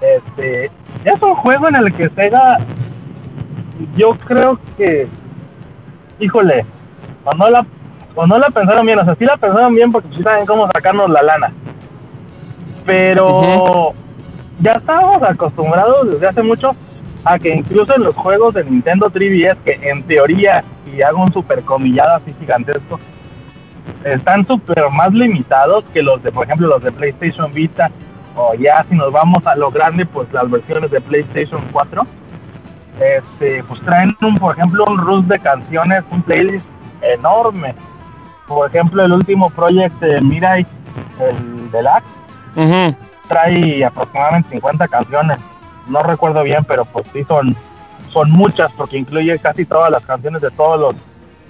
[0.00, 0.66] este,
[1.04, 2.58] es un juego en el que Sega,
[3.96, 5.08] yo creo que,
[6.20, 6.64] híjole,
[7.24, 7.66] o no la,
[8.14, 10.66] o no la pensaron bien, o sea, sí la pensaron bien porque sí saben cómo
[10.66, 11.52] sacarnos la lana.
[12.84, 13.92] Pero
[14.60, 16.72] ya estábamos acostumbrados desde hace mucho
[17.24, 20.62] a que incluso en los juegos de Nintendo 3DS, que en teoría,
[20.94, 23.00] y hago un super comillado así gigantesco,
[24.04, 27.90] están súper más limitados que los de, por ejemplo, los de PlayStation Vita,
[28.36, 32.02] o ya si nos vamos a lo grande, pues las versiones de PlayStation 4,
[33.00, 36.66] este, pues traen, un, por ejemplo, un rus de canciones, un playlist
[37.02, 37.74] enorme.
[38.46, 40.66] Por ejemplo, el último proyecto de Mirai,
[41.20, 42.96] el Deluxe,
[43.28, 45.40] trae aproximadamente 50 canciones
[45.88, 47.56] no recuerdo bien, pero pues sí son,
[48.12, 50.96] son muchas porque incluye casi todas las canciones de todos los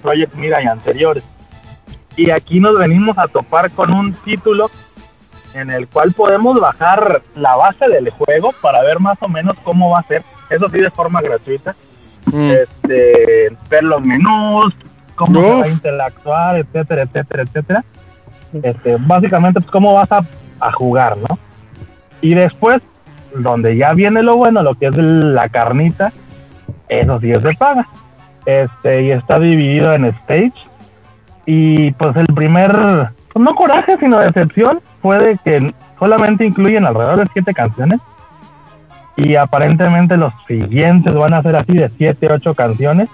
[0.01, 1.23] Project Mirai anteriores.
[2.15, 4.69] Y aquí nos venimos a topar con un título
[5.53, 9.91] en el cual podemos bajar la base del juego para ver más o menos cómo
[9.91, 11.73] va a ser, eso sí de forma gratuita,
[12.25, 12.51] mm.
[12.51, 14.73] este, ver los menús,
[15.15, 17.85] cómo se va a interactuar, etcétera, etcétera, etcétera.
[18.63, 20.19] Este, básicamente, pues, cómo vas a,
[20.59, 21.39] a jugar, ¿no?
[22.21, 22.81] Y después
[23.35, 26.11] donde ya viene lo bueno, lo que es la carnita,
[26.87, 27.87] eso sí se paga.
[28.45, 30.53] Este, y está dividido en stage.
[31.45, 32.71] Y pues el primer,
[33.31, 37.99] pues no coraje, sino decepción, fue de que solamente incluyen alrededor de siete canciones.
[39.17, 43.09] Y aparentemente los siguientes van a ser así de siete, ocho canciones.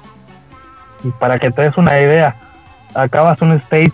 [1.03, 2.35] Y para que te des una idea,
[2.95, 3.91] acabas un stage.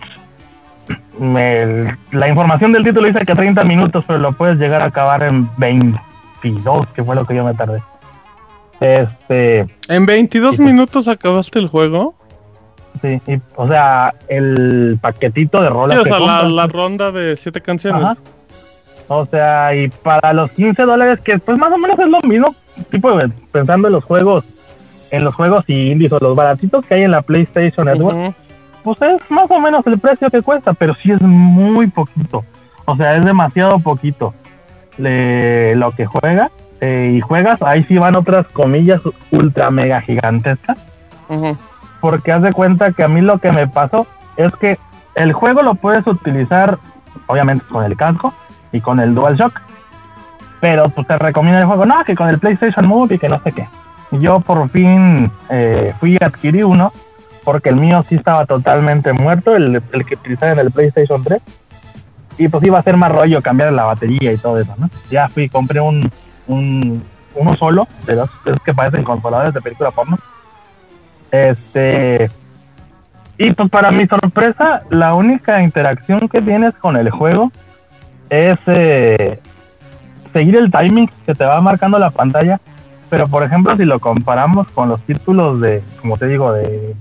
[1.18, 5.48] la información del título dice que 30 minutos, pero lo puedes llegar a acabar en
[5.58, 6.08] 20.
[6.42, 7.82] 22, que fue lo que yo me tardé.
[8.80, 9.66] Este.
[9.88, 12.14] ¿En 22 pues minutos acabaste el juego?
[13.00, 13.20] Sí,
[13.56, 15.98] o sea, el paquetito de rolas.
[15.98, 18.18] o sea, la, ronda de 7 canciones.
[19.08, 22.54] O sea, y para los 15 dólares, que pues más o menos es lo mismo,
[22.90, 23.10] tipo
[23.50, 24.44] pensando en los juegos,
[25.10, 28.34] en los juegos indies o los baratitos que hay en la PlayStation Network,
[28.82, 32.44] pues es más o menos el precio que cuesta, pero sí es muy poquito.
[32.84, 34.34] O sea, es demasiado poquito
[34.98, 36.50] de lo que juega
[36.80, 39.00] eh, y juegas, ahí sí van otras comillas
[39.30, 40.78] ultra mega gigantescas.
[42.00, 44.06] Porque haz de cuenta que a mí lo que me pasó
[44.36, 44.78] es que
[45.14, 46.78] el juego lo puedes utilizar,
[47.26, 48.32] obviamente, con el casco
[48.72, 49.60] y con el DualShock.
[50.60, 53.40] Pero pues te recomienda el juego, no, que con el PlayStation Move y que no
[53.40, 53.66] sé qué.
[54.12, 56.92] Yo por fin eh, fui a adquirir uno,
[57.44, 61.40] porque el mío sí estaba totalmente muerto, el, que utilizaba en el PlayStation 3
[62.38, 64.88] y pues iba a ser más rollo cambiar la batería y todo eso, ¿no?
[65.10, 66.10] Ya fui, compré un,
[66.46, 67.02] un
[67.34, 68.30] uno solo, de dos,
[68.64, 70.16] que parecen consoladores de película porno.
[71.30, 72.30] Este.
[73.36, 77.52] Y pues para mi sorpresa, la única interacción que tienes con el juego
[78.30, 79.40] es eh,
[80.32, 82.60] seguir el timing que te va marcando la pantalla.
[83.10, 86.94] Pero por ejemplo, si lo comparamos con los títulos de, como te digo, de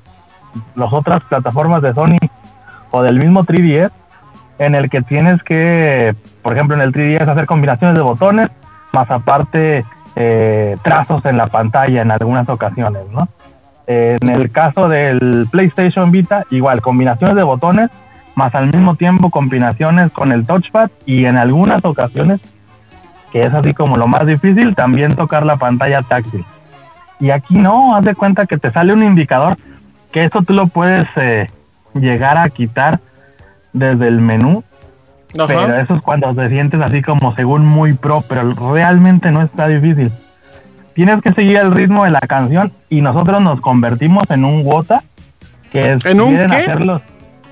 [0.76, 2.20] las otras plataformas de Sony
[2.92, 3.92] o del mismo 3DS,
[4.60, 8.50] en el que tienes que, por ejemplo, en el 3DS hacer combinaciones de botones,
[8.94, 9.84] más aparte
[10.16, 13.28] eh, trazos en la pantalla en algunas ocasiones, ¿no?
[13.88, 17.90] En el caso del PlayStation Vita, igual, combinaciones de botones,
[18.36, 22.40] más al mismo tiempo combinaciones con el touchpad y en algunas ocasiones,
[23.32, 26.46] que es así como lo más difícil, también tocar la pantalla táctil.
[27.20, 29.58] Y aquí no, haz de cuenta que te sale un indicador
[30.12, 31.48] que eso tú lo puedes eh,
[31.94, 33.00] llegar a quitar
[33.74, 34.64] desde el menú.
[35.34, 39.68] Pero eso es cuando te sientes así como según muy pro, pero realmente no está
[39.68, 40.12] difícil.
[40.98, 45.04] Tienes que seguir el ritmo de la canción y nosotros nos convertimos en un Wota,
[45.72, 47.04] que es, ¿En un quieren hacerlos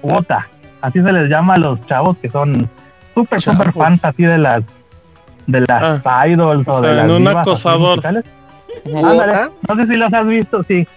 [0.01, 0.47] Wota.
[0.81, 2.67] Así se les llama a los chavos que son
[3.13, 4.63] súper, súper fans así de las
[5.45, 6.27] de las ah.
[6.27, 8.01] idols o, de las un acosador.
[8.83, 10.87] no sé si los has visto, sí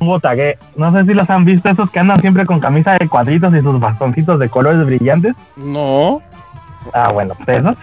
[0.00, 0.56] un botague.
[0.76, 3.60] No sé si los han visto, esos que andan siempre con camisa de cuadritos y
[3.60, 5.36] sus bastoncitos de colores brillantes.
[5.56, 6.22] No.
[6.92, 7.74] Ah, bueno, pues eso.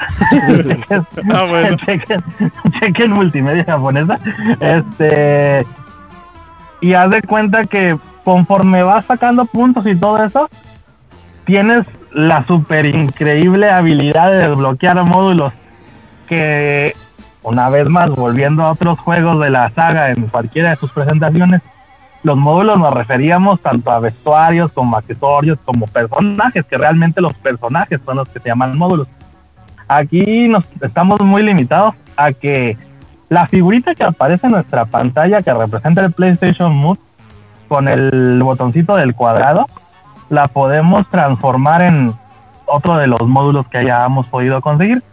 [1.34, 1.78] ah, bueno.
[2.80, 4.20] chequen, multimedia japonesa.
[4.60, 5.66] Este.
[6.82, 10.50] Y haz de cuenta que conforme vas sacando puntos y todo eso,
[11.46, 15.54] tienes la super increíble habilidad de desbloquear módulos
[16.28, 16.96] que,
[17.42, 21.62] una vez más, volviendo a otros juegos de la saga en cualquiera de sus presentaciones,
[22.24, 28.02] los módulos nos referíamos tanto a vestuarios como accesorios como personajes, que realmente los personajes
[28.04, 29.08] son los que se llaman módulos.
[29.88, 32.78] Aquí nos estamos muy limitados a que
[33.30, 37.00] la figurita que aparece en nuestra pantalla que representa el PlayStation Move
[37.68, 39.66] con el botoncito del cuadrado,
[40.30, 42.14] la podemos transformar en
[42.66, 45.04] otro de los módulos que hayamos podido conseguir,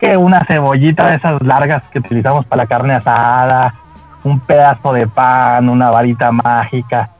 [0.00, 3.72] que una cebollita de esas largas que utilizamos para la carne asada,
[4.24, 7.10] un pedazo de pan, una varita mágica.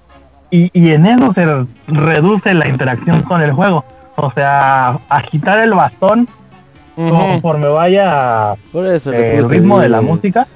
[0.51, 1.47] Y, y en eso se
[1.86, 3.85] reduce la interacción con el juego.
[4.16, 6.28] O sea, agitar el bastón
[6.97, 10.47] conforme vaya el ritmo de la música.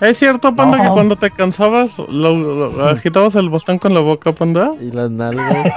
[0.00, 4.72] ¿Es cierto, Panda, que cuando te cansabas lo, agitabas el bastón con la boca, Panda?
[4.80, 5.48] Y las nalgas.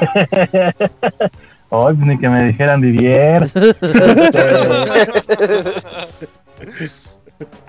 [1.71, 3.51] Ay, ni que me dijeran Didier.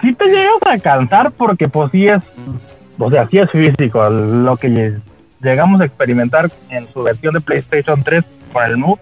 [0.00, 2.22] sí te llegas a cansar porque pues sí es,
[2.98, 4.98] o sea, sí es físico lo que
[5.40, 9.00] llegamos a experimentar en su versión de PlayStation 3 con el Move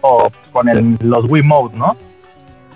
[0.00, 1.96] o con el, los Wii Mode, ¿no?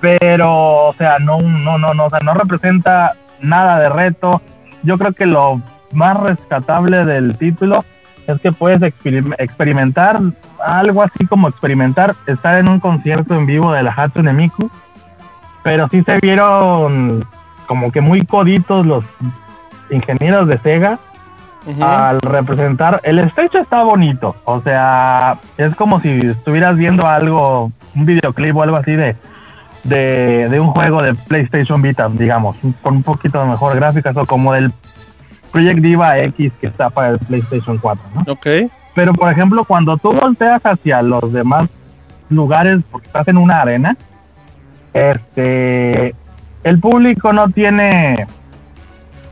[0.01, 4.43] Pero, o sea, no, no, no, no, o sea, no representa nada de reto.
[4.82, 5.60] Yo creo que lo
[5.93, 7.84] más rescatable del título
[8.26, 10.20] es que puedes experimentar
[10.64, 14.70] algo así como experimentar estar en un concierto en vivo de la Hatsune Miku
[15.66, 17.26] pero sí se vieron
[17.66, 19.05] como que muy coditos los
[19.90, 21.01] ingenieros de Sega
[21.80, 23.01] al representar.
[23.02, 28.62] El stage está bonito, o sea, es como si estuvieras viendo algo, un videoclip o
[28.62, 29.16] algo así de,
[29.82, 34.52] de, un juego de PlayStation Vita, digamos, con un poquito de mejor gráficas o como
[34.52, 34.72] del
[35.51, 38.32] Project Diva X que está para el PlayStation 4, ¿no?
[38.32, 38.70] Ok.
[38.94, 41.68] Pero por ejemplo, cuando tú volteas hacia los demás
[42.28, 43.97] lugares, porque estás en una arena,
[44.97, 46.14] este,
[46.64, 48.27] el público no tiene,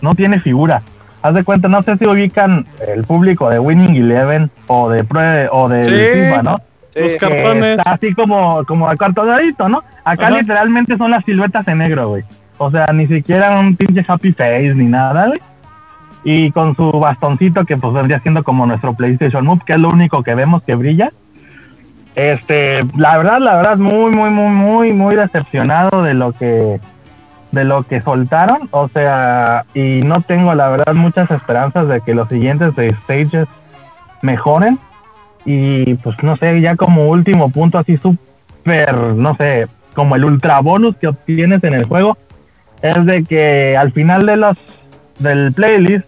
[0.00, 0.82] no tiene figura.
[1.22, 5.04] Haz de cuenta, no sé si ubican el público de Winning Eleven o de
[5.50, 6.60] o de FIFA, ¿no?
[6.94, 7.78] Los cartones.
[7.86, 9.82] así como, como cartonadito, ¿no?
[10.04, 12.24] Acá literalmente son las siluetas en negro, güey.
[12.58, 15.40] O sea, ni siquiera un pinche happy face ni nada, güey.
[16.24, 19.90] Y con su bastoncito que pues vendría siendo como nuestro PlayStation Move, que es lo
[19.90, 21.08] único que vemos que brilla.
[22.14, 26.80] Este, la verdad, la verdad, muy, muy, muy, muy, muy decepcionado de lo que
[27.50, 32.12] de lo que soltaron, o sea, y no tengo la verdad muchas esperanzas de que
[32.12, 32.72] los siguientes
[33.04, 33.46] stages
[34.22, 34.78] mejoren.
[35.44, 40.60] Y pues no sé, ya como último punto así súper, no sé, como el ultra
[40.60, 42.16] bonus que obtienes en el juego
[42.82, 44.56] es de que al final de los
[45.18, 46.06] del playlist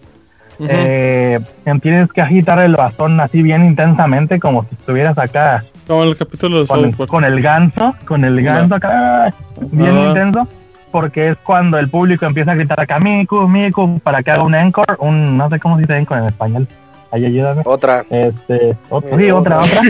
[0.58, 1.38] eh,
[1.82, 5.62] tienes que agitar el bastón así bien intensamente, como si estuvieras acá.
[5.86, 9.30] Como el capítulo de con, el, con el ganso, con el ganso acá,
[9.72, 10.48] bien intenso,
[10.90, 14.54] porque es cuando el público empieza a gritar acá, Miku, Miku, para que haga un
[14.54, 16.68] encore, un, no sé cómo se dice encore en español.
[17.16, 17.62] Ahí ayúdame.
[17.64, 18.04] Otra.
[18.10, 19.80] Este, otra, sí, otra, otra.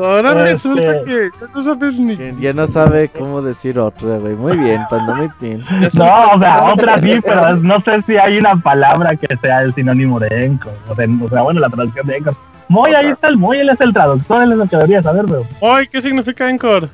[0.04, 2.40] Ahora resulta este, que ya no sabes ni.
[2.40, 4.34] Ya no sabe cómo decir otra, güey.
[4.34, 5.62] Muy bien, cuando muy bien.
[5.94, 9.72] No, o sea, otra sí, pero no sé si hay una palabra que sea el
[9.72, 10.70] sinónimo de Enco.
[10.88, 10.96] O
[11.28, 12.36] sea, bueno, la traducción de Encore.
[12.68, 15.26] Muy, ahí está el muy, él es el traductor, él es el que debería saber,
[15.26, 15.46] pero.
[15.62, 16.88] Ay, ¿qué significa Encore?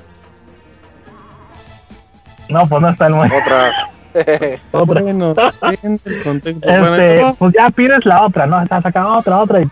[2.50, 3.28] No, pues no está el muy.
[3.28, 3.88] Otra.
[4.72, 5.34] bueno,
[6.04, 6.68] el contexto.
[6.68, 8.62] Este, pues ya pides la otra, ¿no?
[8.62, 9.68] Estás acá otra, otra y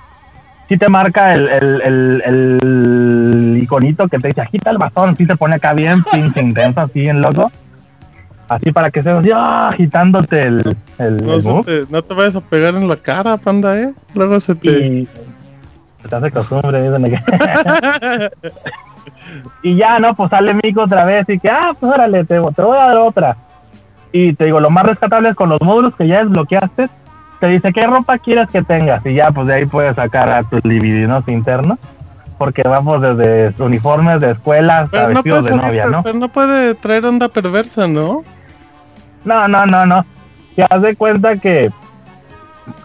[0.69, 5.27] si te marca el, el, el, el, iconito que te dice agita el bastón, si
[5.27, 7.51] te pone acá bien pinche intenso, así en loco.
[8.49, 9.69] Así para que seas ¡ah!
[9.69, 13.93] agitándote el, el, no, te, no, te, vayas a pegar en la cara, panda, ¿eh?
[14.15, 14.69] Luego se te...
[14.69, 15.09] Y,
[16.03, 16.91] se te hace costumbre,
[19.63, 20.15] y ya, ¿no?
[20.15, 22.97] Pues sale Mico otra vez y que, ah, pues órale, te, te voy a dar
[22.97, 23.37] otra.
[24.13, 26.89] Y te digo, lo más rescatable es con los módulos que ya desbloqueaste,
[27.39, 30.43] te dice qué ropa quieres que tengas y ya pues de ahí puedes sacar a
[30.43, 31.79] tus libidinos internos
[32.37, 36.03] porque vamos desde uniformes de escuela hasta vestidos de novia, ¿no?
[36.03, 38.25] Pero no puede traer onda perversa, ¿no?
[39.25, 40.07] No, no, no, no.
[40.57, 41.71] Ya haz de cuenta que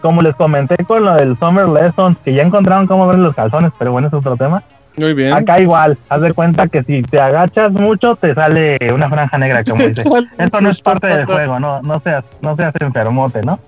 [0.02, 3.72] como les comenté con lo del Summer Lessons, que ya encontraron cómo ver los calzones,
[3.78, 4.62] pero bueno, es otro tema.
[4.96, 5.32] Muy bien.
[5.32, 9.62] Acá igual, haz de cuenta que si te agachas mucho te sale una franja negra,
[9.64, 10.02] como dice.
[10.38, 13.60] Eso no es parte del juego, no, no seas, no seas enfermote, ¿no?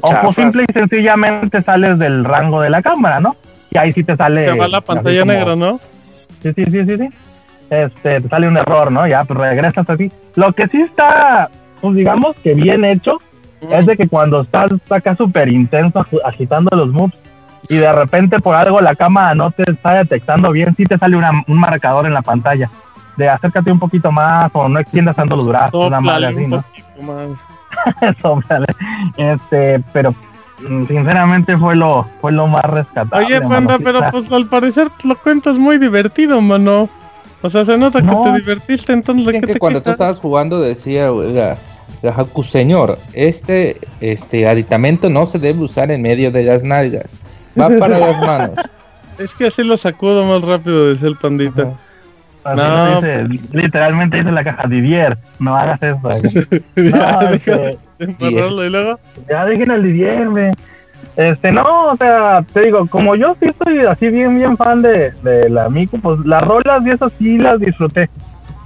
[0.00, 3.36] o pues simple y sencillamente sales del rango de la cámara, ¿no?
[3.70, 4.44] Y ahí sí te sale.
[4.44, 5.78] Se va la pantalla negra, ¿no?
[6.42, 7.08] Sí, sí, sí, sí, sí.
[7.70, 9.06] este, te sale un error, ¿no?
[9.06, 10.10] Ya, pues regresas así.
[10.36, 11.50] Lo que sí está,
[11.80, 13.18] pues digamos que bien hecho,
[13.60, 17.14] es de que cuando estás acá súper intenso agitando los moves
[17.68, 21.16] y de repente por algo la cámara no te está detectando bien, sí te sale
[21.16, 22.68] un marcador en la pantalla
[23.16, 26.64] de acércate un poquito más o no extiendas tanto los brazos, una madre así, ¿no?
[29.16, 30.14] este, pero
[30.68, 33.26] mm, sinceramente fue lo fue lo más rescatable.
[33.26, 36.88] Oye, Panda, pero pues al parecer lo cuentas muy divertido, mano.
[37.42, 41.12] O sea, se nota que te divertiste, entonces ¿de que cuando tú estabas jugando decía,
[41.12, 41.58] oiga,
[42.02, 47.18] Haku, señor, este este aditamento no se debe usar en medio de las nalgas.
[47.58, 48.50] Va para las manos.
[49.18, 51.72] Es que así lo sacudo más rápido, decía el pandita.
[52.44, 53.54] No, pues.
[53.54, 56.00] literalmente dice la caja Didier, no hagas eso.
[56.76, 57.78] no, este,
[58.20, 58.98] y luego.
[59.28, 60.52] Ya dejen el Didier, me.
[61.16, 65.12] Este, no, o sea, te digo, como yo sí estoy así bien, bien fan de,
[65.22, 68.10] de la Miku, pues las rolas y esas sí las disfruté.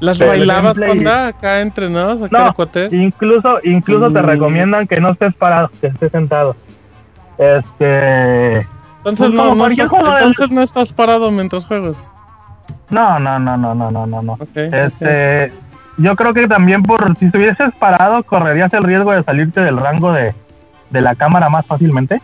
[0.01, 2.23] ¿Las bailabas cuando acá entrenados?
[2.23, 6.57] Acá no, incluso, incluso te recomiendan que no estés parado, que estés sentado.
[7.37, 8.67] Este...
[8.99, 11.97] Entonces, pues no, no entonces no estás parado mientras juegas.
[12.91, 14.39] No, no, no, no, no, no, no, no.
[14.55, 15.53] este,
[15.99, 20.13] yo creo que también por si estuvieses parado correrías el riesgo de salirte del rango
[20.13, 20.35] de,
[20.91, 22.21] la cámara más fácilmente.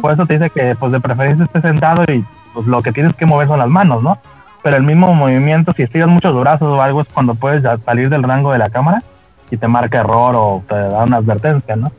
[0.00, 2.24] Por eso te dice que pues de preferencia estés sentado y
[2.54, 4.18] pues lo que tienes que mover son las manos, ¿no?
[4.62, 8.22] Pero el mismo movimiento, si estiras muchos brazos o algo es cuando puedes salir del
[8.22, 9.02] rango de la cámara
[9.50, 11.92] y te marca error o te da una advertencia, ¿no?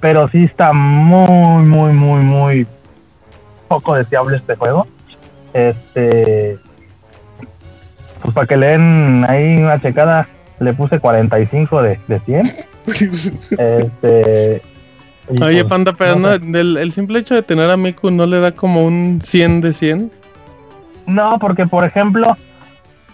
[0.00, 2.66] Pero sí está muy, muy, muy, muy
[3.68, 4.86] poco deseable este juego.
[5.52, 6.58] Este,
[8.22, 10.28] pues para que le den ahí una checada,
[10.58, 12.56] le puse 45 de, de 100.
[13.50, 14.62] este,
[15.28, 18.52] Oye, pues, Panda, pero no, el, simple hecho de tener a Miku no le da
[18.52, 20.12] como un 100 de 100.
[21.06, 22.36] No, porque por ejemplo,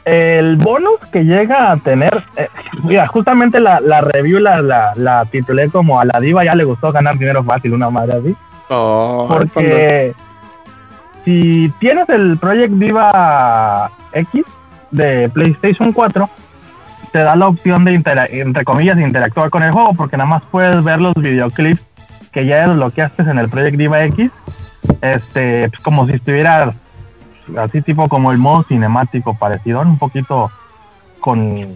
[0.05, 2.49] el bonus que llega a tener, eh,
[2.85, 4.61] mira, justamente la, la review la,
[4.95, 8.37] la, titulé como a la diva ya le gustó ganar dinero fácil, una madre así.
[8.71, 10.13] Oh, porque
[11.25, 14.45] si tienes el Project Diva X,
[14.91, 16.29] de PlayStation 4
[17.13, 17.95] te da la opción de,
[18.31, 21.85] entre comillas, interactuar con el juego, porque nada más puedes ver los videoclips
[22.31, 24.31] que ya desbloqueaste en el Project Diva X,
[25.01, 26.75] este, pues, como si estuvieras
[27.59, 30.53] así tipo como el modo cinemático parecido, un poquito
[31.19, 31.67] con,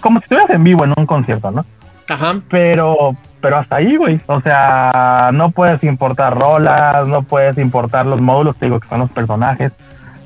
[0.00, 1.64] como si estuvieras en vivo en un concierto, ¿no?
[2.08, 2.40] Ajá.
[2.50, 4.20] Pero, pero hasta ahí, güey.
[4.26, 9.00] O sea, no puedes importar rolas, no puedes importar los módulos, te digo que son
[9.00, 9.72] los personajes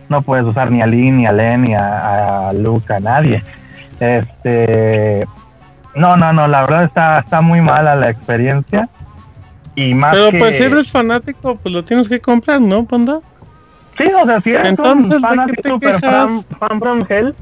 [0.09, 3.43] no puedes usar ni a Lynn, ni a Len, ni a, a Luke, a nadie.
[3.99, 5.27] Este,
[5.95, 8.89] no, no, no, la verdad está, está muy mala la experiencia.
[9.75, 13.21] Y más Pero pues si eres fanático, pues lo tienes que comprar, ¿no, Panda?
[13.99, 17.35] Sí, o sea, si eres Entonces, un fanático super fan, fan, from hell,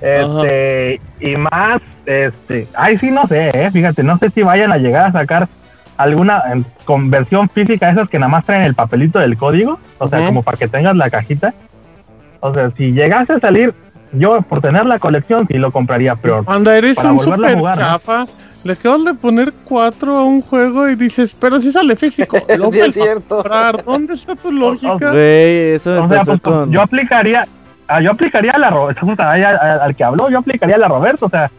[0.00, 4.78] este, y más, este, ay sí no sé, eh, fíjate, no sé si vayan a
[4.78, 5.48] llegar a sacar
[5.96, 6.42] alguna
[6.84, 10.56] conversión física esas que nada más traen el papelito del código, o sea, como para
[10.56, 11.52] que tengas la cajita.
[12.40, 13.74] O sea, si llegase a salir,
[14.12, 18.24] yo por tener la colección sí lo compraría, pero Anda, eres un super chafa.
[18.62, 22.36] Le acabas de poner cuatro a un juego y dices, pero si sale físico.
[22.70, 23.42] sí, es cierto.
[23.86, 25.12] ¿Dónde está tu lógica?
[25.14, 27.48] eso o sea, pues, yo aplicaría,
[27.90, 31.50] ah, yo aplicaría la al que habló, yo aplicaría a la Roberto, o sea,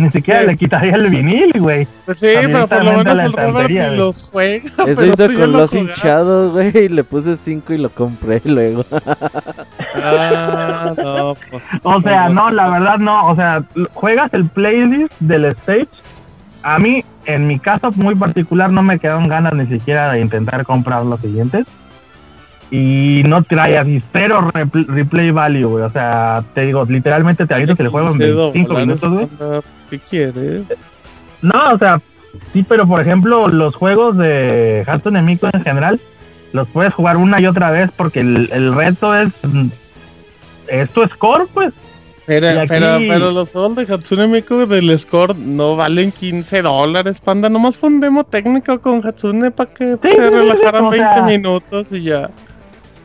[0.00, 1.86] ni siquiera le quitaría el vinil, güey.
[2.06, 4.70] Pues sí, pero por lo menos el Robert ni los juega.
[4.86, 8.84] Eso hizo con los hinchados, güey, y le puse 5 y lo compré luego.
[9.96, 11.64] ah, no, pues.
[11.82, 13.28] O sea, no, la verdad no.
[13.28, 13.62] O sea,
[13.92, 15.88] juegas el playlist del stage.
[16.62, 20.64] A mí, en mi caso muy particular, no me quedaron ganas ni siquiera de intentar
[20.64, 21.66] comprar los siguientes
[22.70, 25.84] y no trae así cero replay value, güey.
[25.84, 29.28] O sea, te digo, literalmente te aviso que le juego en 25 minutos, güey.
[29.90, 30.64] ¿Qué quieres?
[31.42, 32.00] No, o sea,
[32.52, 36.00] sí, pero por ejemplo, los juegos de Hatsune Miku en general,
[36.52, 39.30] los puedes jugar una y otra vez porque el, reto es.
[40.68, 41.74] Es tu score, pues.
[42.26, 47.48] Pero, pero, pero, los juegos de Hatsune Miku del score no valen 15 dólares, panda.
[47.48, 52.30] Nomás fue un demo técnico con Hatsune para que se relajaran 20 minutos y ya.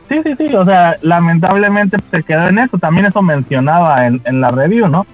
[0.08, 2.78] Sí, sí, sí, o sea, lamentablemente se quedó en eso.
[2.78, 5.06] También eso mencionaba en, en la review, ¿no?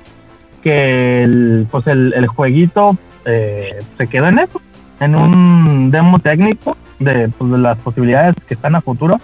[0.63, 4.61] Que el, pues el, jueguito eh, se quedó en eso,
[5.01, 9.19] en un demo técnico de, pues, de las posibilidades que están a futuro.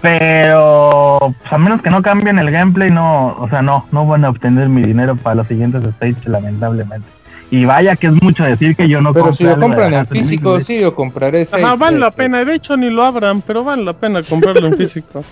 [0.00, 4.24] Pero pues, a menos que no cambien el gameplay, no, o sea, no, no van
[4.24, 7.08] a obtener mi dinero para los siguientes stages, lamentablemente.
[7.50, 10.60] Y vaya que es mucho decir que yo no Pero si lo compran en físico,
[10.60, 11.56] sí, yo compraré ese.
[11.56, 12.44] Ajá, vale la pena.
[12.44, 15.24] De hecho, ni lo abran, pero vale la pena comprarlo en físico.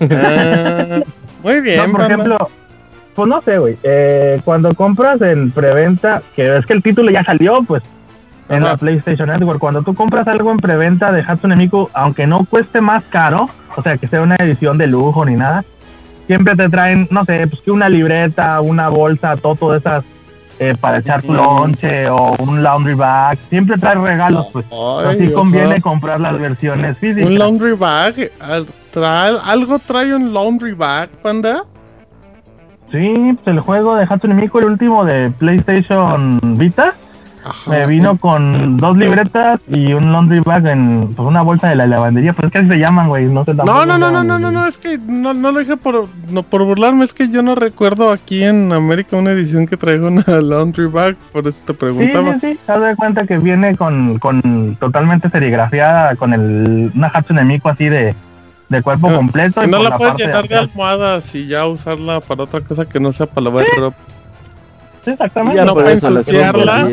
[0.00, 1.00] Ah,
[1.42, 1.90] muy bien.
[1.90, 2.50] por ejemplo,
[3.14, 3.76] pues no sé, güey.
[3.82, 7.82] Eh, cuando compras en preventa, que es que el título ya salió, pues
[8.48, 9.58] en la PlayStation Network.
[9.58, 13.82] Cuando tú compras algo en preventa de Hatsune Miku, aunque no cueste más caro, o
[13.82, 15.64] sea, que sea una edición de lujo ni nada,
[16.26, 20.04] siempre te traen, no sé, pues que una libreta, una bolsa, todo de esas
[20.58, 23.38] eh, para echar tu lonche o un laundry bag.
[23.48, 24.66] Siempre trae regalos, pues.
[25.06, 27.28] así conviene comprar las versiones físicas.
[27.30, 28.14] ¿Un laundry bag?
[28.90, 31.64] ¿Trae, ¿Algo trae un laundry bag, panda?
[32.90, 36.94] Sí, pues el juego de Hatsune Miku, el último de PlayStation Vita
[37.66, 41.86] me vino con dos libretas y un laundry bag en pues, una bolsa de la
[41.86, 44.38] lavandería, pero es que así se llaman, güey, no sé No, no, no, no, no,
[44.38, 47.42] no, no, es que no, no lo dije por, no, por burlarme, es que yo
[47.42, 51.74] no recuerdo aquí en América una edición que traiga una laundry bag, por eso te
[51.74, 52.34] preguntaba.
[52.34, 57.44] Sí, sí, sí, te das cuenta que viene con, con totalmente serigrafiada, con el, una
[57.44, 58.14] Miku así de,
[58.68, 59.64] de cuerpo completo.
[59.64, 63.12] Y no la, puedes llenar de, almohadas y ya usarla para otra cosa que no
[63.12, 63.96] sea para lavar ropa
[65.12, 65.56] exactamente.
[65.56, 66.88] Ya no pueden ensuciarla.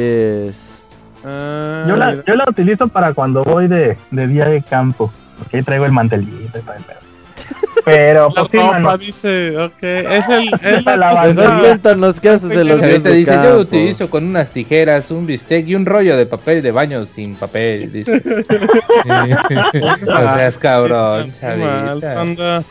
[1.26, 5.12] Ah, yo, la, yo la utilizo para cuando voy de, de día de campo.
[5.38, 7.00] Porque ahí traigo el mantelito y todo el pedo.
[7.86, 12.82] Pero la pues, dice, ok, es el es la, la cuéntanos qué haces de los
[12.82, 16.26] días te dice, yo lo utilizo con unas tijeras, un bistec y un rollo de
[16.26, 18.22] papel de baño sin papel, dice.
[19.04, 22.64] o sea, es cabrón, chavita.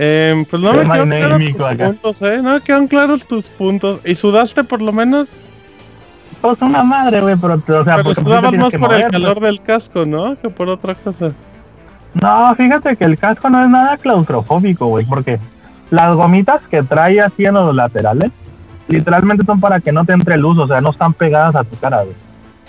[0.00, 1.08] Eh, pues no me quedan
[1.52, 2.40] claros tus puntos, ¿eh?
[2.40, 4.00] No me quedan claros tus puntos.
[4.04, 5.30] ¿Y sudaste por lo menos?
[6.40, 10.06] Pues una madre, güey, pero, o sea, pero sudabas más por el calor del casco,
[10.06, 10.36] ¿no?
[10.40, 11.32] Que por otra cosa.
[12.14, 15.40] No, fíjate que el casco no es nada claustrofóbico, güey, porque
[15.90, 18.30] las gomitas que trae así en los laterales,
[18.86, 21.76] literalmente son para que no te entre luz, o sea, no están pegadas a tu
[21.76, 22.14] cara, güey.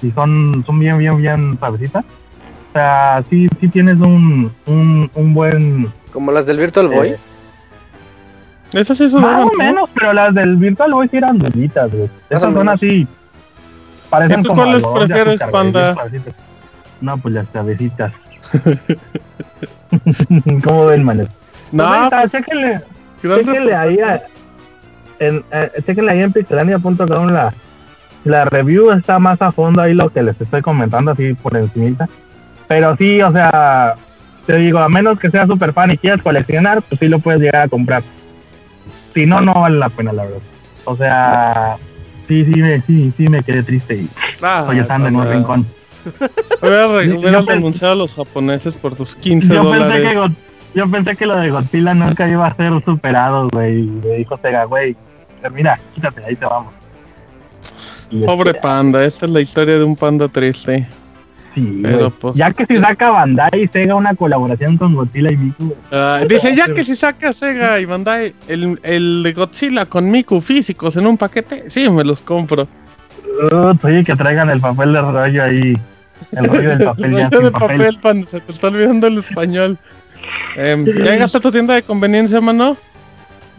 [0.02, 2.04] Y son, son bien, bien, bien suavecitas.
[2.04, 7.10] O sea, sí, sí tienes un, un, un buen como las del Virtual Boy.
[7.10, 7.18] Eh,
[8.74, 12.10] esas sí son Más o menos, pero las del Virtual Boy sí eran bonitas, güey.
[12.30, 13.08] Esas son así.
[14.10, 15.96] Parecen como cuáles prefieres, panda?
[17.02, 18.12] No, pues las cabecitas.
[20.64, 21.30] ¿Cómo ven, manes?
[21.72, 22.82] No, pues, chéquenle,
[23.22, 24.22] chéquenle ahí a,
[25.20, 27.54] en, eh, chéquenle ahí en pixelania.com la,
[28.24, 32.08] la review está más a fondo ahí lo que les estoy comentando así por encima.
[32.68, 33.96] Pero sí, o sea,
[34.50, 37.40] te digo, a menos que seas super fan y quieras coleccionar, pues sí lo puedes
[37.40, 38.02] llegar a comprar.
[39.14, 40.40] Si no, no vale la pena, la verdad.
[40.86, 41.76] O sea,
[42.28, 44.10] sí, sí, me, sí, sí me quedé triste y
[44.42, 45.68] ah, estoy estando en un rincón.
[46.64, 50.02] Hubieras renunciado a los japoneses por tus 15 yo dólares.
[50.02, 53.82] Pensé que, yo pensé que lo de Godzilla nunca iba a ser superado, güey.
[53.82, 54.98] Y me dijo Sega, güey,
[55.54, 56.74] mira, quítate, ahí te vamos.
[58.26, 60.88] Pobre este, panda, esta es la historia de un panda triste.
[62.20, 65.76] Pues, ya que si saca Bandai y Sega una colaboración con Godzilla y Miku.
[65.92, 70.42] Ah, dice, ya que si saca Sega y Bandai el, el de Godzilla con Miku
[70.42, 72.64] físicos en un paquete, sí, me los compro.
[73.52, 75.78] Uh, oye, que traigan el papel de rollo ahí.
[76.34, 77.30] El rollo del papel ya.
[77.30, 79.78] de papel, pan, se te está olvidando el español.
[80.56, 82.78] Eh, ¿Ya llegaste a tu tienda de conveniencia, mano?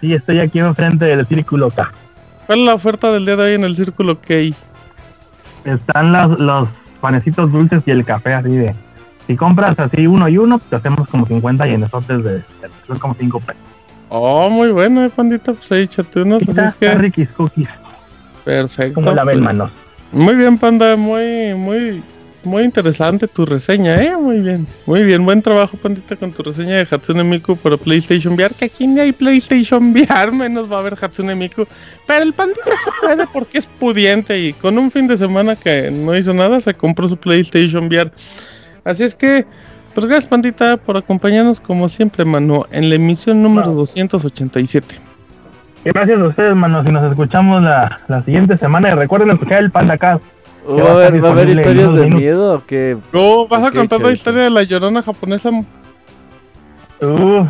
[0.00, 1.90] Sí, estoy aquí enfrente del Círculo K.
[2.46, 4.34] ¿Cuál es la oferta del día de hoy en el Círculo K?
[5.64, 6.68] Están los, los
[7.00, 8.74] panecitos dulces y el café así de...
[9.26, 12.42] Si compras así uno y uno, te hacemos como 50 y en nosotros de,
[12.86, 13.62] son como 5 pesos.
[14.08, 16.42] Oh, muy bueno, eh, pandita, pues ahí échate unos.
[16.48, 16.94] Así es que...
[16.94, 17.68] Ricky's Cookies.
[18.44, 18.94] Perfecto.
[18.94, 19.70] Como la ven, manos.
[20.12, 22.02] Muy bien, panda, muy, muy,
[22.44, 24.66] muy interesante tu reseña, eh, muy bien.
[24.86, 28.66] Muy bien, buen trabajo, pandita, con tu reseña de Hatsune Miku para PlayStation VR, que
[28.66, 31.66] aquí ni hay PlayStation VR, menos va a haber Hatsune Miku.
[32.06, 35.90] Pero el pandita se puede porque es pudiente y con un fin de semana que
[35.90, 38.10] no hizo nada, se compró su PlayStation VR.
[38.84, 39.44] Así es que,
[39.94, 45.10] pues gracias, pandita, por acompañarnos como siempre, mano, en la emisión número 287.
[45.84, 46.84] Gracias a ustedes, mano.
[46.84, 50.24] Si nos escuchamos la, la siguiente semana, y recuerden escuchar el Panda Cast.
[50.68, 52.96] ¿Va, a haber, historias de miedo o qué?
[53.12, 55.50] No, vas a contar la historia de la llorona japonesa.
[57.02, 57.46] Uh,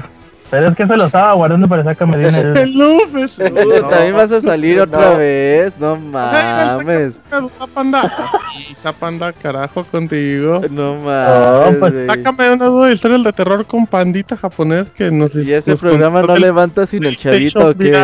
[0.50, 2.54] pero es que se lo estaba guardando para sacarme dinero.
[2.54, 3.38] el Uf,
[3.90, 7.14] También vas a salir otra vez, no mames.
[7.58, 8.12] Zapanda.
[8.70, 10.60] Y Zapanda, carajo, contigo.
[10.70, 11.76] No mames.
[11.78, 15.52] pues, sácame una duda de historias de terror con pandita japonés que no sé Y
[15.52, 17.96] ese programa no levanta sin el chavito que.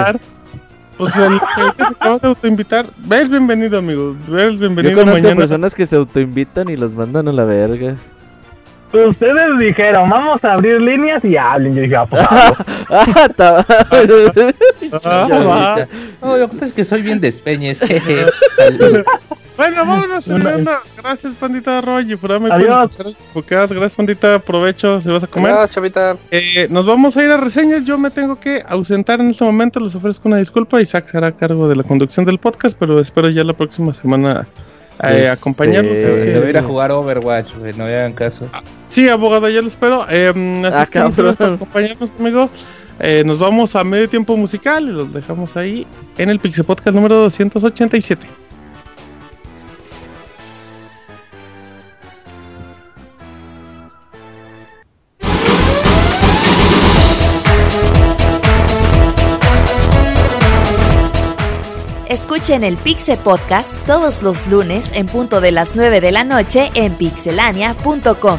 [0.99, 5.41] Pues el que se acaba de autoinvitar, ves bienvenido amigo, ves bienvenido Yo conozco mañana.
[5.41, 7.97] personas que se autoinvitan y los mandan a la verga.
[9.05, 11.75] Ustedes dijeron, vamos a abrir líneas y hablen.
[11.75, 12.23] Yo dije, ah, pues,
[15.05, 15.87] ah,
[16.23, 17.79] no, yo creo que soy bien despeñes.
[19.57, 20.71] Bueno, vámonos terminando.
[20.99, 22.19] Gracias, pandita Roy.
[22.51, 22.99] Adiós.
[23.49, 24.35] Gracias, pandita.
[24.35, 25.53] Aprovecho si vas a comer.
[25.53, 26.17] Adiós, chavita.
[26.31, 27.87] Eh, nos vamos a ir a reseñas.
[27.87, 29.81] Yo me tengo que ausentar en este momento.
[29.81, 30.81] Les ofrezco una disculpa.
[30.81, 34.47] Isaac será a cargo de la conducción del podcast, pero espero ya la próxima semana
[35.03, 35.97] eh, acompañarnos.
[35.97, 38.49] Este, es ir a jugar Overwatch, no hagan caso.
[38.87, 40.07] Ah, sí, abogado, ya lo espero.
[40.09, 40.33] Eh,
[40.73, 42.51] así que acompañarnos, amigo.
[42.99, 45.87] Eh, nos vamos a medio tiempo musical y los dejamos ahí
[46.17, 48.27] en el Pixel Podcast número 287.
[62.09, 66.71] Escuchen el Pixel Podcast todos los lunes en punto de las 9 de la noche
[66.75, 68.39] en pixelania.com.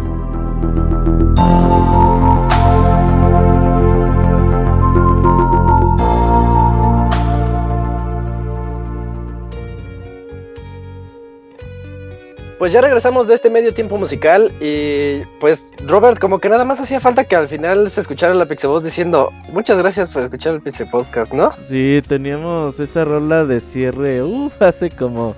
[12.61, 16.79] Pues ya regresamos de este medio tiempo musical y pues Robert, como que nada más
[16.79, 20.53] hacía falta que al final se escuchara la Pixel Voz diciendo muchas gracias por escuchar
[20.53, 21.53] el Pixel Podcast, ¿no?
[21.69, 25.33] Sí, teníamos esa rola de cierre, uff, hace como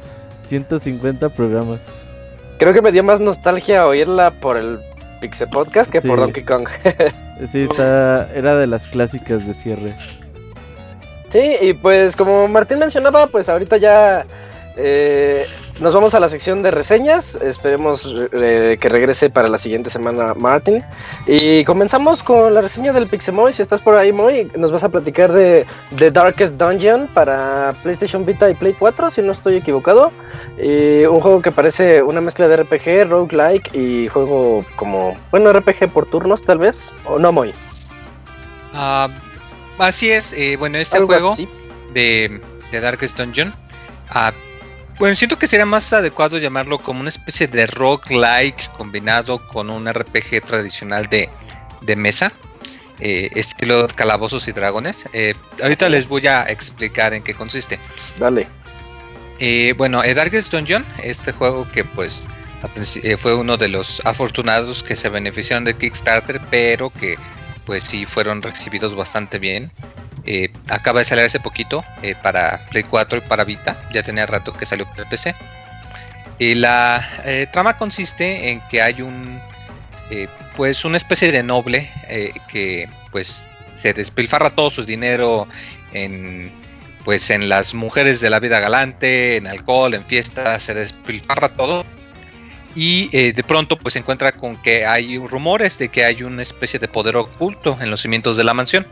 [0.50, 1.80] 150 programas.
[2.58, 4.82] Creo que me dio más nostalgia oírla por el
[5.22, 6.68] Pixel Podcast que por Donkey Kong.
[7.54, 9.95] sí, está, era de las clásicas de cierre.
[11.32, 14.26] Sí, y pues como Martín mencionaba, pues ahorita ya
[14.76, 15.45] eh,
[15.82, 17.36] nos vamos a la sección de reseñas.
[17.36, 20.84] Esperemos eh, que regrese para la siguiente semana Martin.
[21.28, 23.54] Y comenzamos con la reseña del Pixemoy.
[23.54, 25.66] Si estás por ahí, Moy, nos vas a platicar de
[25.98, 30.12] The Darkest Dungeon para PlayStation Vita y Play 4, si no estoy equivocado.
[30.58, 35.90] Y un juego que parece una mezcla de RPG, roguelike y juego como, bueno, RPG
[35.91, 36.91] por turnos tal vez.
[37.06, 37.54] ¿O no, Moy?
[38.74, 39.10] Ah,
[39.78, 40.34] así es.
[40.34, 41.36] Eh, bueno, este juego
[41.94, 42.41] de,
[42.72, 43.54] The Darkest Dungeon.
[44.14, 44.32] Uh,
[44.99, 49.91] bueno, siento que sería más adecuado llamarlo como una especie de rock-like combinado con un
[49.91, 51.30] RPG tradicional de,
[51.95, 52.32] mesa,
[52.99, 55.06] eh, estilo calabozos y dragones.
[55.14, 57.80] Eh, ahorita les voy a explicar en qué consiste.
[58.18, 58.48] Dale.
[59.40, 62.28] Eh, bueno, Darkest Dungeon, este juego que pues
[63.18, 67.18] fue uno de los afortunados que se beneficiaron de Kickstarter, pero que
[67.65, 69.72] pues sí fueron recibidos bastante bien.
[70.26, 73.76] Eh, acaba de salir hace poquito eh, para Play 4 y para Vita.
[73.91, 75.36] Ya tenía rato que salió para PC.
[76.40, 79.40] Y la eh, trama consiste en que hay un
[80.56, 81.90] pues una especie de noble
[82.48, 83.44] que pues
[83.80, 85.48] se despilfarra todo su dinero
[85.91, 86.52] en
[87.04, 91.84] pues en las mujeres de la vida galante, en alcohol, en fiestas, se despilfarra todo.
[92.76, 96.80] Y de pronto pues se encuentra con que hay rumores de que hay una especie
[96.80, 98.86] de poder oculto en los cimientos de la mansión.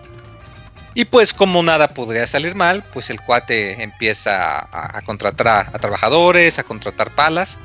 [0.93, 6.59] Y pues como nada podría salir mal, pues el cuate empieza a, contratar a, trabajadores,
[6.59, 7.59] a contratar palas.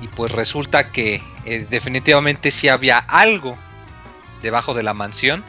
[0.00, 3.56] Y pues resulta que eh, definitivamente sí había algo
[4.42, 5.44] debajo de la mansión.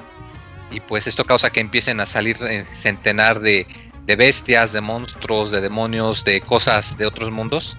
[0.70, 3.66] Y pues esto causa que empiecen a salir eh, centenar de,
[4.06, 7.76] bestias, de monstruos, de demonios, de cosas de otros mundos.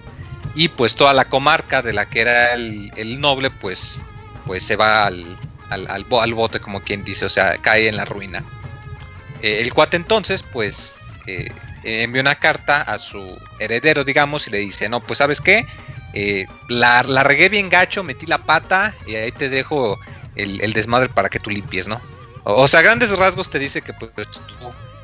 [0.55, 4.01] Y pues toda la comarca de la que era el, noble, pues,
[4.45, 5.37] pues se va al,
[5.69, 8.43] al, al bote, como quien dice, o sea, cae en la ruina.
[9.41, 10.95] Eh, el cuate entonces, pues,
[11.27, 11.49] eh,
[11.83, 15.65] envió una carta a su heredero, digamos, y le dice, no, pues sabes qué,
[16.13, 19.99] eh, la, regué bien gacho, metí la pata y ahí te dejo
[20.35, 22.01] el, desmadre para que tú limpies, ¿no?
[22.43, 24.11] O, sea, grandes rasgos te dice que pues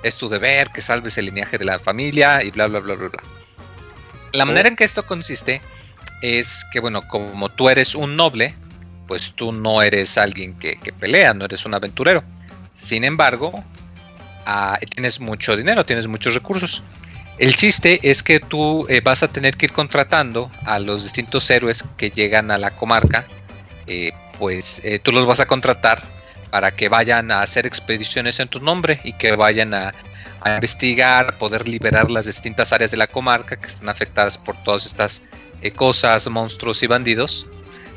[0.03, 3.09] es tu deber, que salves el linaje de la familia y bla, bla, bla, bla,
[3.09, 3.23] bla.
[4.31, 5.61] La manera en que esto consiste
[6.21, 8.55] es que, bueno, como tú eres un noble,
[9.07, 12.23] pues tú no eres alguien que pelea, no eres un aventurero.
[12.75, 13.63] Sin embargo,
[14.89, 16.83] tienes mucho dinero, tienes muchos recursos.
[17.39, 21.49] El chiste es que tú eh, vas a tener que ir contratando a los distintos
[21.49, 23.25] héroes que llegan a la comarca,
[23.87, 26.03] eh, pues eh, tú los vas a contratar
[26.51, 29.95] para que vayan a hacer expediciones en tu nombre y que vayan a,
[30.41, 34.85] a investigar, poder liberar las distintas áreas de la comarca que están afectadas por todas
[34.85, 35.23] estas
[35.75, 37.47] cosas, monstruos y bandidos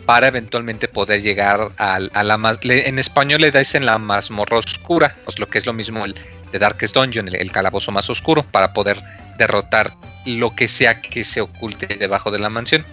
[0.06, 2.60] para eventualmente poder llegar a, la más...
[2.62, 6.14] En español le dicen la mazmorra oscura, pues lo que es lo mismo el,
[6.52, 9.02] de Darkest Dungeon, el, calabozo más oscuro, para poder
[9.39, 9.94] derrotar
[10.24, 12.85] lo que sea que se oculte debajo de la mansión.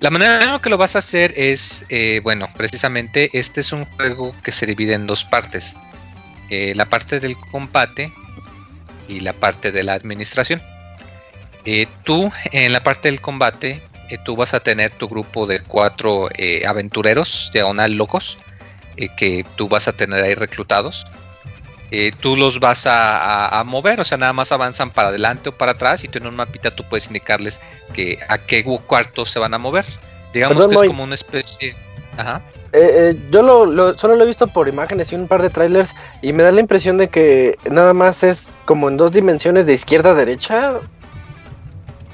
[0.00, 3.84] La manera en que lo vas a hacer es, eh, bueno, precisamente este es un
[3.84, 5.76] juego que se divide en dos partes.
[6.50, 8.12] Eh, la parte del combate
[9.08, 10.60] y la parte de la administración.
[11.64, 13.80] Eh, tú, en la parte del combate,
[14.24, 16.28] tú vas a tener tu grupo de cuatro
[16.66, 18.38] aventureros, diagonal locos,
[19.16, 21.06] que tú vas a tener ahí reclutados
[21.94, 25.72] eh, tú los vas a, mover, o sea, nada más avanzan para adelante o para
[25.72, 27.60] atrás y tú en un mapita tú puedes indicarles
[27.92, 29.84] que a qué cuartos se van a mover.
[30.32, 31.76] Digamos que es como una especie...
[32.16, 32.40] Ajá.
[32.72, 35.94] Eh, eh, yo lo, solo lo he visto por imágenes y un par de trailers
[36.22, 39.74] y me da la impresión de que nada más es como en dos dimensiones de
[39.74, 40.80] izquierda a derecha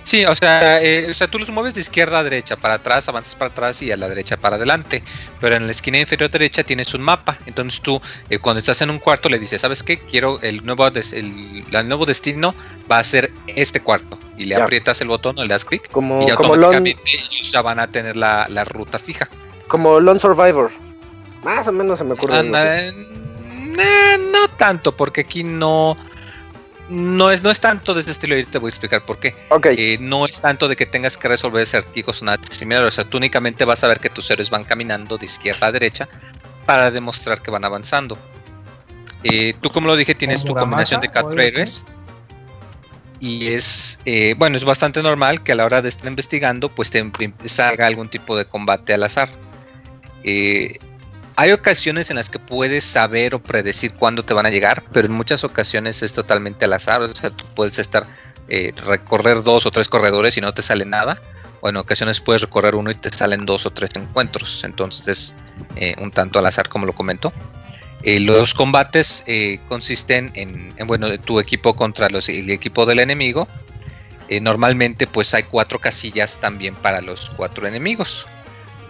[0.08, 3.06] Sí, o sea, eh, o sea, tú los mueves de izquierda a derecha, para atrás,
[3.10, 5.02] avanzas para atrás y a la derecha para adelante.
[5.38, 7.36] Pero en la esquina inferior derecha tienes un mapa.
[7.44, 9.98] Entonces tú, eh, cuando estás en un cuarto, le dices, ¿sabes qué?
[9.98, 12.54] Quiero el nuevo, el, nuevo destino
[12.90, 14.18] va a ser este cuarto.
[14.38, 15.90] Y le aprietas el botón o le das clic.
[15.90, 19.28] Como, y automáticamente ellos ya van a tener la, ruta fija.
[19.66, 20.70] Como Lone Survivor.
[21.44, 22.42] Más o menos se me ocurre.
[22.42, 25.98] no tanto, porque aquí no,
[26.88, 29.34] no es, no es tanto de este estilo y te voy a explicar por qué.
[29.76, 32.84] Eh, no es tanto de que tengas que resolver acertijos o nada similar.
[32.84, 35.72] O sea, tú únicamente vas a ver que tus héroes van caminando de izquierda a
[35.72, 36.08] derecha
[36.64, 38.16] para demostrar que van avanzando.
[39.24, 41.84] Eh, tú, como lo dije, tienes tu combinación de cuatro héroes.
[43.20, 46.90] Y es, eh, bueno, es bastante normal que a la hora de estar investigando, pues
[46.90, 47.04] te
[47.44, 49.28] salga algún tipo de combate al azar.
[50.22, 50.78] Eh,
[51.38, 55.06] hay ocasiones en las que puedes saber o predecir cuándo te van a llegar, pero
[55.06, 57.00] en muchas ocasiones es totalmente al azar.
[57.00, 58.08] O sea, tú puedes estar,
[58.48, 61.22] eh, recorrer dos o tres corredores y no te sale nada.
[61.60, 64.64] O en ocasiones puedes recorrer uno y te salen dos o tres encuentros.
[64.64, 65.34] Entonces es
[65.76, 67.32] eh, un tanto al azar, como lo comento.
[68.02, 69.24] Eh, los combates
[69.68, 73.46] consisten en, en, bueno, tu equipo contra el equipo del enemigo.
[74.40, 78.26] normalmente pues hay cuatro casillas también para los cuatro enemigos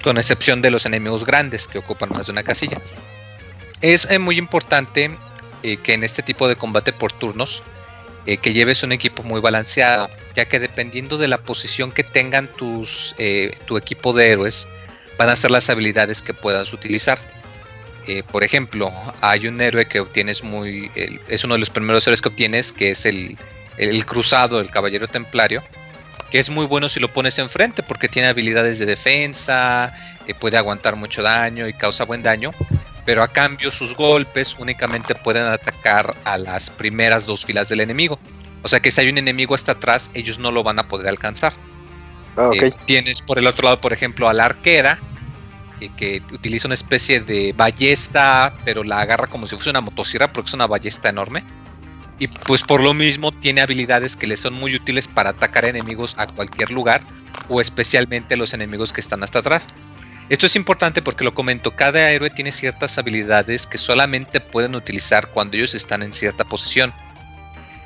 [0.03, 2.81] con excepción de los enemigos grandes que ocupan más de una casilla.
[3.81, 5.17] Es eh, muy importante
[5.63, 7.63] eh, que en este tipo de combate por turnos
[8.27, 12.49] eh, que lleves un equipo muy balanceado, ya que dependiendo de la posición que tengan
[12.49, 13.15] tus,
[13.65, 14.69] tu equipo de héroes,
[15.17, 17.19] van a ser las habilidades que puedas utilizar.
[18.31, 18.93] por ejemplo,
[19.23, 20.91] hay un héroe que obtienes muy.
[21.29, 23.39] es uno de los primeros héroes que obtienes, que es el,
[23.79, 25.63] el cruzado, el caballero templario
[26.31, 29.95] que es muy bueno si lo pones enfrente porque tiene habilidades de defensa,
[30.27, 32.53] eh, puede aguantar mucho daño y causa buen daño,
[33.05, 38.19] pero a cambio sus golpes únicamente pueden atacar a las primeras dos filas del enemigo.
[38.63, 41.09] O sea que si hay un enemigo hasta atrás, ellos no lo van a poder
[41.09, 41.53] alcanzar.
[42.37, 44.99] Ah, eh, tienes por el otro lado, por ejemplo, a la arquera,
[45.81, 50.33] eh, que utiliza una especie de ballesta, pero la agarra como si fuese una motosierra
[50.33, 51.45] porque es una ballesta enorme
[52.19, 56.19] y pues por lo mismo tiene habilidades que le son muy útiles para atacar enemigos
[56.19, 57.03] a cualquier lugar
[57.49, 59.69] o especialmente los enemigos que están hasta atrás.
[60.29, 65.29] Esto es importante porque lo comento, cada héroe tiene ciertas habilidades que solamente pueden utilizar
[65.29, 66.93] cuando ellos están en cierta posición.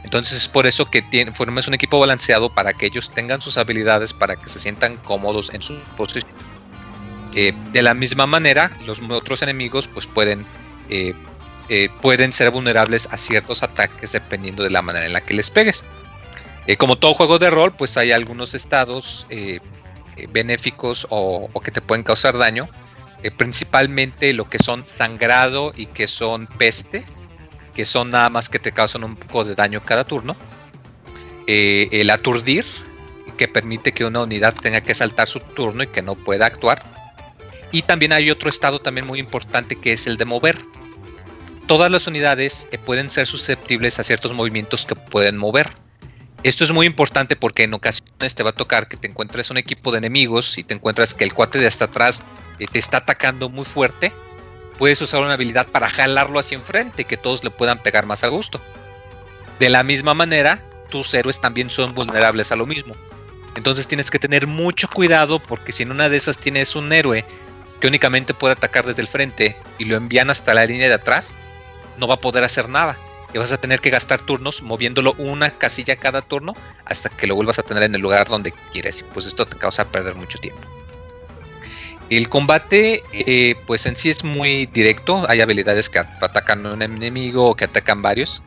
[0.02, 1.04] Entonces es por eso que
[1.34, 5.54] formas un equipo balanceado para que ellos tengan sus habilidades para que se sientan cómodos
[5.54, 6.32] en su posición.
[7.34, 10.44] Eh, de la misma manera, los otros enemigos pues pueden
[10.90, 11.14] eh,
[11.74, 15.48] eh, pueden ser vulnerables a ciertos ataques dependiendo de la manera en la que les
[15.48, 15.84] pegues.
[16.66, 19.58] Eh, como todo juego de rol, pues hay algunos estados eh,
[20.28, 22.68] benéficos o, que te pueden causar daño.
[23.38, 27.06] principalmente lo que son sangrado y que son peste,
[27.74, 30.36] que son nada más que te causan un poco de daño cada turno.
[31.46, 32.66] el aturdir,
[33.38, 36.82] que permite que una unidad tenga que saltar su turno y que no pueda actuar.
[37.70, 40.58] Y también hay otro estado también muy importante que es el de mover
[41.66, 45.68] todas las unidades pueden ser susceptibles a ciertos movimientos que pueden mover.
[46.42, 49.58] Esto es muy importante porque en ocasiones te va a tocar que te encuentres un
[49.58, 52.24] equipo de enemigos y te encuentras que el cuate de hasta atrás
[52.58, 54.12] eh, te está atacando muy fuerte.
[54.76, 58.24] Puedes usar una habilidad para jalarlo hacia enfrente y que todos le puedan pegar más
[58.24, 58.60] a gusto.
[59.60, 60.60] De la misma manera,
[60.90, 62.94] tus héroes también son vulnerables a lo mismo.
[63.54, 67.24] Entonces tienes que tener mucho cuidado porque si en una de esas tienes un héroe
[67.80, 71.36] que únicamente puede atacar desde el frente y lo envían hasta la línea de atrás,
[71.98, 72.96] no va a poder hacer nada.
[73.34, 76.54] Y vas a tener que gastar turnos moviéndolo una casilla cada turno
[76.84, 79.04] hasta que lo vuelvas a tener en el lugar donde quieres.
[79.14, 80.60] Pues esto te causa perder mucho tiempo.
[82.10, 85.24] El combate, eh, pues en sí es muy directo.
[85.30, 88.42] Hay habilidades que atacan a un enemigo o que atacan varios.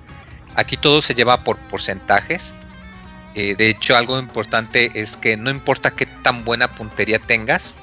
[0.53, 2.53] Aquí todo se lleva por porcentajes.
[3.34, 7.77] Eh, de hecho, algo importante es que no importa qué tan buena puntería tengas,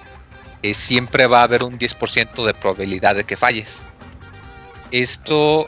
[0.62, 3.84] eh, siempre va a haber un 10% de probabilidad de que falles.
[4.92, 5.66] Esto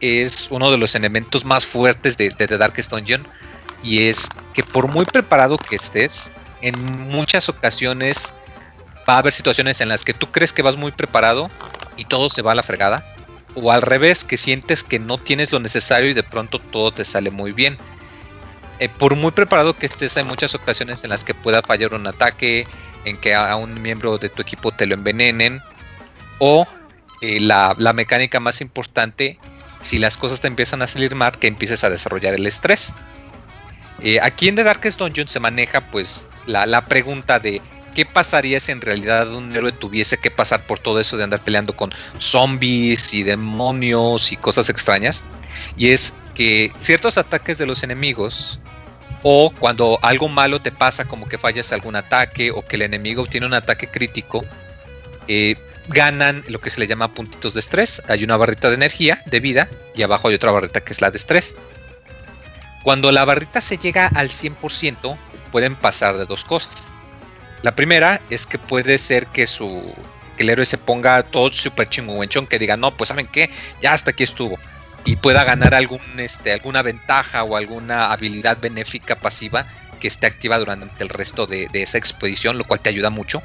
[0.00, 3.26] es uno de los elementos más fuertes de, The Darkest Dungeon
[3.82, 6.74] y es que por muy preparado que estés, en
[7.08, 8.34] muchas ocasiones
[9.08, 11.48] va a haber situaciones en las que tú crees que vas muy preparado
[11.96, 13.04] y todo se va a la fregada,
[13.54, 17.04] o al revés, que sientes que no tienes lo necesario y de pronto todo te
[17.04, 17.78] sale muy bien.
[18.78, 22.06] Eh, por muy preparado que estés, hay muchas ocasiones en las que pueda fallar un
[22.06, 22.66] ataque,
[23.06, 25.62] en que a un miembro de tu equipo te lo envenenen,
[26.38, 26.66] o
[27.20, 29.38] eh, la, mecánica más importante,
[29.80, 32.92] si las cosas te empiezan a salir mal, que empieces a desarrollar el estrés.
[34.00, 37.62] Eh, aquí en The Darkest Dungeon se maneja pues la, pregunta de
[37.94, 41.42] qué pasaría si en realidad un héroe tuviese que pasar por todo eso de andar
[41.42, 45.24] peleando con zombies y demonios y cosas extrañas.
[45.78, 48.60] Y es que ciertos ataques de los enemigos
[49.22, 53.26] o cuando algo malo te pasa como que fallas algún ataque o que el enemigo
[53.26, 54.44] tiene un ataque crítico,
[55.26, 55.56] eh,
[55.88, 58.02] ganan lo que se le llama puntitos de estrés.
[58.08, 61.10] Hay una barrita de energía, de vida, y abajo hay otra barrita que es la
[61.10, 61.56] de estrés.
[62.82, 65.16] Cuando la barrita se llega al 100%,
[65.50, 66.84] pueden pasar de dos cosas.
[67.62, 69.94] La primera es que puede ser que su
[70.36, 73.50] que el héroe se ponga todo súper chinguenchón, que diga, no, pues saben qué,
[73.82, 74.58] ya hasta aquí estuvo.
[75.04, 79.66] Y pueda ganar algún, este, alguna ventaja o alguna habilidad benéfica pasiva
[80.00, 83.42] que esté activa durante el resto de, esa expedición, lo cual te ayuda mucho.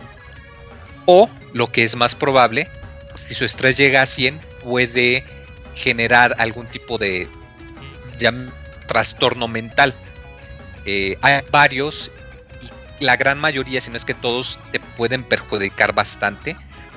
[1.06, 2.68] O lo que es más probable,
[3.16, 5.24] si su estrés llega a 100, puede
[5.76, 7.28] generar algún tipo de
[8.88, 9.94] trastorno mental.
[10.86, 12.12] Eh, hay varios
[13.00, 16.56] y la gran mayoría, si no es que todos, te pueden perjudicar bastante.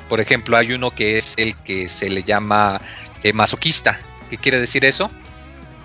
[0.09, 2.81] Por ejemplo, hay uno que es el que se le llama
[3.22, 3.98] eh, masoquista.
[4.28, 5.10] ¿Qué quiere decir eso?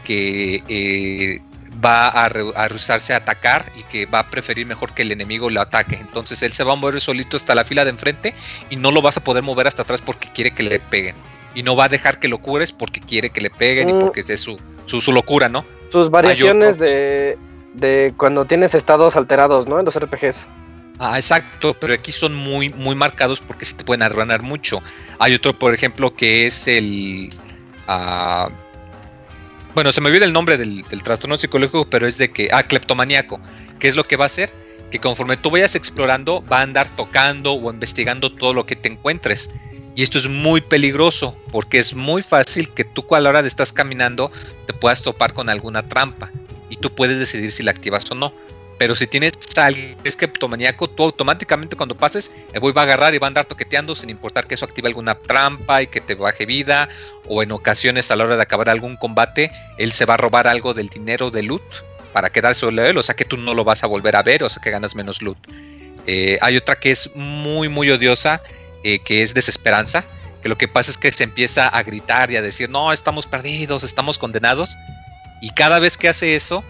[0.03, 1.41] Que eh,
[1.83, 5.61] va a, rehusarse a atacar y que va a preferir mejor que el enemigo lo
[5.61, 5.95] ataque.
[5.95, 8.33] Entonces él se va a mover solito hasta la fila de enfrente
[8.69, 11.15] y no lo vas a poder mover hasta atrás porque quiere que le peguen.
[11.55, 13.99] Y no va a dejar que lo cures porque quiere que le peguen y mm.
[13.99, 15.65] porque es su, su, locura, ¿no?
[15.89, 17.37] Sus variaciones de,
[17.73, 19.79] de cuando tienes estados alterados, ¿no?
[19.79, 20.47] En los RPGs.
[20.99, 24.81] Ah, exacto, pero aquí son muy, muy marcados porque se te pueden arruinar mucho.
[25.17, 27.29] Hay otro, por ejemplo, que es el...
[27.87, 28.51] Uh,
[29.75, 33.39] bueno, se me olvida el nombre del, trastorno psicológico, pero es de que, ah, cleptomaníaco,
[33.79, 34.51] ¿qué es lo que va a hacer?
[34.91, 38.89] Que conforme tú vayas explorando, va a andar tocando o investigando todo lo que te
[38.89, 39.51] encuentres.
[39.95, 43.47] Y esto es muy peligroso, porque es muy fácil que tú a la hora de
[43.47, 44.31] estás caminando
[44.65, 46.31] te puedas topar con alguna trampa
[46.69, 48.33] y tú puedes decidir si la activas o no.
[48.79, 52.81] Pero si tienes a alguien que es criptomaníaco, tú automáticamente cuando pases, el boy va
[52.81, 55.87] a agarrar y va a andar toqueteando sin importar que eso active alguna trampa y
[55.87, 56.87] que te baje vida.
[57.27, 60.47] O en ocasiones a la hora de acabar algún combate, él se va a robar
[60.47, 61.61] algo del dinero de loot
[62.13, 62.97] para quedarse solo él.
[62.97, 64.95] O sea que tú no lo vas a volver a ver, o sea que ganas
[64.95, 65.37] menos loot.
[66.07, 68.41] Eh, hay otra que es muy, muy odiosa,
[68.85, 70.05] eh, que es desesperanza.
[70.41, 73.27] Que lo que pasa es que se empieza a gritar y a decir, no, estamos
[73.27, 74.77] perdidos, estamos condenados.
[75.41, 76.63] Y cada vez que hace eso,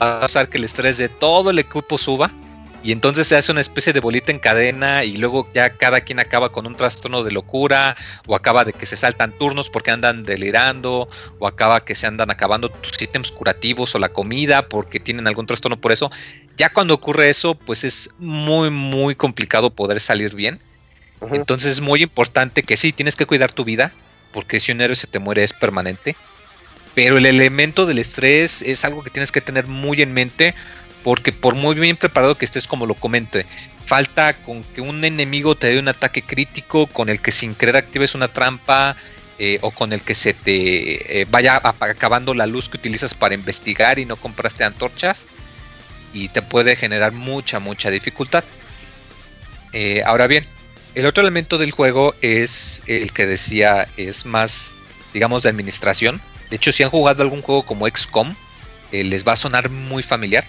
[0.00, 2.32] va a pasar que el estrés de todo el equipo suba
[2.84, 6.20] y entonces se hace una especie de bolita en cadena y luego ya cada quien
[6.20, 7.96] acaba con un trastorno de locura
[8.26, 11.08] o acaba de que se saltan turnos porque andan delirando
[11.38, 15.46] o acaba que se andan acabando tus ítems curativos o la comida porque tienen algún
[15.46, 16.10] trastorno por eso.
[16.58, 20.60] Ya cuando ocurre eso, pues es muy muy complicado poder salir bien.
[21.32, 23.92] Entonces es muy importante que sí, tienes que cuidar tu vida
[24.30, 26.16] porque si un héroe se te muere es permanente
[26.94, 30.54] pero el elemento del estrés es algo que tienes que tener muy en mente
[31.02, 33.44] porque por muy bien preparado que estés, como lo comente,
[33.84, 37.76] falta con que un enemigo te dé un ataque crítico con el que sin querer
[37.76, 38.96] actives una trampa
[39.38, 43.34] eh, o con el que se te eh, vaya acabando la luz que utilizas para
[43.34, 45.26] investigar y no compraste antorchas
[46.14, 48.44] y te puede generar mucha, mucha dificultad.
[49.72, 50.46] Eh, ahora bien,
[50.94, 54.76] el otro elemento del juego es el que decía, es más,
[55.12, 56.22] digamos, de administración
[56.54, 58.32] de hecho, si han jugado algún juego como XCOM,
[58.92, 60.46] eh, les va a sonar muy familiar.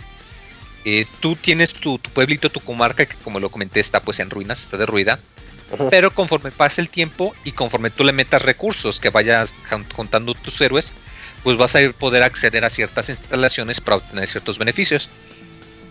[0.85, 4.61] Eh, tú tienes tu, pueblito, tu comarca, que como lo comenté está pues en ruinas,
[4.61, 5.19] está derruida.
[5.89, 9.55] Pero conforme pasa el tiempo y conforme tú le metas recursos que vayas
[9.95, 10.93] contando tus héroes,
[11.41, 15.09] pues vas a ir poder acceder a ciertas instalaciones para obtener ciertos beneficios.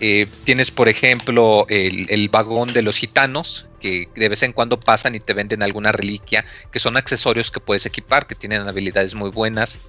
[0.01, 5.15] Eh, tienes, por ejemplo, el, vagón de los gitanos, que de vez en cuando pasan
[5.15, 9.31] y te venden alguna reliquia, que son accesorios que puedes equipar, que tienen habilidades muy
[9.31, 9.81] buenas.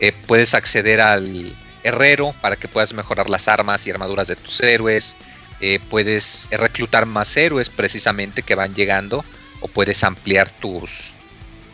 [0.00, 4.60] Eh, puedes acceder al herrero para que puedas mejorar las armas y armaduras de tus
[4.60, 5.16] héroes.
[5.60, 9.24] Eh, puedes reclutar más héroes precisamente que van llegando.
[9.62, 11.12] O puedes ampliar tus,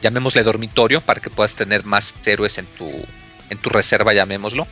[0.02, 2.90] llamémosle dormitorio, para que puedas tener más héroes en tu,
[3.50, 4.66] en tu reserva, llamémoslo.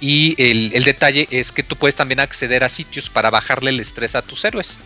[0.00, 4.14] Y el, detalle es que tú puedes también acceder a sitios para bajarle el estrés
[4.14, 4.78] a tus héroes.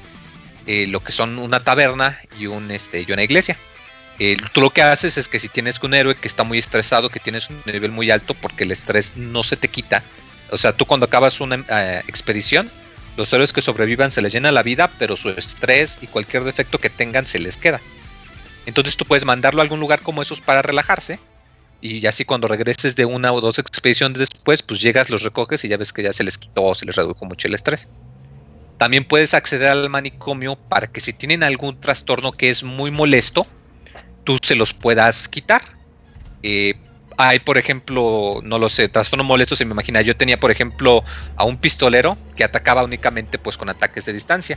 [0.66, 3.56] Eh, lo que son una taberna y, un, este, una iglesia.
[4.18, 7.10] Eh, tú lo que haces es que si tienes un héroe que está muy estresado,
[7.10, 10.02] que tienes un nivel muy alto, porque el estrés no se te quita.
[10.50, 12.70] O sea, tú cuando acabas una eh, expedición,
[13.16, 16.78] los héroes que sobrevivan se les llena la vida, pero su estrés y cualquier defecto
[16.78, 17.80] que tengan se les queda.
[18.66, 21.20] Entonces tú puedes mandarlo a algún lugar como esos para relajarse
[21.84, 25.68] y así cuando regreses de una o dos expediciones después, pues llegas, los recoges y
[25.68, 27.88] ya ves que ya se les quitó, se les redujo mucho el estrés.
[28.78, 33.46] También puedes acceder al manicomio para que si tienen algún trastorno que es muy molesto,
[34.24, 35.60] tú se los puedas quitar.
[36.42, 36.72] Eh,
[37.18, 40.00] hay, por ejemplo, no lo sé, trastorno molesto se me imagina.
[40.00, 41.04] Yo tenía, por ejemplo,
[41.36, 44.56] a un pistolero que atacaba únicamente pues con ataques de distancia.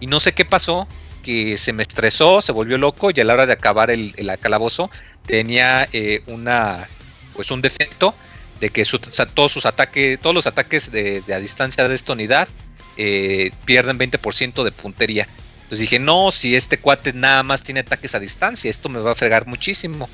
[0.00, 0.88] Y no sé qué pasó,
[1.26, 4.38] que se me estresó, se volvió loco y a la hora de acabar el, el
[4.38, 4.92] calabozo
[5.26, 6.86] tenía eh, una
[7.34, 8.14] pues un defecto
[8.60, 8.84] de que
[9.34, 12.48] todos sus ataques, todos los ataques de, a distancia de esta unidad
[12.96, 15.26] eh, pierden 20% de puntería.
[15.56, 19.12] Entonces dije, no, si este cuate nada más tiene ataques a distancia, esto me va
[19.12, 20.08] a fregar muchísimo.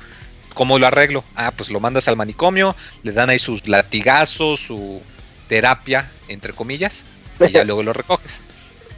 [0.55, 1.23] ¿Cómo lo arreglo?
[1.35, 5.01] Ah, pues lo mandas al manicomio, le dan ahí sus latigazos, su
[5.47, 7.05] terapia, entre comillas,
[7.39, 8.41] y ya luego lo recoges.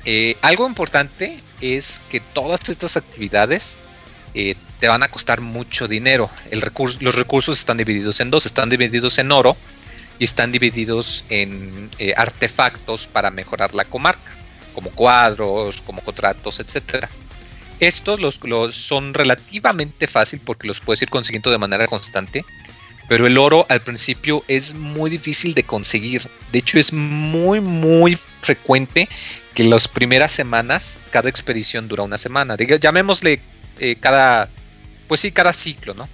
[0.06, 3.78] Eh, algo importante es que todas estas actividades
[4.36, 6.30] eh, te van a costar mucho dinero.
[6.52, 9.58] Los recursos están divididos en dos, están divididos en oro
[10.20, 14.32] y están divididos en eh, artefactos para mejorar la comarca,
[14.74, 17.10] como cuadros, como contratos, etcétera.
[17.80, 18.40] Estos los,
[18.76, 22.46] son relativamente fácil porque los puedes ir consiguiendo de manera constante,
[23.08, 26.30] pero el oro al principio es muy difícil de conseguir.
[26.52, 29.08] De hecho, es muy, muy frecuente
[29.54, 32.56] que las primeras semanas, cada expedición dura una semana.
[32.58, 33.40] llamémosle
[33.80, 34.50] eh, cada,
[35.08, 36.10] pues sí, cada ciclo, ¿no?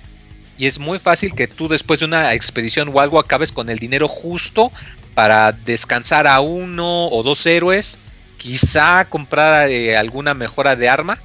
[0.57, 3.80] Y es muy fácil que tú después de una expedición o algo acabes con el
[3.80, 4.72] dinero justo
[5.15, 7.97] para descansar a uno o dos héroes,
[8.38, 11.18] quizá comprar eh, alguna mejora de arma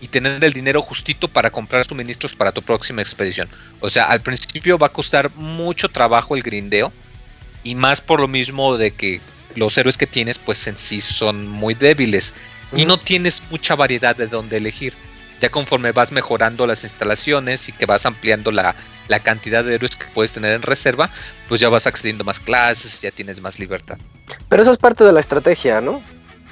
[0.00, 3.48] y tener el dinero justito para comprar suministros para tu próxima expedición.
[3.80, 6.92] O sea, al principio va a costar mucho trabajo el grindeo
[7.62, 9.20] y más por lo mismo de que
[9.54, 12.34] los héroes que tienes pues en sí son muy débiles
[12.74, 14.94] y no tienes mucha variedad de dónde elegir.
[15.40, 18.74] Ya conforme vas mejorando las instalaciones y que vas ampliando la,
[19.08, 21.10] la cantidad de héroes que puedes tener en reserva,
[21.48, 23.98] pues ya vas accediendo a más clases, ya tienes más libertad.
[24.48, 26.02] Pero eso es parte de la estrategia, ¿no?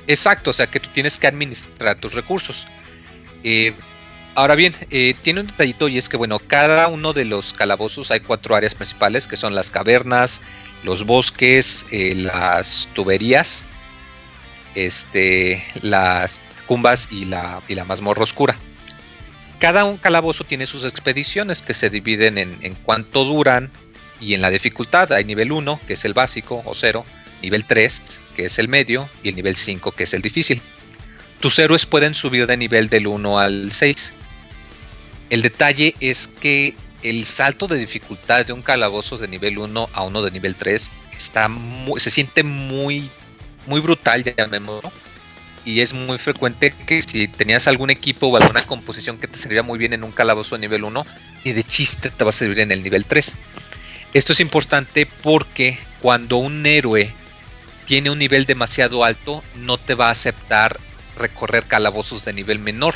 [0.07, 2.67] Exacto, o sea que tú tienes que administrar tus recursos.
[3.45, 3.75] Eh,
[4.35, 8.11] ahora bien, eh, tiene un detallito y es que, bueno, cada uno de los calabozos
[8.11, 10.43] hay cuatro áreas principales que son las cavernas,
[10.83, 13.67] los bosques, eh, las tuberías,
[14.75, 18.57] este, las cumbas y la, y la mazmorra oscura.
[19.59, 23.71] Cada un calabozo tiene sus expediciones que se dividen en, en cuánto duran
[24.21, 25.13] y en la dificultad.
[25.13, 27.05] Hay nivel 1, que es el básico o 0,
[27.43, 28.03] nivel 3,
[28.35, 30.61] que es el medio, y el nivel 5, que es el difícil.
[31.43, 34.15] Tus héroes pueden subir de nivel del 1 al 6.
[35.29, 40.03] El detalle es que el salto de dificultad de un calabozo de nivel 1 a
[40.05, 41.51] uno de nivel 3 está
[41.97, 43.11] se siente muy,
[43.67, 44.93] muy brutal, llamémoslo.
[45.65, 49.65] Y es muy frecuente que si tenías algún equipo o alguna composición que te servía
[49.65, 51.05] muy bien en un calabozo de nivel 1,
[51.43, 53.37] y de chiste te va a servir en el nivel 3.
[54.15, 57.13] Esto es importante porque cuando un héroe
[57.87, 60.79] tiene un nivel demasiado alto, no te va a aceptar
[61.23, 62.95] recorrer calabozos de nivel menor.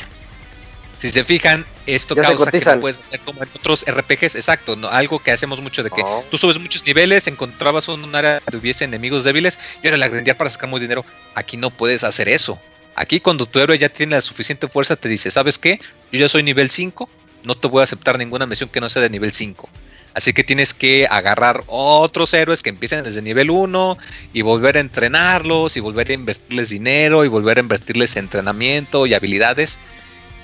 [0.99, 4.89] Si se fijan, esto causa que no puedes hacer como en otros RPGs, exacto, ¿no?
[4.89, 6.25] algo que hacemos mucho de que oh.
[6.31, 10.37] tú subes muchos niveles, encontrabas un área que tuviese enemigos débiles y ahora la grandear
[10.37, 11.05] para sacar muy dinero.
[11.35, 12.59] Aquí no puedes hacer eso.
[12.95, 15.79] Aquí cuando tu héroe ya tiene la suficiente fuerza te dice, ¿sabes qué?
[16.11, 17.07] Yo ya soy nivel 5,
[17.43, 19.69] no te voy a aceptar ninguna misión que no sea de nivel 5.
[20.17, 23.99] Así que tienes que agarrar otros héroes que empiecen desde nivel 1
[24.33, 29.13] y volver a entrenarlos y volver a invertirles dinero y volver a invertirles entrenamiento y
[29.13, 29.79] habilidades,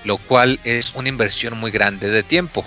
[0.03, 2.63] lo cual es una inversión muy grande de tiempo.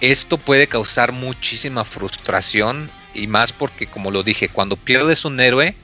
[0.00, 5.76] Esto puede causar muchísima frustración y más porque, como lo dije, cuando pierdes un héroe,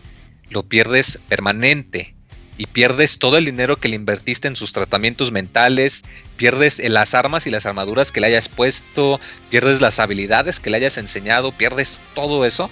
[0.49, 2.15] lo pierdes permanente
[2.57, 6.03] y pierdes todo el dinero que le invertiste en sus tratamientos mentales,
[6.37, 9.19] pierdes las armas y las armaduras que le hayas puesto,
[9.49, 12.71] pierdes las habilidades que le hayas enseñado, pierdes todo eso.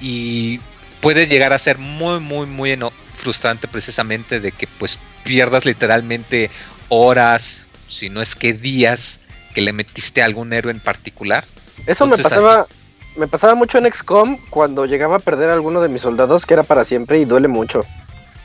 [0.00, 0.60] Y
[1.00, 2.78] puede llegar a ser muy, muy, muy
[3.12, 6.50] frustrante precisamente de que pues pierdas literalmente
[6.88, 9.20] horas, si no es que días,
[9.54, 11.44] que le metiste a algún héroe en particular.
[11.86, 12.64] Eso me pasaba...
[13.16, 16.54] Me pasaba mucho en XCOM cuando llegaba a perder a alguno de mis soldados que
[16.54, 17.80] era para siempre y duele mucho.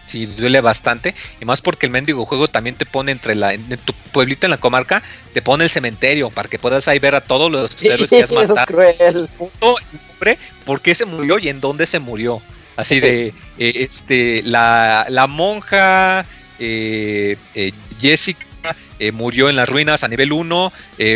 [0.05, 1.15] Sí, duele bastante.
[1.39, 3.53] Y más porque el mendigo juego también te pone entre la.
[3.53, 5.01] En tu pueblito en la comarca,
[5.34, 8.31] te pone el cementerio para que puedas ahí ver a todos los héroes que has
[8.31, 8.59] matado.
[8.59, 9.30] Es cruel.
[9.61, 12.41] nombre, por qué se murió y en dónde se murió.
[12.75, 13.34] Así de.
[13.57, 16.25] Eh, este La, la monja.
[16.59, 18.45] Eh, eh, Jessica.
[19.13, 20.71] murió en las ruinas a nivel 1,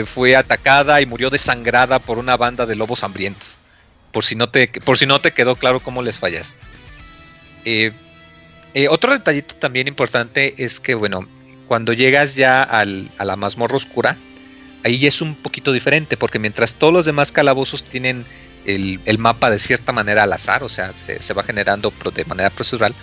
[0.06, 3.58] fue atacada y murió desangrada por una banda de lobos hambrientos.
[4.12, 6.58] Por si no te, por si no te quedó claro cómo les fallaste.
[7.70, 7.92] Eh,
[8.78, 11.28] eh, otro detallito también importante es que, bueno,
[11.68, 14.16] cuando llegas ya a la mazmorra oscura,
[14.84, 18.24] ahí es un poquito diferente, porque mientras todos los demás calabozos tienen
[18.66, 22.94] el, mapa de cierta manera al azar, o sea, se, va generando de manera procedural,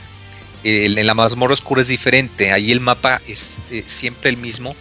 [0.63, 4.77] en la mazmorra oscura es diferente, ahí el mapa es eh, siempre el mismo,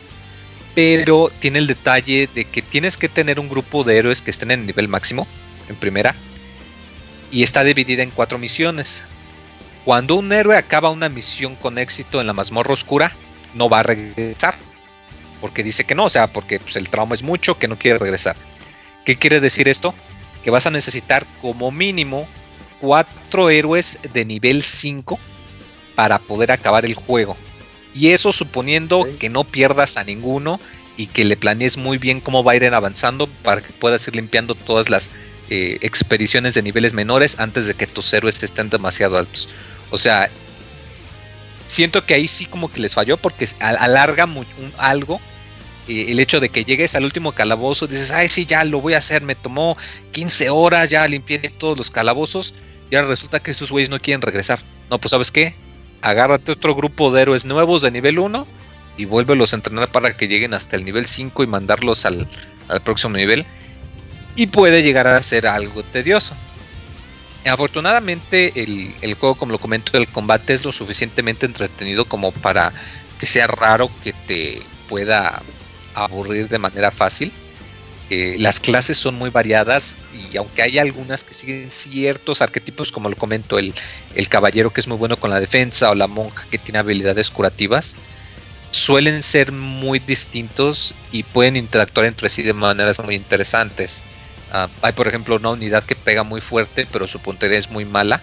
[0.76, 4.52] pero tiene el detalle de que tienes que tener un grupo de héroes que estén
[4.52, 5.28] en el nivel máximo,
[5.70, 6.14] en primera,
[7.32, 9.06] y está dividida en cuatro misiones.
[9.85, 13.11] Cuando un héroe acaba una misión con éxito en la mazmorra oscura,
[13.53, 14.55] no va a regresar.
[15.41, 17.97] Porque dice que no, o sea, porque pues, el trauma es mucho, que no quiere
[17.97, 18.35] regresar.
[19.05, 19.93] ¿Qué quiere decir esto?
[20.43, 22.27] Que vas a necesitar como mínimo
[22.80, 25.19] cuatro héroes de nivel 5
[25.95, 27.35] para poder acabar el juego.
[27.93, 30.60] Y eso suponiendo que no pierdas a ninguno
[30.97, 34.15] y que le planees muy bien cómo va a ir avanzando para que puedas ir
[34.15, 35.11] limpiando todas las
[35.49, 39.49] eh, expediciones de niveles menores antes de que tus héroes estén demasiado altos.
[39.94, 40.28] O sea,
[41.68, 44.28] siento que ahí sí como que les falló porque alarga
[44.80, 45.22] algo
[45.88, 48.95] eh, el hecho de que llegues al último calabozo, dices, ay, sí, ya lo voy
[48.95, 49.78] a hacer, me tomó
[50.11, 52.56] 15 horas, ya limpié todos los calabozos,
[52.90, 54.60] y ahora resulta que estos güeyes no quieren regresar.
[54.90, 55.53] No, pues sabes qué,
[56.02, 58.48] agárrate otro grupo de héroes nuevos de nivel 1
[58.98, 62.28] y vuélvelos a entrenar para que lleguen hasta el nivel 5 y mandarlos al,
[62.68, 63.45] al próximo nivel.
[64.36, 66.34] Y puede llegar a ser algo tedioso.
[67.45, 72.72] Afortunadamente el, el, juego, como lo comento, el combate es lo suficientemente entretenido como para
[73.20, 75.41] que sea raro que te pueda
[75.94, 77.32] aburrir de manera fácil.
[78.10, 79.98] Eh, las clases son muy variadas
[80.32, 83.74] y aunque hay algunas que siguen ciertos arquetipos, como lo comento, el,
[84.15, 87.30] el caballero que es muy bueno con la defensa o la monja que tiene habilidades
[87.30, 87.95] curativas,
[88.72, 94.03] suelen ser muy distintos y pueden interactuar entre sí de maneras muy interesantes.
[94.53, 97.85] Ah, hay por ejemplo una unidad que pega muy fuerte pero su puntería es muy
[97.85, 98.21] mala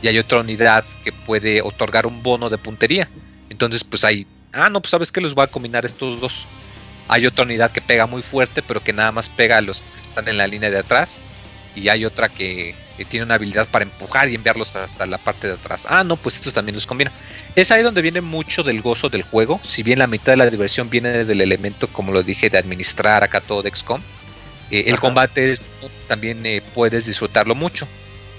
[0.00, 3.08] y hay otra unidad que puede otorgar un bono de puntería.
[3.50, 6.46] Entonces pues hay, ah no, pues sabes que los va a combinar estos dos.
[7.08, 9.96] Hay otra unidad que pega muy fuerte, pero que nada más pega a los que
[9.96, 11.20] están en la línea de atrás.
[11.74, 12.74] Y hay otra que,
[13.08, 15.86] tiene una habilidad para empujar y enviarlos hasta la parte de atrás.
[15.88, 17.12] Ah, no, pues estos también los combina.
[17.54, 19.60] Es ahí donde viene mucho del gozo del juego.
[19.62, 23.22] Si bien la mitad de la diversión viene del elemento, como lo dije, de administrar
[23.22, 24.02] acá todo de XCOM,
[24.70, 25.54] eh, el combate
[26.06, 27.86] también eh, puedes disfrutarlo mucho.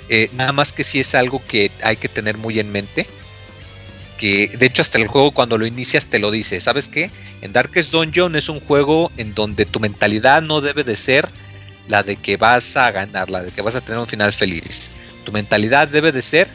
[0.09, 3.05] Eh, nada más que si es algo que hay que tener muy en mente
[4.17, 7.09] que de hecho hasta el juego cuando lo inicias te lo dice, ¿sabes qué?
[7.41, 11.29] En Darkest Dungeon es un juego en donde tu mentalidad no debe de ser
[11.87, 14.91] la de que vas a ganar, la de que vas a tener un final feliz.
[15.23, 16.47] Tu mentalidad debe de ser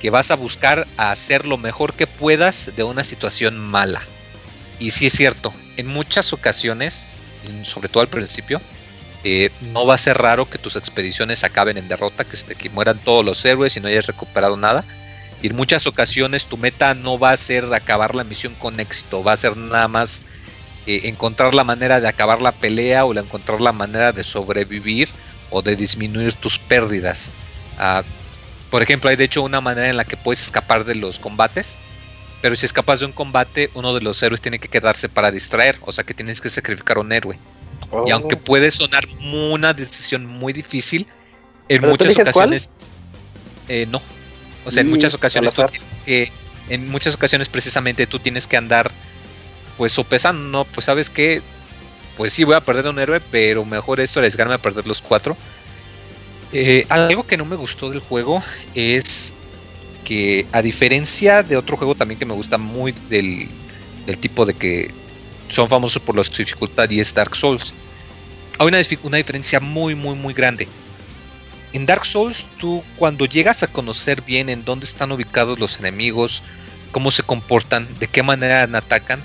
[0.00, 4.02] que vas a buscar hacer lo mejor que puedas de una situación mala.
[4.78, 7.08] Y sí es cierto, en muchas ocasiones,
[7.62, 8.60] sobre todo al principio,
[9.24, 12.98] eh, no va a ser raro que tus expediciones acaben en derrota, que, que mueran
[12.98, 14.84] todos los héroes y no hayas recuperado nada
[15.42, 19.22] y en muchas ocasiones tu meta no va a ser acabar la misión con éxito,
[19.22, 20.22] va a ser nada más
[20.86, 25.08] eh, encontrar la manera de acabar la pelea o encontrar la manera de sobrevivir
[25.50, 27.32] o de disminuir tus pérdidas.
[27.78, 28.02] Ah,
[28.70, 31.78] por ejemplo, hay de hecho una manera en la que puedes escapar de los combates,
[32.42, 35.78] pero si escapas de un combate, uno de los héroes tiene que quedarse para distraer,
[35.82, 37.38] o sea que tienes que sacrificar a un héroe.
[38.06, 38.40] Y aunque oh.
[38.40, 41.06] puede sonar una decisión muy difícil,
[41.68, 42.70] en muchas ocasiones...
[43.68, 44.00] Eh, no,
[44.64, 45.54] o sea, en muchas ocasiones
[46.68, 48.90] en muchas ocasiones precisamente tú tienes que andar
[49.76, 50.64] pues sopesando, ¿no?
[50.64, 51.40] Pues sabes que,
[52.16, 55.00] pues sí voy a perder a un héroe, pero mejor esto arriesgarme a perder los
[55.00, 55.36] cuatro.
[56.52, 58.42] Eh, algo que no me gustó del juego
[58.74, 59.34] es
[60.04, 63.48] que a diferencia de otro juego también que me gusta muy del,
[64.06, 64.90] del tipo de que
[65.48, 67.74] son famosos por la dificultad y es Dark Souls,
[68.58, 68.78] hay una,
[69.16, 70.68] diferencia muy muy muy grande
[71.72, 76.42] en Dark Souls tú cuando llegas a conocer bien en dónde están ubicados los enemigos,
[76.92, 79.20] cómo se comportan, de qué manera atacan,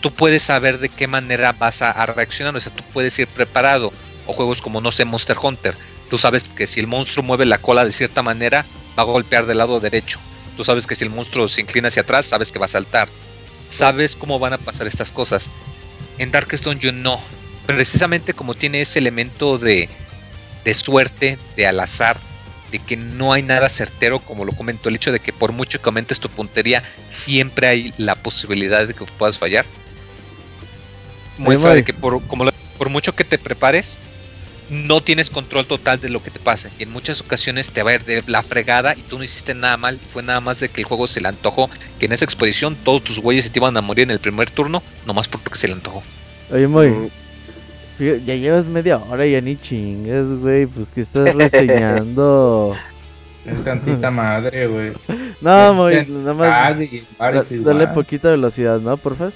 [0.00, 3.92] tú puedes saber de qué manera vas a, reaccionar, o sea, tú puedes ir preparado.
[4.26, 5.76] O juegos como, no sé, Monster Hunter,
[6.10, 8.64] tú sabes que si el monstruo mueve la cola de cierta manera,
[8.98, 10.18] va a golpear del lado derecho.
[10.56, 13.08] Tú sabes que si el monstruo se inclina hacia atrás, sabes que va a saltar.
[13.68, 15.50] Sabes cómo van a pasar estas cosas.
[16.18, 17.20] En Darkest Dungeon no.
[17.66, 19.88] Precisamente como tiene ese elemento de,
[20.64, 22.16] de suerte, de al azar,
[22.70, 25.80] de que no hay nada certero, como lo comento, el hecho de que por mucho
[25.80, 29.66] que aumentes tu puntería, siempre hay la posibilidad de que puedas fallar.
[31.38, 32.46] Muestra de que por, como
[32.78, 34.00] por mucho que te prepares,
[34.70, 36.70] no tienes control total de lo que te pasa.
[36.78, 39.54] Y en muchas ocasiones te va a ir de la fregada y tú no hiciste
[39.54, 39.98] nada mal.
[40.06, 41.70] Fue nada más de que el juego se le antojó.
[41.98, 44.50] Que en esa expedición todos tus güeyes se te iban a morir en el primer
[44.50, 46.02] turno, nomás porque se le antojó.
[46.50, 46.88] Oye, muy.
[46.88, 47.08] Mm.
[47.98, 50.66] Ya llevas media hora y ya ni chingues, güey.
[50.66, 52.76] Pues que estás reseñando.
[53.46, 54.92] Es tantita madre, güey.
[55.40, 56.76] No, muy, nada más.
[57.18, 58.96] dale poquita velocidad, ¿no?
[58.96, 59.34] Porfas.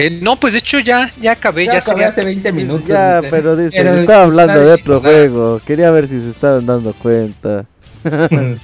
[0.00, 2.08] Eh, no, pues de hecho ya, ya acabé, ya, ya sería...
[2.08, 2.88] hace 20 minutos.
[2.88, 5.60] Ya, pero, dice, estaba hablando de otro juego.
[5.66, 7.64] Quería ver si se estaban dando cuenta.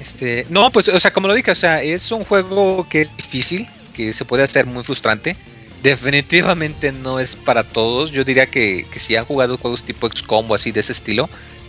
[0.00, 3.14] este, no, pues, o sea, como lo dije, o sea, es un juego que es
[3.16, 5.36] difícil, que se puede hacer muy frustrante
[5.82, 8.10] definitivamente no es para todos.
[8.10, 11.28] Yo diría que, si han jugado juegos tipo XCOM o así de ese estilo,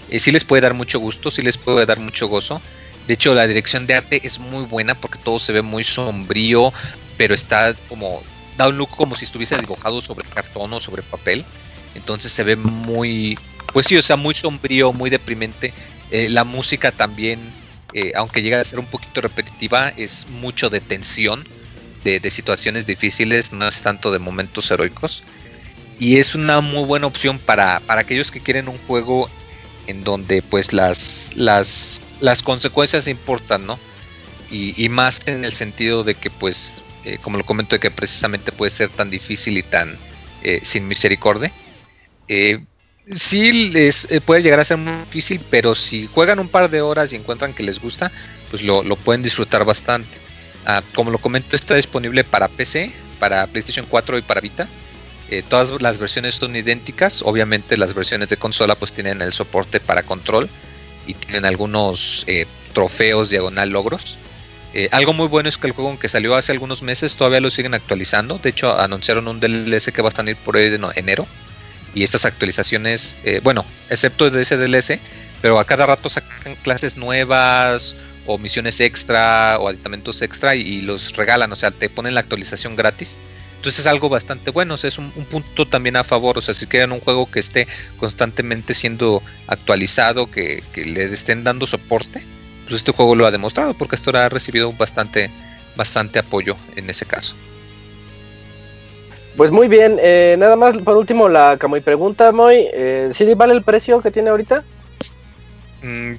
[0.10, 2.62] eh, sí les puede dar mucho gusto, sí les puede dar mucho gozo.
[3.08, 6.74] De hecho, la dirección de arte es muy buena porque todo se ve muy sombrío,
[7.20, 8.24] pero está como
[8.58, 11.44] da un look como si estuviese dibujado sobre cartón o sobre papel.
[11.94, 13.38] Entonces se ve muy,
[13.74, 15.74] pues sí, o sea, muy sombrío, muy deprimente.
[16.12, 17.42] Eh, la música también,
[17.94, 21.46] eh, aunque llega a ser un poquito repetitiva, es mucho de tensión
[22.06, 25.24] de, situaciones difíciles, no es tanto de momentos heroicos.
[26.00, 29.30] Y es una muy buena opción para, para aquellos que quieren un juego
[29.88, 33.78] en donde pues las, las, las consecuencias importan, ¿no?
[34.52, 38.52] y, más en el sentido de que, pues, eh, como lo comento, de que precisamente
[38.52, 39.98] puede ser tan difícil y tan
[40.44, 41.52] eh, sin misericordia.
[42.28, 42.66] Eh,
[43.10, 47.14] sí les puede llegar a ser muy difícil, pero si juegan un par de horas
[47.14, 48.12] y encuentran que les gusta,
[48.50, 50.10] pues lo, pueden disfrutar bastante.
[50.66, 54.68] Ah, como lo comento, está disponible para PC, para PlayStation 4 y para Vita.
[55.48, 57.22] todas las versiones son idénticas.
[57.24, 60.50] Obviamente las versiones de consola pues tienen el soporte para control
[61.08, 62.26] y tienen algunos
[62.74, 64.18] trofeos diagonal logros.
[64.74, 67.50] Eh, algo muy bueno es que el juego, aunque salió hace algunos meses, todavía lo
[67.50, 68.38] siguen actualizando.
[68.38, 71.28] De hecho, anunciaron un DLC que va a salir por ahí de enero.
[71.96, 75.00] Y estas actualizaciones, eh, bueno, excepto de ese DLC,
[75.42, 77.96] pero a cada rato sacan clases nuevas
[78.28, 82.76] o misiones extra o aditamentos extra y, los regalan, o sea, te ponen la actualización
[82.76, 83.18] gratis.
[83.56, 86.54] Entonces es algo bastante bueno, o sea, es un, punto también a favor, o sea,
[86.54, 87.68] si quieren un juego que esté
[87.98, 92.24] constantemente siendo actualizado, que, que le estén dando soporte,
[92.70, 95.32] pues este juego lo ha demostrado porque esto ha recibido bastante,
[95.76, 97.36] bastante apoyo en ese caso.
[99.36, 103.54] Pues muy bien, eh, nada más por último la Camoy pregunta, Moy, eh, ¿sí vale
[103.54, 104.64] el precio que tiene ahorita?
[105.82, 106.16] Mm,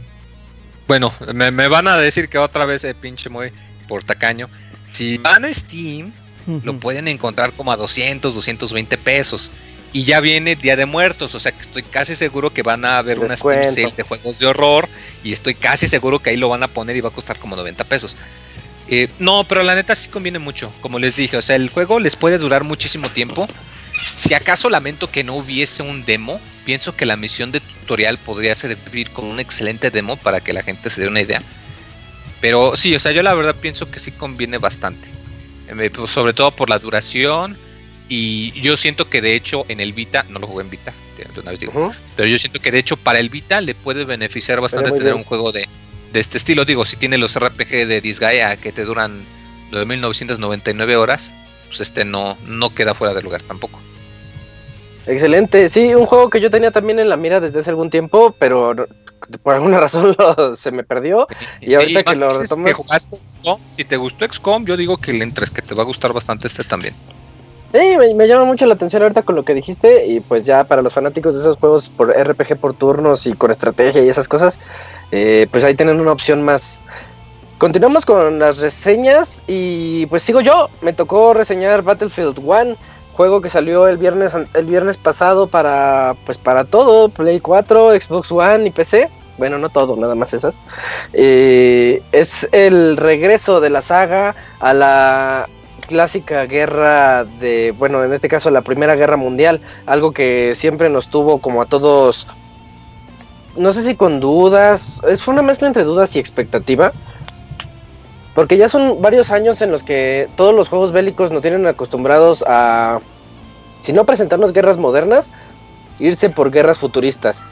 [0.88, 3.52] bueno, me, van a decir que otra vez el eh, pinche Moy
[3.88, 4.48] por tacaño.
[4.88, 6.12] Si van a Steam,
[6.64, 9.52] lo pueden encontrar como a 200, 220 pesos.
[9.92, 12.98] Y ya viene Día de Muertos, o sea que estoy casi seguro que van a
[12.98, 14.88] haber una Steam Sale de juegos de horror
[15.24, 17.56] y estoy casi seguro que ahí lo van a poner y va a costar como
[17.56, 18.16] 90 pesos.
[18.86, 21.98] Eh, no, pero la neta sí conviene mucho, como les dije, o sea, el juego
[21.98, 23.48] les puede durar muchísimo tiempo.
[24.14, 28.54] Si acaso lamento que no hubiese un demo, pienso que la misión de tutorial podría
[28.54, 31.42] servir como un excelente demo para que la gente se dé una idea.
[32.40, 35.08] Pero sí, o sea, yo la verdad pienso que sí conviene bastante.
[35.68, 37.58] Eh, pues, sobre todo por la duración
[38.12, 40.92] y yo siento que de hecho en el Vita, no lo jugué en Vita,
[41.40, 44.60] una vez digo, pero yo siento que de hecho para el Vita le puede beneficiar
[44.60, 45.68] bastante tener un juego de,
[46.12, 46.64] este estilo.
[46.64, 49.24] Digo, si tiene los RPG de Disgaea que te duran
[49.70, 51.32] 9.999 horas,
[51.68, 53.80] pues este no, no queda fuera de lugar tampoco.
[55.06, 58.34] Excelente, sí, un juego que yo tenía también en la mira desde hace algún tiempo,
[58.40, 58.74] pero
[59.44, 60.16] por alguna razón
[60.56, 61.28] se me perdió.
[61.60, 63.08] Y ahorita que lo retomas...
[63.68, 66.48] si te gustó XCOM, yo digo que le entres, que te va a gustar bastante
[66.48, 66.94] este también.
[67.72, 70.82] Sí, me, llama mucho la atención ahorita con lo que dijiste y pues ya para
[70.82, 74.58] los fanáticos de esos juegos por RPG por turnos y con estrategia y esas cosas,
[75.12, 76.80] eh, pues ahí tienen una opción más.
[77.58, 82.74] Continuamos con las reseñas y pues sigo yo, me tocó reseñar Battlefield 1,
[83.12, 88.32] juego que salió el viernes el viernes pasado para pues para todo, Play 4, Xbox
[88.32, 89.08] One y PC.
[89.38, 90.58] Bueno, no todo, nada más esas.
[91.12, 95.48] Eh, es el regreso de la saga a la
[95.90, 101.08] clásica guerra de, bueno, en este caso la Primera Guerra Mundial, algo que siempre nos
[101.08, 102.28] tuvo como a todos,
[103.56, 106.92] no sé si con dudas, es una mezcla entre dudas y expectativa,
[108.36, 112.44] porque ya son varios años en los que todos los juegos bélicos nos tienen acostumbrados
[112.46, 113.00] a,
[113.80, 115.32] si no presentarnos guerras modernas,
[115.98, 117.44] irse por guerras futuristas.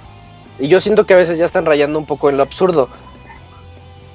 [0.60, 2.88] Y yo siento que a veces ya están rayando un poco en lo absurdo.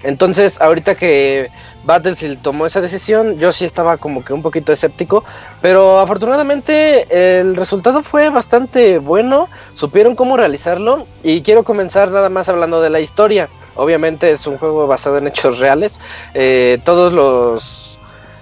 [0.01, 1.49] Entonces, ahorita que
[1.83, 5.23] Battlefield tomó esa decisión, yo sí estaba como que un poquito escéptico,
[5.61, 12.49] pero afortunadamente el resultado fue bastante bueno, supieron cómo realizarlo y quiero comenzar nada más
[12.49, 13.49] hablando de la historia.
[13.75, 15.99] Obviamente es un juego basado en hechos reales,
[16.33, 17.83] eh, todos los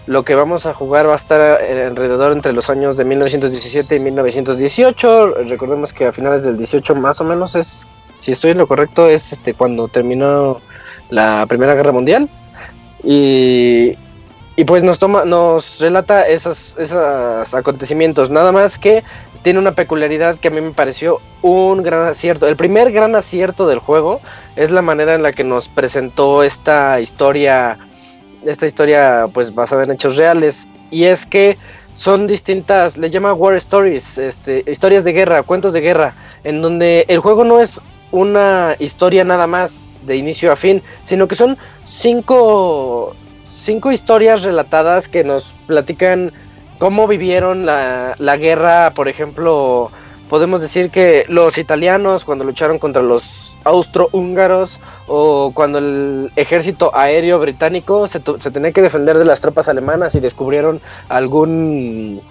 [0.07, 3.99] lo que vamos a jugar va a estar alrededor entre los años de 1917 y
[3.99, 5.35] 1918.
[5.47, 7.87] Recordemos que a finales del 18 más o menos es,
[8.17, 10.59] si estoy en lo correcto, es este cuando terminó
[11.09, 12.29] la Primera Guerra Mundial.
[13.03, 13.95] Y,
[14.55, 18.29] y pues nos toma, nos relata esos, esos acontecimientos.
[18.29, 19.03] Nada más que
[19.43, 22.47] tiene una peculiaridad que a mí me pareció un gran acierto.
[22.47, 24.21] El primer gran acierto del juego
[24.55, 27.77] es la manera en la que nos presentó esta historia,
[28.45, 30.67] esta historia pues basada en hechos reales.
[30.91, 31.57] Y es que
[31.95, 36.13] son distintas, le llama War Stories, este, historias de guerra, cuentos de guerra,
[36.43, 37.79] en donde el juego no es
[38.11, 41.57] una historia nada más de inicio a fin, sino que son
[41.91, 43.13] cinco,
[43.49, 46.31] cinco historias relatadas que nos platican
[46.79, 49.91] cómo vivieron la, la guerra, por ejemplo,
[50.29, 57.37] podemos decir que los italianos cuando lucharon contra los austrohúngaros o cuando el ejército aéreo
[57.39, 62.21] británico se, se, tenía que defender de las tropas alemanas y descubrieron algún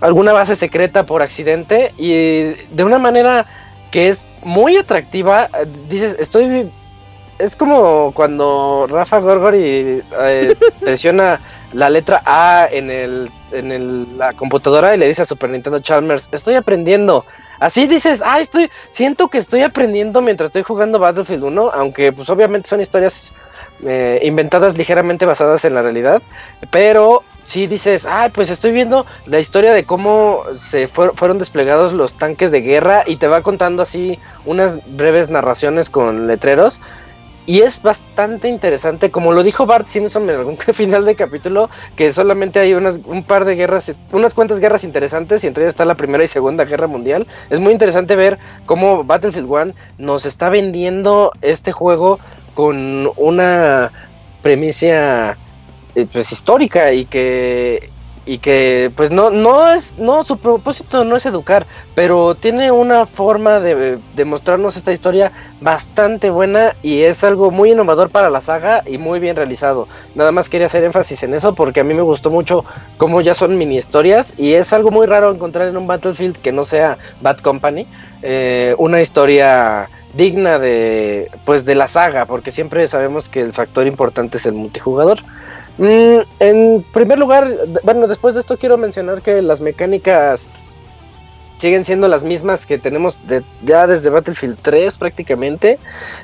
[0.00, 3.44] alguna base secreta por accidente y de una manera
[3.90, 5.50] que es muy atractiva
[5.90, 6.70] dices estoy
[7.42, 11.40] es como cuando Rafa Gorgori eh, presiona
[11.72, 16.28] la letra A en, el, en la computadora y le dice a Super Nintendo Chalmers,
[16.30, 17.24] estoy aprendiendo.
[17.58, 22.30] Así dices, ah, estoy, siento que estoy aprendiendo mientras estoy jugando Battlefield 1, aunque pues
[22.30, 23.32] obviamente son historias
[23.84, 26.22] eh, inventadas ligeramente basadas en la realidad,
[26.70, 32.14] pero si dices, ah, pues estoy viendo la historia de cómo se fueron desplegados los
[32.14, 36.80] tanques de guerra y te va contando así unas breves narraciones con letreros.
[37.44, 42.12] Y es bastante interesante, como lo dijo Bart Simpson en algún final de capítulo, que
[42.12, 45.84] solamente hay unas, un par de guerras, unas cuantas guerras interesantes y entre ellas está
[45.84, 47.26] la Primera y Segunda Guerra Mundial.
[47.50, 52.20] Es muy interesante ver cómo Battlefield 1 nos está vendiendo este juego
[52.54, 53.90] con una
[54.42, 55.36] premisa
[55.94, 57.90] eh, pues histórica y que
[58.24, 63.06] y que pues no no es no su propósito no es educar pero tiene una
[63.06, 68.82] forma de, mostrarnos esta historia bastante buena y es algo muy innovador para la saga
[68.86, 69.88] y muy bien realizado.
[70.14, 72.64] Nada más quería hacer énfasis en eso porque a mí me gustó mucho
[72.96, 76.52] cómo ya son mini historias y es algo muy raro encontrar en un Battlefield que
[76.52, 77.86] no sea Bad Company
[78.22, 83.86] eh, una historia digna de pues de la saga porque siempre sabemos que el factor
[83.86, 85.20] importante es el multijugador
[85.78, 87.48] Mm, en primer lugar,
[87.82, 90.48] bueno, después de esto quiero mencionar que las mecánicas
[91.62, 93.20] siguen siendo las mismas que tenemos
[93.64, 95.78] ya desde Battlefield 3 prácticamente.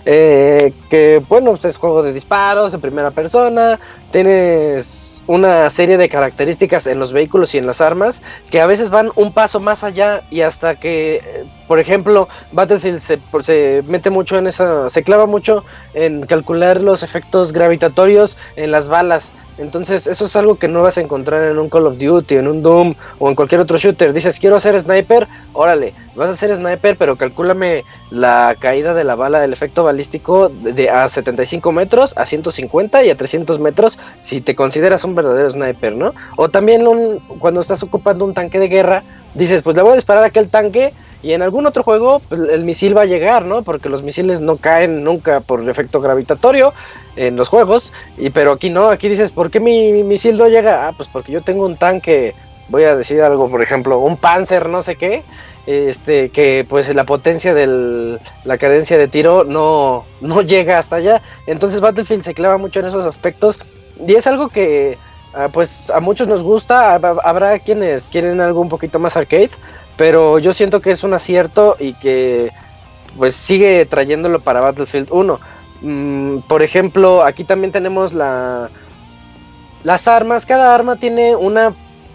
[0.04, 3.78] Eh, que bueno, pues, es juego de disparos en primera persona,
[4.10, 4.97] tienes
[5.28, 9.12] una serie de características en los vehículos y en las armas que a veces van
[9.14, 11.22] un paso más allá y hasta que,
[11.68, 15.64] por ejemplo, Battlefield se, se mete mucho en esa, se clava mucho
[15.94, 20.98] en calcular los efectos gravitatorios en las balas entonces, eso es algo que no vas
[20.98, 24.12] a encontrar en un Call of Duty, en un Doom o en cualquier otro shooter.
[24.12, 29.16] Dices, quiero hacer sniper, órale, vas a hacer sniper, pero calcúlame la caída de la
[29.16, 34.40] bala del efecto balístico de, a 75 metros, a 150 y a 300 metros, si
[34.40, 36.14] te consideras un verdadero sniper, ¿no?
[36.36, 36.84] O también
[37.38, 39.02] cuando estás ocupando un tanque de guerra,
[39.34, 42.40] dices, pues le voy a disparar a aquel tanque y en algún otro juego pues,
[42.50, 43.62] el misil va a llegar, ¿no?
[43.62, 46.72] Porque los misiles no caen nunca por efecto gravitatorio
[47.26, 47.92] en los juegos.
[48.16, 50.88] Y pero aquí no, aquí dices, ¿por qué mi, misil no llega?
[50.88, 52.34] Ah, pues porque yo tengo un tanque,
[52.68, 55.22] voy a decir algo, por ejemplo, un Panzer, no sé qué.
[55.66, 61.20] Este, que pues la potencia de la cadencia de tiro no, no llega hasta allá.
[61.46, 63.58] Entonces Battlefield se clava mucho en esos aspectos.
[64.06, 64.96] Y es algo que
[65.34, 66.94] ah, pues a muchos nos gusta.
[66.94, 69.50] Habrá quienes quieren algo un poquito más arcade
[69.98, 72.52] pero yo siento que es un acierto y que
[73.18, 75.40] pues sigue trayéndolo para Battlefield 1.
[75.82, 78.68] Mm, por ejemplo, aquí también tenemos la
[79.84, 81.72] las armas, cada arma tiene una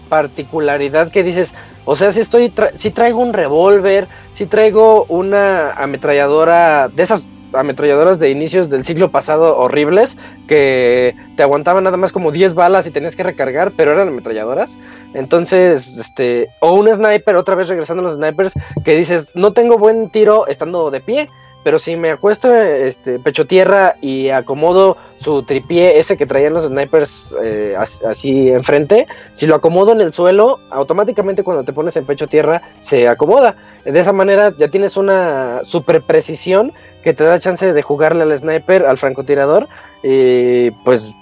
[0.08, 1.54] particularidad que dices,
[1.86, 8.18] o sea, si estoy si traigo un revólver, si traigo una ametralladora de esas ametralladoras
[8.18, 10.16] de inicios del siglo pasado horribles
[10.48, 14.76] que te aguantaban nada más como 10 balas y tenías que recargar, pero eran ametralladoras.
[15.14, 18.54] Entonces, este, o un sniper, otra vez regresando a los snipers,
[18.84, 21.28] que dices, no tengo buen tiro estando de pie,
[21.64, 26.64] pero si me acuesto este, pecho tierra y acomodo su tripié, ese que traían los
[26.64, 27.74] snipers eh,
[28.06, 32.60] así enfrente, si lo acomodo en el suelo, automáticamente cuando te pones en pecho tierra
[32.78, 33.56] se acomoda.
[33.84, 36.72] De esa manera ya tienes una super precisión
[37.02, 39.66] que te da chance de jugarle al sniper, al francotirador,
[40.02, 41.14] y pues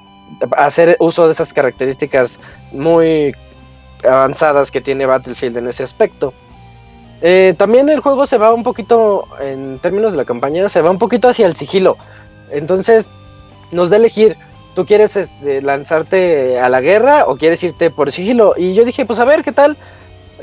[0.56, 2.40] hacer uso de esas características
[2.73, 3.35] muy
[4.05, 6.35] avanzadas que tiene Battlefield en ese aspecto.
[7.23, 10.90] Eh, también el juego se va un poquito, en términos de la campaña, se va
[10.90, 11.97] un poquito hacia el sigilo.
[12.51, 13.09] Entonces,
[13.70, 14.36] nos da elegir,
[14.74, 18.55] ¿tú quieres este, lanzarte a la guerra o quieres irte por sigilo?
[18.57, 19.77] Y yo dije, pues a ver, ¿qué tal?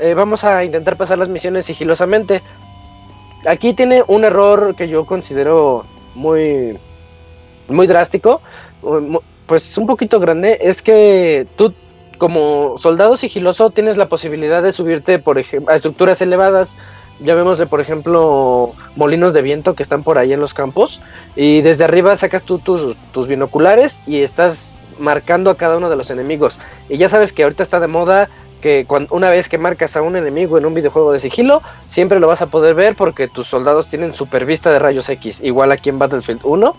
[0.00, 2.40] Eh, vamos a intentar pasar las misiones sigilosamente.
[3.46, 5.84] Aquí tiene un error que yo considero
[6.14, 6.78] muy,
[7.68, 8.40] muy drástico,
[9.46, 11.74] pues un poquito grande, es que tú
[12.20, 16.76] como soldado sigiloso tienes la posibilidad de subirte por a estructuras elevadas.
[17.18, 21.00] Ya vemos, por ejemplo, molinos de viento que están por ahí en los campos.
[21.34, 26.10] Y desde arriba sacas tú tus, binoculares y estás marcando a cada uno de los
[26.10, 26.58] enemigos.
[26.90, 28.28] Y ya sabes que ahorita está de moda
[28.60, 32.26] que una vez que marcas a un enemigo en un videojuego de sigilo, siempre lo
[32.26, 35.88] vas a poder ver porque tus soldados tienen super vista de rayos X, igual aquí
[35.88, 36.76] en Battlefield 1.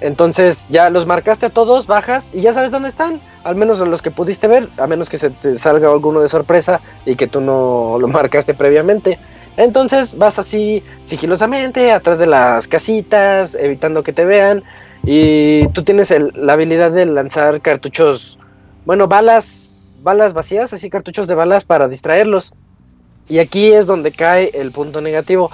[0.00, 4.02] Entonces ya los marcaste a todos, bajas y ya sabes dónde están, al menos los
[4.02, 7.40] que pudiste ver, a menos que se te salga alguno de sorpresa y que tú
[7.40, 9.18] no lo marcaste previamente.
[9.56, 14.64] Entonces vas así sigilosamente atrás de las casitas, evitando que te vean
[15.04, 18.38] y tú tienes la habilidad de lanzar cartuchos,
[18.84, 22.52] bueno, balas, balas vacías, así cartuchos de balas para distraerlos.
[23.28, 25.50] Y aquí es donde cae el punto negativo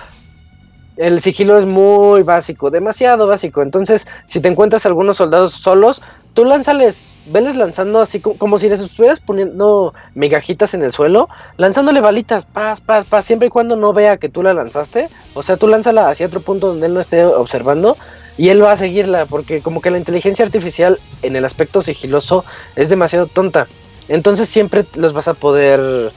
[1.01, 3.63] el sigilo es muy básico, demasiado básico.
[3.63, 6.03] Entonces, si te encuentras algunos soldados solos,
[6.35, 12.03] tú lánzales, veles lanzando así como, si les estuvieras poniendo migajitas en el suelo, lanzándole
[12.03, 15.09] balitas, paz, paz, paz, siempre y cuando no vea que tú la lanzaste.
[15.33, 17.97] O sea, tú lánzala hacia otro punto donde él no esté observando.
[18.37, 22.45] y él va a seguirla porque como que la inteligencia artificial en el aspecto sigiloso
[22.77, 23.67] es demasiado tonta.
[24.09, 26.13] Entonces siempre los vas a poder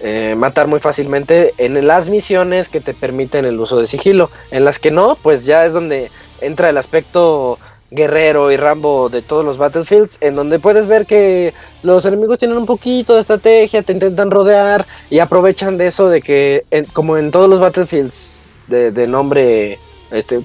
[0.00, 4.30] eh, matar muy fácilmente en las misiones que te permiten el uso de sigilo.
[4.50, 6.10] En las que no, pues ya es donde
[6.40, 7.58] entra el aspecto
[7.90, 12.58] guerrero y Rambo de todos los Battlefields, en donde puedes ver que los enemigos tienen
[12.58, 17.30] un poquito de estrategia, te intentan rodear y aprovechan de eso de que, como en
[17.30, 19.78] todos los Battlefields de, nombre,
[20.10, 20.40] este,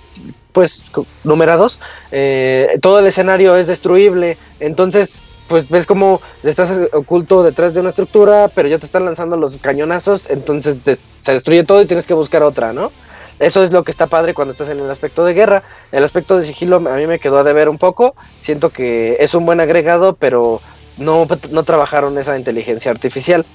[0.54, 0.90] pues
[1.26, 1.80] numerados,
[2.12, 7.90] eh, todo el escenario es destruible, entonces pues ves como estás oculto detrás de una
[7.90, 10.80] estructura, pero ya te están lanzando los cañonazos, entonces
[11.22, 12.92] se destruye todo y tienes que buscar otra, ¿no?
[13.38, 15.62] Eso es lo que está padre cuando estás en el aspecto de guerra.
[15.92, 18.16] El aspecto de sigilo a mí me quedó a deber un poco.
[18.42, 20.60] Siento que es un buen agregado, pero
[20.98, 23.46] no, no trabajaron esa inteligencia artificial.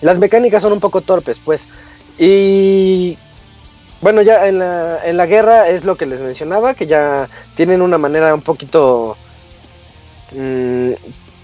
[0.00, 1.68] Las mecánicas son un poco torpes, pues.
[2.18, 3.16] Y
[4.00, 7.82] bueno, ya en la, en la guerra es lo que les mencionaba, que ya tienen
[7.82, 9.16] una manera un poquito...
[10.34, 10.92] Mm,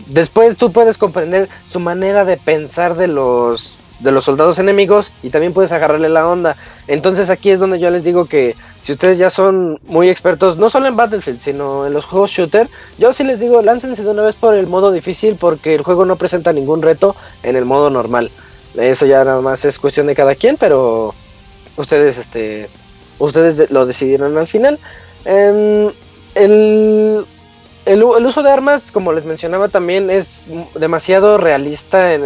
[0.06, 5.31] después tú puedes comprender su manera de pensar de los de los soldados enemigos y
[5.31, 6.56] también puedes agarrarle la onda.
[6.86, 10.69] Entonces aquí es donde yo les digo que si ustedes ya son muy expertos, no
[10.70, 14.23] solo en Battlefield, sino en los juegos shooter, yo sí les digo, láncense de una
[14.23, 17.90] vez por el modo difícil porque el juego no presenta ningún reto en el modo
[17.90, 18.31] normal.
[18.77, 21.15] Eso ya nada más es cuestión de cada quien, pero
[21.77, 22.69] ustedes este
[23.19, 24.78] ustedes lo decidieron al final.
[25.24, 25.90] Em,
[26.35, 27.24] el,
[27.86, 32.22] el, uso de armas, como les mencionaba también, es demasiado realista en,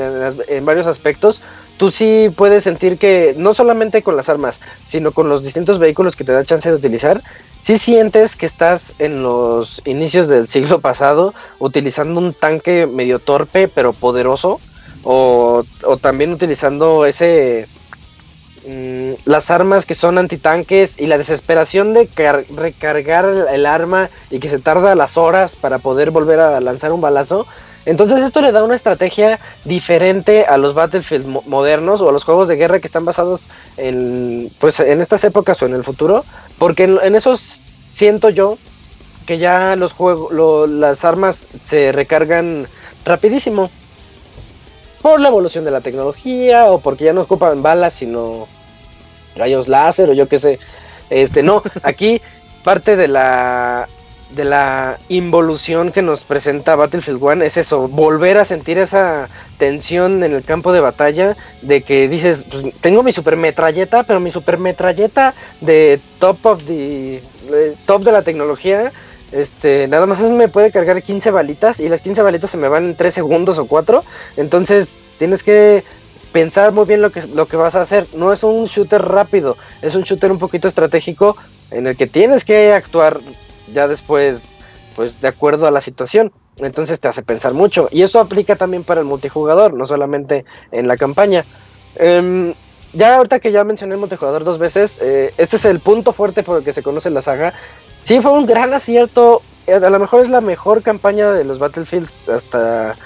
[0.49, 1.41] en varios aspectos.
[1.77, 6.17] Tú sí puedes sentir que no solamente con las armas, sino con los distintos vehículos
[6.17, 7.21] que te da chance de utilizar,
[7.63, 13.69] sí sientes que estás en los inicios del siglo pasado utilizando un tanque medio torpe
[13.69, 14.61] pero poderoso,
[15.05, 15.65] o,
[16.01, 17.67] también utilizando ese...
[18.65, 22.09] Mm, las armas que son antitanques y la desesperación de
[22.55, 27.01] recargar el arma y que se tarda las horas para poder volver a lanzar un
[27.01, 27.47] balazo.
[27.87, 32.47] Entonces esto le da una estrategia diferente a los Battlefield modernos o a los juegos
[32.47, 33.43] de guerra que están basados
[33.77, 36.25] en, pues, en estas épocas o en el futuro,
[36.59, 37.61] porque en, esos
[37.91, 38.59] siento yo
[39.27, 40.33] que ya los juegos,
[40.71, 42.67] las armas se recargan
[43.05, 43.71] rapidísimo
[45.03, 48.47] por la evolución de la tecnología o porque ya no ocupan balas sino
[49.37, 50.59] rayos láser o yo qué sé.
[51.11, 52.23] Este no, aquí
[52.65, 53.89] parte de la
[54.31, 60.25] de la involución que nos presenta Battlefield 1 es eso, volver a sentir esa tensión
[60.25, 64.31] en el campo de batalla de que dices, pues, tengo mi super metralleta, pero mi
[64.31, 67.23] super metralleta de top of the
[67.87, 68.91] top de la tecnología,
[69.33, 72.85] este, nada más me puede cargar 15 balitas y las 15 balitas se me van
[72.85, 74.05] en 3 segundos o 4,
[74.37, 75.83] entonces tienes que
[76.33, 78.07] pensar muy bien lo que, lo que vas a hacer.
[78.15, 81.37] No es un shooter rápido, es un shooter un poquito estratégico
[81.71, 83.21] en el que tienes que actuar
[83.73, 84.59] ya después,
[84.97, 86.33] pues de acuerdo a la situación.
[86.59, 87.89] Entonces te hace pensar mucho.
[87.91, 91.45] Y eso aplica también para el multijugador, no solamente en la campaña.
[91.97, 92.55] Em,
[92.93, 96.43] ya ahorita que ya mencioné el multijugador dos veces, eh, este es el punto fuerte
[96.43, 97.55] por el que se conoce la saga.
[98.03, 99.43] Sí, fue un gran acierto.
[99.67, 102.97] Eh, a lo mejor es la mejor campaña de los Battlefields hasta,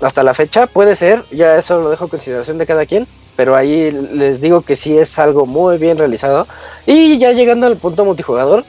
[0.00, 0.66] hasta la fecha.
[0.66, 3.06] Puede ser, ya eso lo dejo en consideración de cada quien.
[3.36, 6.46] Pero ahí les digo que sí es algo muy bien realizado.
[6.86, 8.64] Y ya llegando al punto multijugador,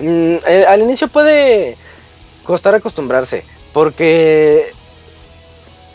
[0.00, 1.76] Mm, eh, al inicio puede
[2.42, 4.72] costar acostumbrarse, porque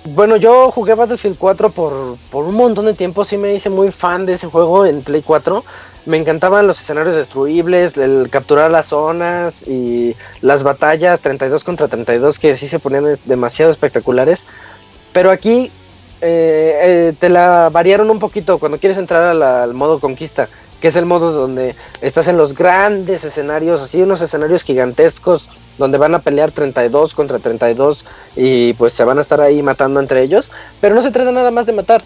[0.05, 3.91] bueno, yo jugué Battlefield 4 por, por, un montón de tiempo, sí me hice muy
[3.91, 5.63] fan de ese juego en Play 4.
[6.05, 12.37] Me encantaban los escenarios destruibles, el capturar las zonas y las batallas 32 contra 32
[12.37, 14.45] que sí se ponían demasiado espectaculares.
[15.13, 15.71] Pero aquí
[16.21, 20.47] eh, eh, te la variaron un poquito cuando quieres entrar al modo conquista
[20.85, 25.97] que es el modo donde estás en los grandes escenarios, así unos escenarios gigantescos donde
[25.97, 28.05] van a pelear 32 contra 32
[28.35, 30.51] y pues se van a estar ahí matando entre ellos,
[30.81, 32.03] pero no se trata nada más de matar.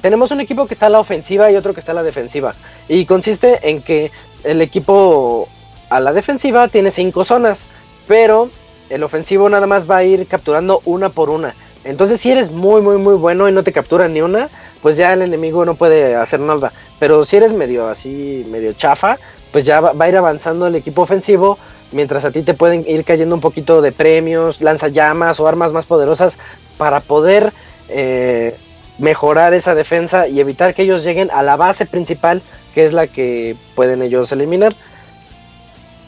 [0.00, 2.54] Tenemos un equipo que está a la ofensiva y otro que está a la defensiva
[2.88, 4.10] y consiste en que
[4.44, 5.48] el equipo
[5.90, 7.66] a la defensiva tiene cinco zonas,
[8.08, 8.48] pero
[8.88, 11.54] el ofensivo nada más va a ir capturando una por una.
[11.84, 14.48] Entonces si eres muy muy muy bueno y no te capturan ni una,
[14.82, 16.72] pues ya el enemigo no puede hacer nada.
[16.98, 19.18] Pero si eres medio así, medio chafa,
[19.52, 21.58] pues ya va, a ir avanzando el equipo ofensivo,
[21.92, 25.86] mientras a ti te pueden ir cayendo un poquito de premios, lanzallamas o armas más
[25.86, 26.38] poderosas
[26.78, 27.52] para poder
[27.88, 28.54] eh,
[29.00, 32.42] mejorar esa defensa y evitar que ellos lleguen a la base principal,
[32.74, 34.74] que es la que pueden ellos eliminar.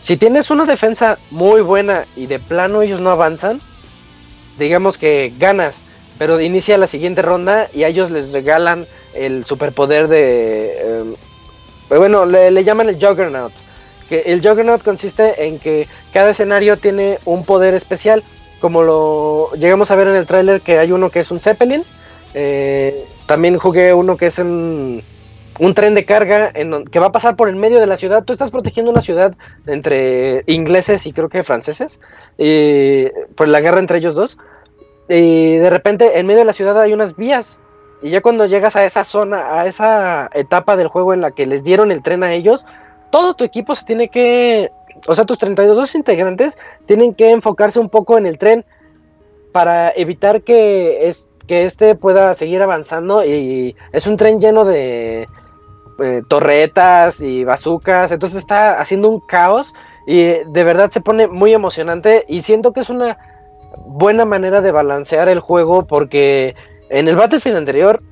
[0.01, 3.60] Si tienes una defensa muy buena y de plano ellos no avanzan,
[4.59, 5.77] digamos que ganas,
[6.19, 11.14] pero inicia la siguiente ronda y a ellos les regalan el superpoder de em,
[11.98, 13.52] bueno, le, llaman el Juggernaut.
[14.09, 18.23] Que el Juggernaut consiste en que cada escenario tiene un poder especial.
[18.60, 21.85] Como lo llegamos a ver en el tráiler que hay uno que es un Zeppelin.
[22.34, 25.02] Eh, también jugué uno que es un,
[25.74, 28.24] tren de carga en que va a pasar por el medio de la ciudad.
[28.24, 29.34] Tú estás protegiendo una ciudad
[29.66, 32.00] entre ingleses y creo que franceses.
[32.36, 34.38] Por la guerra entre ellos dos.
[35.09, 37.60] Y de repente en medio de la ciudad hay unas vías
[38.02, 41.46] y ya cuando llegas a esa zona, a esa etapa del juego en la que
[41.46, 42.66] les dieron el tren a ellos,
[43.10, 44.70] todo tu equipo se tiene que,
[45.06, 48.64] o sea, tus 32 integrantes tienen que enfocarse un poco en el tren
[49.52, 55.29] para evitar que, es, que este pueda seguir avanzando y es un tren lleno de
[55.99, 59.74] eh, torretas y bazucas, entonces está haciendo un caos
[60.07, 60.16] y
[60.47, 63.19] de verdad se pone muy emocionante y siento que es una
[63.85, 66.55] buena manera de balancear el juego porque
[66.89, 68.03] en el Battlefield anterior,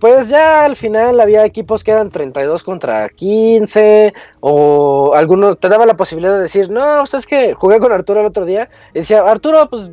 [0.00, 5.84] pues ya al final había equipos que eran 32 contra 15, o algunos te daba
[5.84, 9.00] la posibilidad de decir, no, pues es que jugué con Arturo el otro día, y
[9.00, 9.90] decía, Arturo, pues,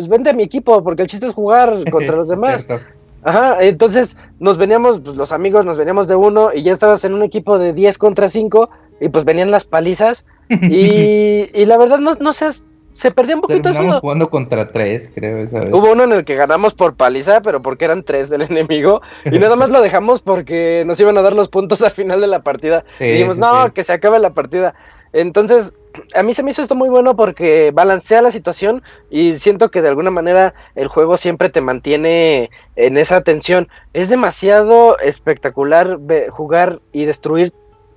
[0.00, 2.66] pues vente a mi equipo, porque el chiste es jugar contra los demás.
[3.22, 7.12] Ajá, entonces nos veníamos, pues, los amigos nos veníamos de uno y ya estabas en
[7.12, 8.70] un equipo de 10 contra 5
[9.00, 12.64] y pues venían las palizas y, y la verdad no, no seas
[13.00, 14.00] se perdió un poquito eso.
[14.00, 15.72] jugando contra tres, creo, esa vez.
[15.72, 19.00] Hubo uno en el que ganamos por paliza, pero porque eran tres del enemigo.
[19.24, 22.26] Y nada más lo dejamos porque nos iban a dar los puntos al final de
[22.26, 22.84] la partida.
[22.98, 24.74] y dijimos, no, que se acabe la partida.
[25.12, 25.74] Entonces,
[26.14, 29.82] a mí se me hizo esto muy bueno porque balancea la situación y siento que
[29.82, 33.68] de alguna manera el juego siempre te mantiene en esa tensión.
[33.92, 35.98] Es demasiado espectacular
[36.30, 37.52] jugar y destruir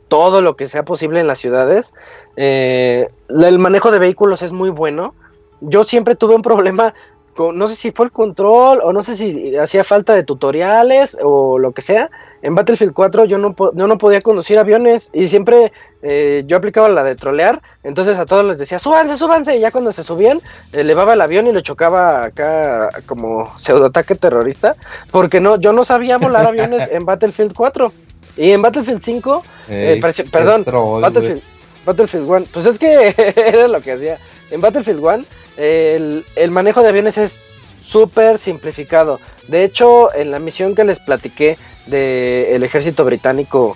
[0.07, 1.93] todo lo que sea posible en las ciudades.
[2.35, 5.15] Eh, el manejo de vehículos es muy bueno.
[5.61, 6.93] Yo siempre tuve un problema
[7.33, 11.17] con, no sé si fue el control o no sé si hacía falta de tutoriales
[11.21, 12.09] o lo que sea.
[12.41, 16.89] En Battlefield 4 yo no, yo no podía conducir aviones y siempre eh, yo aplicaba
[16.89, 17.61] la de trolear.
[17.83, 19.55] Entonces a todos les decía, súbanse, súbanse.
[19.55, 20.41] Y ya cuando se subían,
[20.71, 24.75] elevaba el avión y lo chocaba acá como pseudoataque terrorista.
[25.11, 27.91] Porque no, yo no sabía volar aviones en Battlefield 4.
[28.35, 30.01] Y en Battlefield 5, eh,
[30.31, 30.65] perdón,
[31.01, 31.41] Battlefield,
[31.85, 34.17] Battlefield 1, pues es que era lo que hacía.
[34.49, 35.25] En Battlefield 1,
[35.57, 37.43] el, el manejo de aviones es
[37.81, 39.19] súper simplificado.
[39.47, 41.57] De hecho, en la misión que les platiqué
[41.87, 43.75] del ejército británico,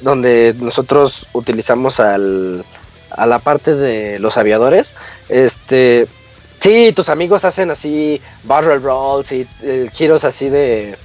[0.00, 2.64] donde nosotros utilizamos al,
[3.10, 4.94] a la parte de los aviadores,
[5.28, 6.06] este,
[6.60, 10.96] sí, tus amigos hacen así barrel rolls y eh, giros así de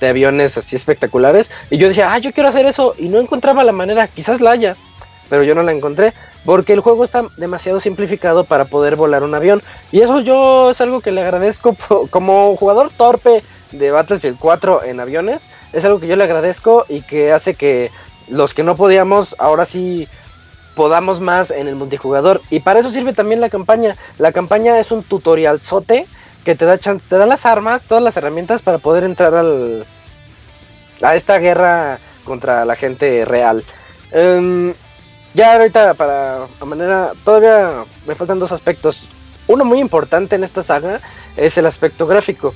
[0.00, 1.50] de aviones así espectaculares.
[1.70, 2.94] Y yo decía, ah, yo quiero hacer eso.
[2.98, 4.76] Y no encontraba la manera, quizás la haya,
[5.28, 6.12] pero yo no la encontré.
[6.44, 9.62] Porque el juego está demasiado simplificado para poder volar un avión.
[9.92, 11.76] Y eso yo es algo que le agradezco
[12.10, 15.42] como jugador torpe de Battlefield 4 en aviones.
[15.72, 17.90] Es algo que yo le agradezco y que hace que
[18.28, 20.08] los que no podíamos ahora sí
[20.74, 22.40] podamos más en el multijugador.
[22.50, 23.96] Y para eso sirve también la campaña.
[24.18, 26.06] La campaña es un tutorial sote
[26.44, 29.84] que te da, te da las armas, todas las herramientas para poder entrar al,
[31.02, 33.64] a esta guerra contra la gente real.
[34.12, 34.72] Em,
[35.34, 39.08] ya ahorita para a manera, todavía me faltan dos aspectos.
[39.46, 41.00] Uno muy importante en esta saga
[41.36, 42.54] es el aspecto gráfico.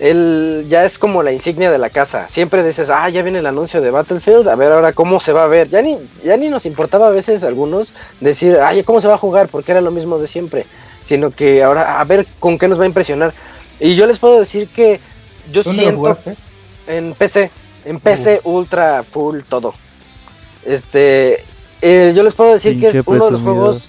[0.00, 2.28] El, ya es como la insignia de la casa.
[2.28, 5.44] Siempre dices, ah, ya viene el anuncio de Battlefield, a ver ahora cómo se va
[5.44, 5.68] a ver.
[5.68, 9.18] Ya ni, ya ni nos importaba a veces algunos decir, ay, ¿cómo se va a
[9.18, 9.48] jugar?
[9.48, 10.66] Porque era lo mismo de siempre
[11.04, 13.34] sino que ahora a ver con qué nos va a impresionar.
[13.78, 15.00] Y yo les puedo decir que
[15.52, 16.18] yo siento
[16.86, 17.50] en PC,
[17.84, 19.74] en PC ultra full todo.
[20.64, 21.44] Este,
[21.84, 23.88] eh, yo les puedo decir que es uno de los juegos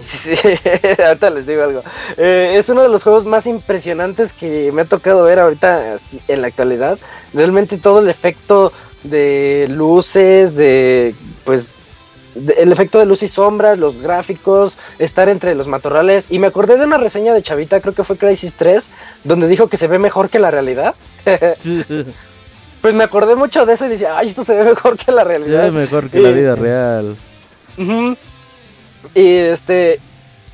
[0.00, 0.54] Sí, sí,
[1.06, 1.82] ahorita les digo algo.
[2.16, 6.40] Eh, es uno de los juegos más impresionantes que me ha tocado ver ahorita en
[6.40, 6.98] la actualidad.
[7.34, 11.72] Realmente todo el efecto de luces, de pues
[12.56, 16.26] el efecto de luz y sombras, los gráficos, estar entre los matorrales.
[16.30, 18.88] Y me acordé de una reseña de Chavita, creo que fue Crisis 3,
[19.24, 20.94] donde dijo que se ve mejor que la realidad.
[22.80, 25.24] pues me acordé mucho de eso y decía, ay, esto se ve mejor que la
[25.24, 25.64] realidad.
[25.64, 27.16] Se ve mejor que la vida real.
[29.14, 30.00] Y este.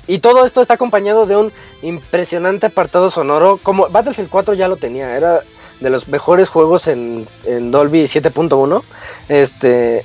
[0.06, 1.52] Y todo esto está acompañado de un
[1.82, 3.58] impresionante apartado sonoro.
[3.62, 5.42] Como Battlefield 4 ya lo tenía, era
[5.80, 8.82] de los mejores juegos en, en Dolby 7.1.
[9.28, 10.04] Este.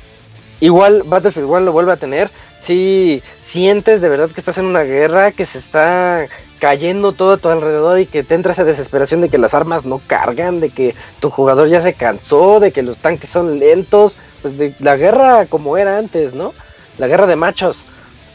[0.60, 2.30] Igual Battlefield 1 lo vuelve a tener.
[2.62, 6.28] Si sientes de verdad que estás en una guerra, que se está
[6.60, 9.86] cayendo todo a tu alrededor y que te entra esa desesperación de que las armas
[9.86, 14.18] no cargan, de que tu jugador ya se cansó, de que los tanques son lentos,
[14.42, 16.54] pues de la guerra como era antes, ¿no?
[16.98, 17.78] La guerra de machos.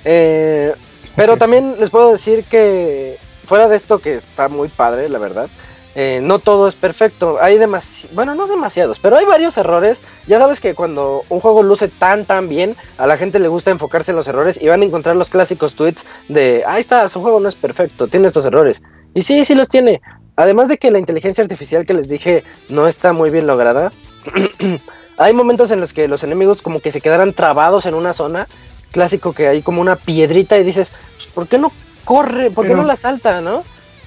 [0.05, 0.73] Eh,
[1.17, 5.49] pero también les puedo decir que fuera de esto que está muy padre, la verdad,
[5.95, 7.39] eh, no todo es perfecto.
[7.41, 9.99] Hay demasiados, bueno, no demasiados, pero hay varios errores.
[10.27, 13.71] Ya sabes que cuando un juego luce tan, tan bien, a la gente le gusta
[13.71, 17.21] enfocarse en los errores y van a encontrar los clásicos tweets de, ahí está, su
[17.21, 18.83] juego no es perfecto, tiene estos errores.
[19.15, 20.01] Y sí, sí los tiene.
[20.37, 23.93] Además de que la inteligencia artificial que les dije no está muy bien lograda,
[25.19, 28.47] hay momentos en los que los enemigos como que se quedarán trabados en una zona,
[28.93, 31.71] clásico que hay como una piedrita y dices, pues, ¿por qué no
[32.05, 32.51] corre?
[32.51, 33.63] ¿Por qué no la salta, no?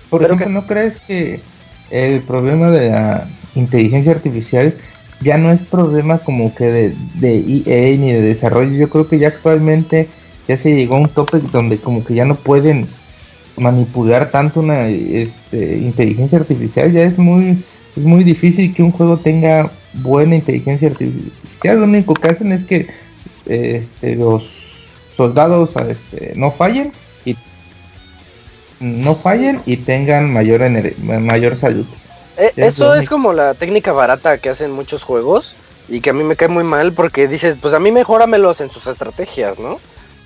[0.09, 1.41] Por ejemplo, ¿no crees que
[1.91, 4.73] el problema de la inteligencia artificial
[5.21, 8.71] ya no es problema como que de, de EA ni de desarrollo.
[8.71, 10.07] Yo creo que ya actualmente
[10.47, 12.87] ya se llegó a un tope donde como que ya no pueden
[13.57, 16.91] manipular tanto una este, inteligencia artificial.
[16.91, 17.63] Ya es muy,
[17.95, 21.79] es muy difícil que un juego tenga buena inteligencia artificial.
[21.79, 22.87] Lo único que hacen es que
[23.45, 24.51] este, los
[25.15, 26.91] soldados este, no fallen
[28.79, 30.61] no fallen y tengan mayor,
[30.99, 31.85] mayor salud.
[32.37, 35.55] Eh, eso es como la técnica barata que hacen muchos juegos
[35.87, 38.69] y que a mí me cae muy mal porque dices, pues a mí mejóramelos en
[38.69, 39.79] sus estrategias, ¿no?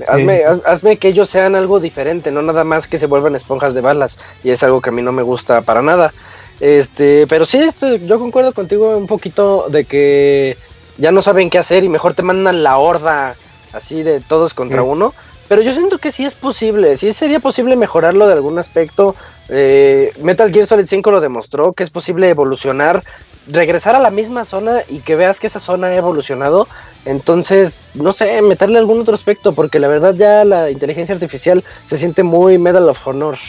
[0.08, 3.82] Hazme, hazme que ellos sean algo diferente, no nada más que se vuelvan esponjas de
[3.82, 6.14] balas y es algo que a mí no me gusta para nada.
[6.61, 7.69] Este, pero sí,
[8.06, 10.58] yo concuerdo contigo un poquito de que
[10.98, 13.36] ya no saben qué hacer y mejor te mandan la horda
[13.74, 15.14] así de todos contra uno
[15.50, 19.16] pero yo siento que sí es posible, sí sería posible mejorarlo de algún aspecto.
[19.50, 23.03] Eh, Metal Gear Solid 5 lo demostró, que es posible evolucionar,
[23.52, 26.68] regresar a la misma zona y que veas que esa zona ha evolucionado.
[27.03, 31.98] Entonces, no sé, meterle algún otro aspecto, porque la verdad ya la inteligencia artificial se
[31.98, 33.40] siente muy Medal of Honor,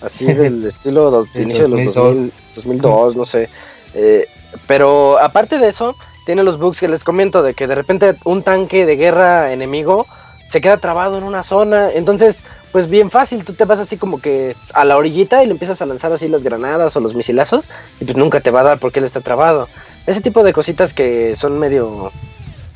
[0.00, 1.94] así del estilo de inicio de los
[2.54, 3.48] 2002, no sé.
[3.94, 4.26] Eh,
[4.68, 8.44] pero aparte de eso, tiene los bugs que les comento de que de repente un
[8.44, 10.06] tanque de guerra enemigo
[10.52, 11.90] se queda trabado en una zona.
[11.90, 15.52] Entonces, pues bien fácil, tú te vas así como que a la orillita y le
[15.52, 18.64] empiezas a lanzar así las granadas o los misilazos y pues nunca te va a
[18.64, 19.66] dar porque él está trabado.
[20.06, 22.12] Ese tipo de cositas que son medio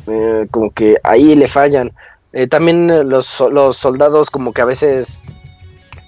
[0.06, 1.92] eh, como que ahí le fallan.
[2.32, 5.22] Eh, también los, los soldados como que a veces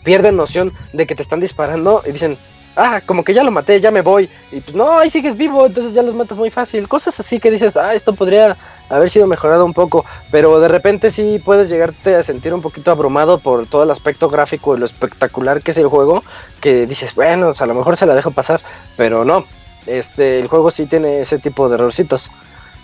[0.04, 2.38] pierden noción de que te están disparando y dicen,
[2.76, 4.30] ah, como que ya lo maté, ya me voy.
[4.52, 6.88] Y pues no, ahí sigues vivo, entonces ya los matas muy fácil.
[6.88, 8.56] Cosas así que dices, ah, esto podría
[8.88, 12.90] haber sido mejorado un poco, pero de repente sí puedes llegarte a sentir un poquito
[12.90, 16.22] abrumado por todo el aspecto gráfico y lo espectacular que es el juego,
[16.60, 18.60] que dices, bueno, a lo mejor se la dejo pasar,
[18.96, 19.44] pero no,
[19.86, 22.30] este, el juego sí tiene ese tipo de errorcitos.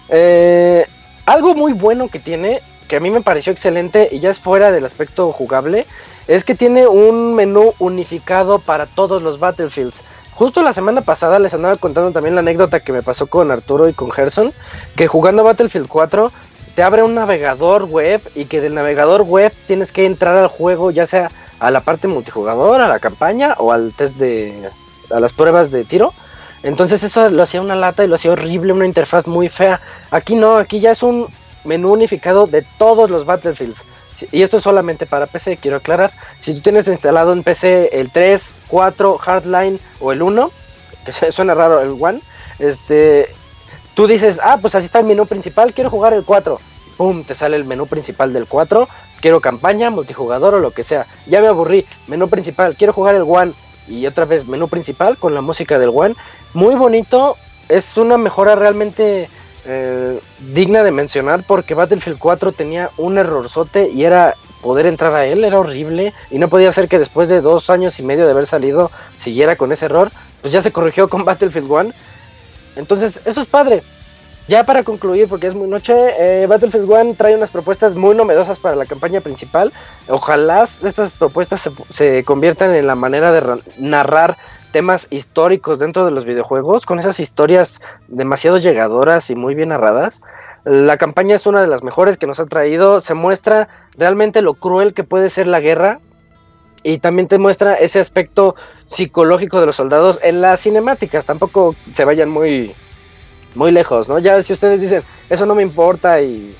[0.08, 0.86] Eh,
[1.26, 4.70] algo muy bueno que tiene, que a mí me pareció excelente y ya es fuera
[4.70, 5.86] del aspecto jugable,
[6.26, 10.02] es que tiene un menú unificado para todos los Battlefields.
[10.35, 13.89] Justo la semana pasada les andaba contando también la anécdota que me pasó con Arturo
[13.89, 14.53] y con Gerson,
[14.97, 16.33] que jugando Battlefield 4
[16.75, 20.91] te abre un navegador web y que del navegador web tienes que entrar al juego,
[20.91, 21.31] ya sea
[21.61, 24.71] a la parte multijugador, a la campaña o al test de
[25.11, 26.13] a las pruebas de tiro.
[26.65, 29.81] Entonces eso lo hacía una lata y lo hacía horrible, una interfaz muy fea.
[30.11, 31.29] Aquí no, aquí ya es un
[31.63, 33.79] menú unificado de todos los Battlefields.
[34.33, 36.12] Y esto es solamente para PC, quiero aclarar.
[36.41, 40.51] Si tú tienes instalado en PC el 3, 4, Hardline o el 1,
[41.05, 42.20] que suena raro el 1,
[42.59, 43.28] este,
[43.94, 46.60] tú dices, ah, pues así está el menú principal, quiero jugar el 4.
[46.97, 48.89] Pum, te sale el menú principal del 4.
[49.20, 51.07] Quiero campaña, multijugador o lo que sea.
[51.26, 51.84] Ya me aburrí.
[52.07, 53.52] Menú principal, quiero jugar el 1.
[53.89, 56.15] Y otra vez menú principal con la música del 1.
[56.55, 57.36] Muy bonito.
[57.68, 59.28] Es una mejora realmente
[59.67, 60.20] eh,
[60.52, 65.44] digna de mencionar porque Battlefield 4 tenía un errorzote y era poder entrar a él,
[65.44, 68.47] era horrible y no podía ser que después de dos años y medio de haber
[68.47, 70.10] salido siguiera con ese error,
[70.41, 71.91] pues ya se corrigió con Battlefield 1.
[72.76, 73.83] Entonces, eso es padre.
[74.47, 78.59] Ya para concluir, porque es muy noche, eh, Battlefield 1 trae unas propuestas muy novedosas
[78.59, 79.73] para la campaña principal.
[80.09, 84.36] Ojalá estas propuestas se, se conviertan en la manera de narrar
[84.75, 90.20] temas históricos dentro de los videojuegos, con esas historias demasiado llegadoras y muy bien narradas.
[90.65, 94.55] La campaña es una de las mejores que nos ha traído, se muestra realmente lo
[94.55, 96.01] cruel que puede ser la guerra
[96.83, 102.05] y también te muestra ese aspecto psicológico de los soldados en las cinemáticas, tampoco se
[102.05, 102.75] vayan muy
[103.55, 104.19] muy lejos, ¿no?
[104.19, 106.53] Ya si ustedes dicen, eso no me importa y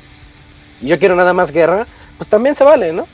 [0.81, 1.84] yo quiero nada más guerra,
[2.17, 3.09] pues también se vale, ¿no?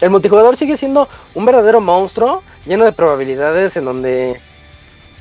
[0.00, 4.40] El multijugador sigue siendo un verdadero monstruo, lleno de probabilidades en donde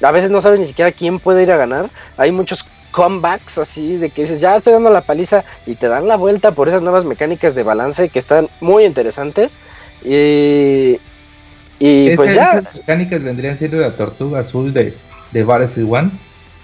[0.01, 1.89] a veces no sabes ni siquiera quién puede ir a ganar.
[2.17, 6.07] Hay muchos comebacks así de que dices, ya estoy dando la paliza y te dan
[6.07, 9.57] la vuelta por esas nuevas mecánicas de balance que están muy interesantes.
[10.03, 10.99] Y,
[11.79, 12.53] y pues ya.
[12.59, 14.93] Esas mecánicas vendrían siendo la tortuga azul de,
[15.31, 16.11] de Battlefield 1.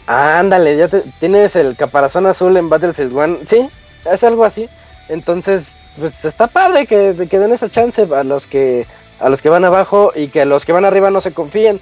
[0.07, 3.37] ándale, ya tienes el caparazón azul en Battlefield 1.
[3.45, 3.67] Sí,
[4.11, 4.69] es algo así.
[5.09, 8.85] Entonces, pues está padre que, que den esa chance a los que
[9.19, 11.79] a los que van abajo y que a los que van arriba no se confíen.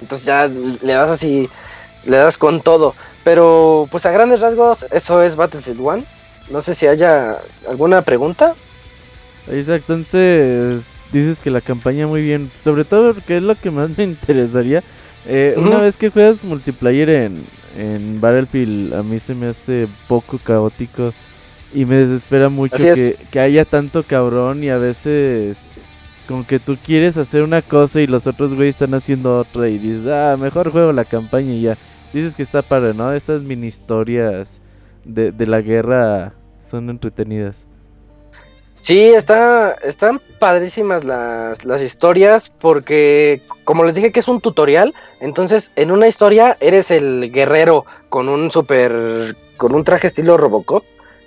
[0.00, 1.48] Entonces ya le das así,
[2.06, 2.94] le das con todo.
[3.24, 6.04] Pero pues a grandes rasgos eso es Battlefield 1.
[6.50, 7.36] No sé si haya
[7.68, 8.54] alguna pregunta.
[9.50, 10.82] Exacto, entonces
[11.12, 14.82] dices que la campaña muy bien, sobre todo porque es lo que más me interesaría.
[15.26, 17.44] Eh, una vez que juegas multiplayer en,
[17.78, 21.12] en Battlefield, a mí se me hace poco caótico
[21.74, 25.56] y me desespera mucho que, que, haya tanto cabrón y a veces
[26.28, 29.78] como que tú quieres hacer una cosa y los otros güeyes están haciendo otra y
[29.78, 31.76] dices, ah, mejor juego la campaña y ya.
[32.12, 33.12] Dices que está padre, ¿no?
[33.12, 34.60] Estas mini historias
[35.04, 36.34] de, de la guerra
[36.70, 37.56] son entretenidas.
[38.82, 44.92] Sí, está, están padrísimas las, las historias porque, como les dije que es un tutorial,
[45.20, 50.82] entonces en una historia eres el guerrero con un super, con un traje estilo Robocop,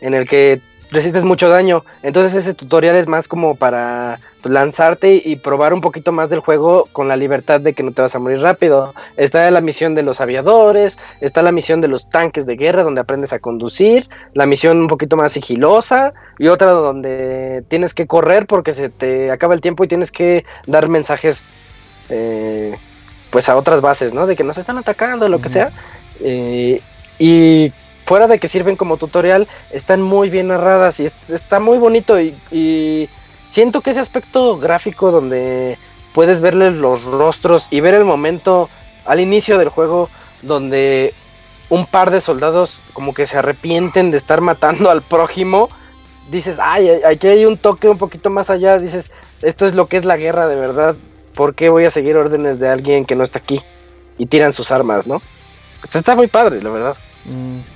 [0.06, 0.62] en el que
[0.92, 1.84] resistes mucho daño.
[2.04, 6.40] Entonces ese tutorial es más como para pues, lanzarte y probar un poquito más del
[6.40, 8.94] juego con la libertad de que no te vas a morir rápido.
[9.18, 13.02] Está la misión de los aviadores, está la misión de los tanques de guerra donde
[13.02, 18.46] aprendes a conducir, la misión un poquito más sigilosa y otra donde tienes que correr
[18.46, 21.64] porque se te acaba el tiempo y tienes que dar mensajes
[22.10, 22.76] eh,
[23.32, 24.28] pues a otras bases, ¿no?
[24.28, 25.72] De que nos están atacando, lo que sea.
[26.22, 26.80] Eh,
[27.18, 27.72] y
[28.06, 33.10] fuera de que sirven como tutorial, están muy bien narradas y está muy bonito y,
[33.50, 35.78] siento que ese aspecto gráfico donde
[36.14, 38.70] puedes verles los rostros y ver el momento
[39.06, 40.10] al inicio del juego
[40.42, 41.14] donde
[41.70, 45.70] un par de soldados como que se arrepienten de estar matando al prójimo,
[46.30, 49.12] dices, ay, aquí hay un toque un poquito más allá, dices,
[49.42, 50.96] esto es lo que es la guerra de verdad,
[51.34, 53.62] ¿por qué voy a seguir órdenes de alguien que no está aquí?
[54.18, 55.22] Y tiran sus armas, ¿no?
[55.94, 56.98] Está muy padre, la verdad.
[57.26, 57.75] Mm.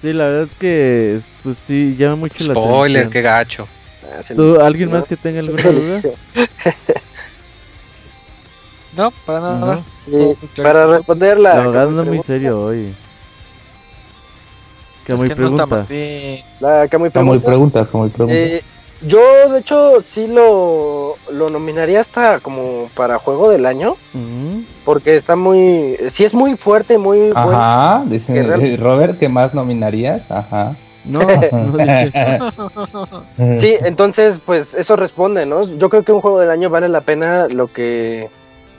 [0.00, 2.64] Sí, la verdad es que, pues sí, llama mucho la atención.
[2.64, 3.66] Spoiler, qué gacho.
[4.34, 6.00] ¿Tú, ¿Alguien más que tenga alguna duda?
[8.96, 9.84] no, para nada.
[10.56, 11.54] para responderla.
[11.54, 12.94] La verdad no muy serio hoy.
[15.04, 15.86] ¿Qué muy pregunta?
[16.60, 17.22] la que muy pregunta.
[17.22, 17.88] muy pregunta,
[18.28, 18.62] eh,
[19.00, 23.96] yo, de hecho, sí lo, lo nominaría hasta como para juego del año.
[24.84, 25.96] Porque está muy.
[26.08, 27.32] Sí, es muy fuerte, muy.
[27.34, 30.30] Ajá, dice Robert, ¿qué más nominarías?
[30.30, 30.76] Ajá.
[31.04, 31.20] No,
[33.58, 35.62] sí, entonces, pues eso responde, ¿no?
[35.78, 38.28] Yo creo que un juego del año vale la pena lo que.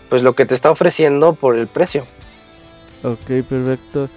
[0.10, 2.04] Pues lo que te está ofreciendo por el precio.
[3.04, 4.10] Ok, perfecto.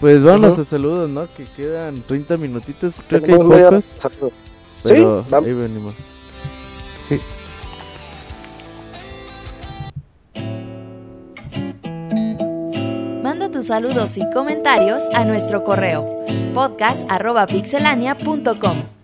[0.00, 1.26] Pues vamos a saludos, ¿no?
[1.36, 2.94] Que quedan 30 minutitos.
[3.08, 3.84] Creo que hay pocos.
[4.82, 5.94] Pero sí, ahí venimos.
[7.08, 7.20] Sí.
[13.22, 18.99] Manda tus saludos y comentarios a nuestro correo podcast.pixelania.com.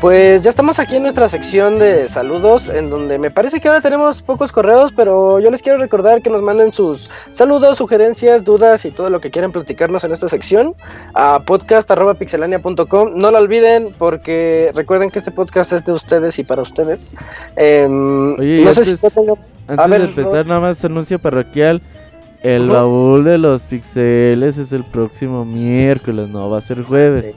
[0.00, 3.80] Pues ya estamos aquí en nuestra sección de saludos, en donde me parece que ahora
[3.80, 8.84] tenemos pocos correos, pero yo les quiero recordar que nos manden sus saludos, sugerencias, dudas
[8.84, 10.76] y todo lo que quieran platicarnos en esta sección
[11.14, 13.10] a podcast.pixelania.com.
[13.16, 17.12] No lo olviden porque recuerden que este podcast es de ustedes y para ustedes.
[17.56, 19.36] Em, no sé si tengo...
[19.66, 21.82] Antes de empezar, nada más anuncio parroquial.
[22.44, 27.34] El baúl de los pixeles es el próximo miércoles, no va a ser jueves.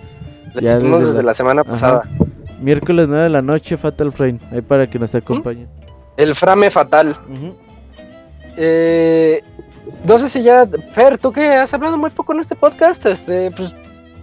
[0.62, 1.34] Ya desde, la...
[1.34, 2.04] semana pasada.
[2.62, 4.40] Miércoles 9 de la noche, Fatal Frame.
[4.52, 5.68] Ahí para que nos acompañen.
[6.18, 7.18] El frame fatal.
[8.58, 9.42] eh,
[10.06, 10.68] no sé si ya.
[10.94, 13.74] Fer, tú que has hablado muy poco en este podcast, este, pues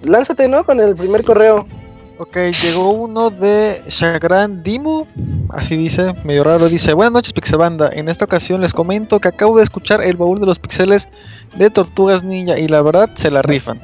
[0.02, 0.64] lánzate, ¿no?
[0.64, 1.66] Con el primer correo.
[2.20, 5.06] Ok, llegó uno de Shagran Dimu,
[5.50, 9.56] así dice, medio raro, dice, buenas noches Pixabanda, en esta ocasión les comento que acabo
[9.56, 11.08] de escuchar el baúl de los pixeles
[11.54, 13.80] de Tortugas Ninja y la verdad se la rifan.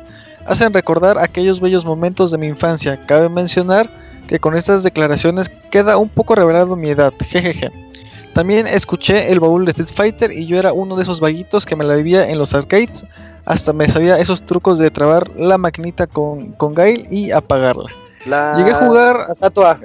[0.47, 3.89] Hacen recordar aquellos bellos momentos de mi infancia, cabe mencionar
[4.27, 7.71] que con estas declaraciones queda un poco revelado mi edad, jejeje.
[8.35, 11.77] También escuché el baúl de Street Fighter y yo era uno de esos vaguitos que
[11.77, 13.05] me la vivía en los arcades,
[13.45, 17.91] hasta me sabía esos trucos de trabar la maquinita con, con Gail y apagarla.
[18.57, 19.17] Llegué a jugar...
[19.27, 19.79] La estatua.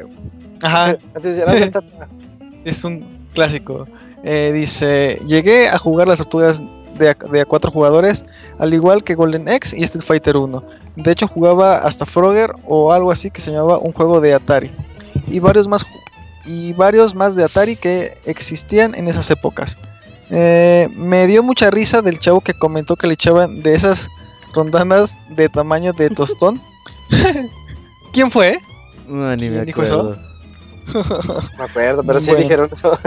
[0.62, 0.98] Ajá.
[2.66, 3.88] es un clásico.
[4.24, 6.62] Eh, dice, llegué a jugar las tortugas
[7.00, 8.26] de a, cuatro jugadores,
[8.60, 10.64] al igual que Golden X y Street Fighter 1.
[10.98, 14.72] De hecho jugaba hasta Frogger o algo así que se llamaba un juego de Atari.
[15.28, 15.86] Y varios más
[16.46, 19.78] y varios más de Atari que existían en esas épocas.
[20.30, 24.08] Eh, me dio mucha risa del chavo que comentó que le echaban de esas
[24.54, 26.62] rondanas de tamaño de tostón.
[28.14, 28.60] ¿Quién fue?
[29.08, 30.16] No, ni me dijo eso?
[31.58, 32.98] me acuerdo, pero sí dijeron eso.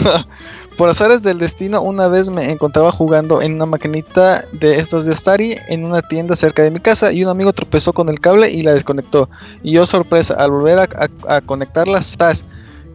[0.76, 5.14] Por azares del destino, una vez me encontraba jugando en una maquinita de estas de
[5.14, 8.50] Stari en una tienda cerca de mi casa y un amigo tropezó con el cable
[8.50, 9.28] y la desconectó.
[9.62, 12.00] Y yo, sorpresa, al volver a, conectarla,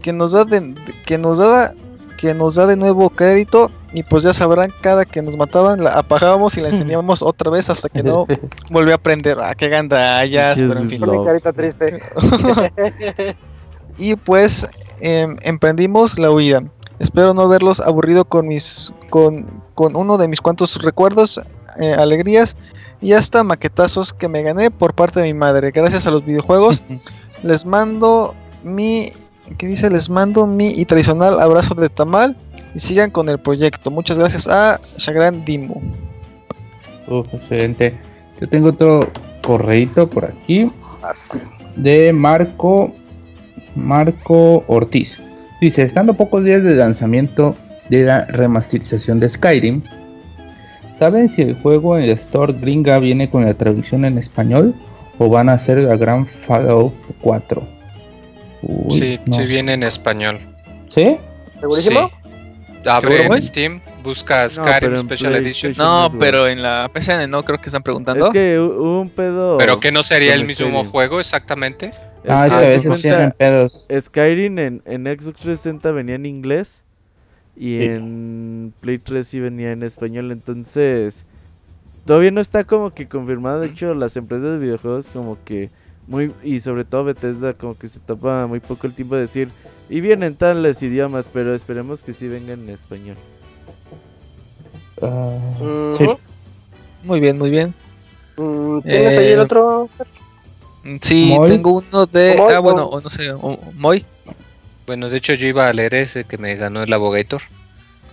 [0.01, 1.73] que nos da de, que nos da
[2.17, 5.91] que nos da de nuevo crédito y pues ya sabrán cada que nos mataban la
[5.91, 8.25] apagábamos y la encendíamos otra vez hasta que no
[8.69, 9.37] volvió a prender.
[9.41, 11.01] Ah, qué gandallas, pero en fin.
[11.25, 12.01] carita triste.
[13.97, 14.67] Y pues
[14.99, 16.63] em, emprendimos la huida.
[16.99, 21.39] Espero no verlos aburrido con mis con, con uno de mis cuantos recuerdos,
[21.79, 22.55] eh, alegrías
[23.01, 25.71] y hasta maquetazos que me gané por parte de mi madre.
[25.71, 26.81] Gracias a los videojuegos
[27.43, 28.33] les mando
[28.63, 29.11] mi
[29.57, 32.35] que dice les mando mi y tradicional abrazo de tamal
[32.73, 33.91] y sigan con el proyecto.
[33.91, 35.81] Muchas gracias a Shagran Dimu.
[37.07, 37.97] Uf, excelente.
[38.39, 39.09] Yo tengo otro
[39.43, 40.71] correito por aquí
[41.75, 42.91] de Marco
[43.75, 45.21] Marco Ortiz.
[45.61, 47.55] Dice, estando pocos días de lanzamiento
[47.89, 49.81] de la remasterización de Skyrim,
[50.97, 54.73] ¿saben si el juego en el store gringa viene con la traducción en español
[55.17, 57.75] o van a hacer la gran Fallout 4?
[58.89, 60.39] sí, sí viene en español.
[60.93, 61.17] ¿Sí?
[61.59, 62.09] ¿Segurísimo?
[62.09, 62.15] Sí.
[62.87, 65.73] Abre en Steam, busca Skyrim Special Edition.
[65.77, 68.27] No, pero en la PCN no creo que están preguntando.
[68.27, 69.57] Es que un pedo.
[69.57, 71.91] ¿Pero que no sería el mismo juego exactamente?
[72.27, 73.85] Ah, es que a veces tienen pedos.
[73.99, 76.83] Skyrim en, en Xbox 360 venía en inglés
[77.55, 81.25] y en Play 3 sí venía en español, entonces
[82.05, 85.69] todavía no está como que confirmado, de hecho las empresas de videojuegos como que
[86.07, 89.49] muy y sobre todo Bethesda como que se tapa muy poco el tiempo de decir
[89.89, 93.17] y vienen tales idiomas, pero esperemos que sí vengan en español.
[95.01, 95.37] Ah,
[95.97, 96.05] sí.
[97.03, 97.73] Muy bien, muy bien.
[98.35, 99.89] ¿Tienes ahí el Eh, otro?
[101.01, 101.49] Sí, Moy.
[101.49, 102.35] tengo uno de.
[102.37, 103.33] Moy, ah, bueno, o no sé,
[103.73, 104.05] Moy.
[104.85, 107.41] Bueno, de hecho yo iba a leer ese que me ganó el Abogator.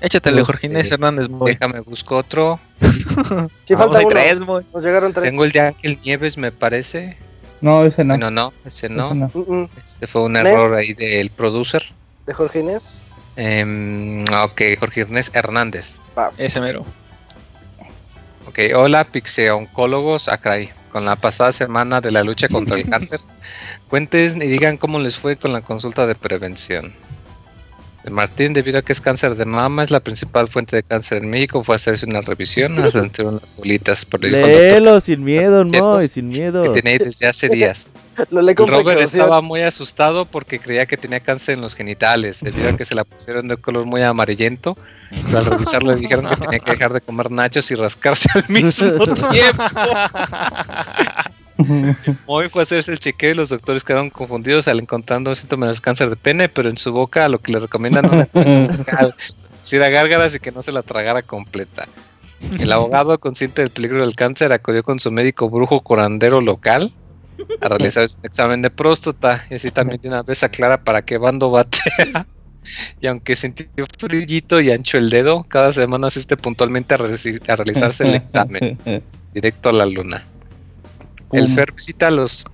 [0.00, 1.52] Échatele, Jorge Inés eh, Hernández, Moy.
[1.52, 2.58] Déjame busco otro.
[3.66, 4.14] Sí, falta hay uno.
[4.14, 4.64] tres, Moy.
[4.72, 5.28] Nos llegaron tres.
[5.28, 7.16] Tengo el de Ángel Nieves, me parece.
[7.60, 8.14] No, ese no.
[8.14, 9.14] Bueno, no, ese ese no.
[9.14, 9.30] no.
[9.34, 9.68] Mm.
[9.76, 10.46] Este fue un ¿Nes?
[10.46, 11.82] error ahí del producer.
[12.26, 13.02] De Jorge Inés.
[13.36, 15.96] Em, ok, Jorge Ernest Hernández.
[16.14, 16.38] Paz.
[16.38, 16.84] Ese mero.
[18.48, 20.70] Ok, hola pixeoncólogos, acá ahí.
[20.92, 23.20] Con la pasada semana de la lucha contra el cáncer,
[23.88, 26.92] cuenten y digan cómo les fue con la consulta de prevención.
[28.10, 31.30] Martín, debido a que es cáncer de mama, es la principal fuente de cáncer en
[31.30, 35.72] México, fue a hacerse una revisión, a sentir unas bolitas, pero Léelo sin miedo, Moy,
[35.72, 36.72] chetos sin que miedo.
[36.72, 37.88] tenía ahí desde hace días.
[38.56, 42.84] Robert estaba muy asustado porque creía que tenía cáncer en los genitales, debido a que
[42.84, 44.76] se la pusieron de color muy amarillento.
[45.24, 48.44] Pero al revisarlo le dijeron que tenía que dejar de comer nachos y rascarse al
[48.48, 48.98] mismo
[49.30, 49.64] tiempo.
[52.26, 55.82] Hoy fue a hacerse el chequeo y los doctores quedaron confundidos al encontrando síntomas de
[55.82, 58.26] cáncer de pene, pero en su boca lo que le recomiendan no
[59.62, 61.86] si era gárgaras y que no se la tragara completa.
[62.58, 66.92] El abogado, consciente del peligro del cáncer, acudió con su médico brujo curandero local
[67.60, 71.18] a realizar un examen de próstata y así también de una vez aclara para qué
[71.18, 72.26] bando batea.
[73.00, 73.66] Y aunque sintió
[73.98, 78.78] frillito y ancho el dedo, cada semana asiste puntualmente a, a realizarse el examen,
[79.34, 80.24] directo a la luna.
[81.32, 81.48] El.
[81.48, 82.44] Fer visita los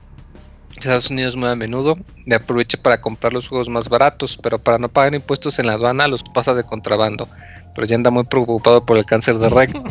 [0.76, 4.78] Estados Unidos muy a menudo y aprovecha para comprar los juegos más baratos, pero para
[4.78, 7.28] no pagar impuestos en la aduana los pasa de contrabando.
[7.74, 9.82] Pero ya anda muy preocupado por el cáncer de recto.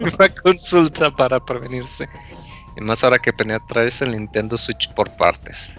[0.00, 2.08] y fue a consulta para prevenirse.
[2.76, 5.74] Y más ahora que planea traerse el Nintendo Switch por partes.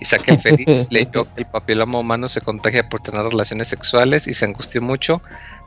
[0.00, 4.34] Isaac el Feliz leyó que el papiloma humano se contagia por tener relaciones sexuales y
[4.34, 5.22] se angustió mucho,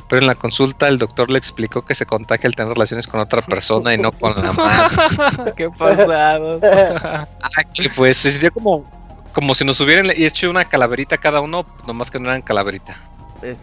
[0.10, 3.20] pero en la consulta el doctor le explicó que se contagia al tener relaciones con
[3.20, 5.54] otra persona y no con la mano.
[5.56, 6.60] Qué pasado.
[7.74, 8.86] Que pues se sintió como,
[9.32, 12.96] como si nos hubieran hecho una calaverita cada uno, nomás que no eran calaverita.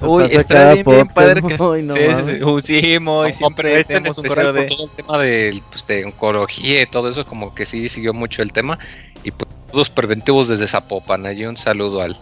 [0.02, 2.28] Uy, está bien, bien padre que no sí, sí, mames.
[2.28, 2.42] sí.
[2.44, 5.18] Uy, sí, Moy, No, siempre este en tenemos un correo por de todo el tema
[5.18, 8.78] del, pues, de oncología y todo eso, como que sí siguió mucho el tema.
[9.24, 11.26] Y pues, todos preventivos desde Zapopan.
[11.26, 12.18] Allí un saludo al,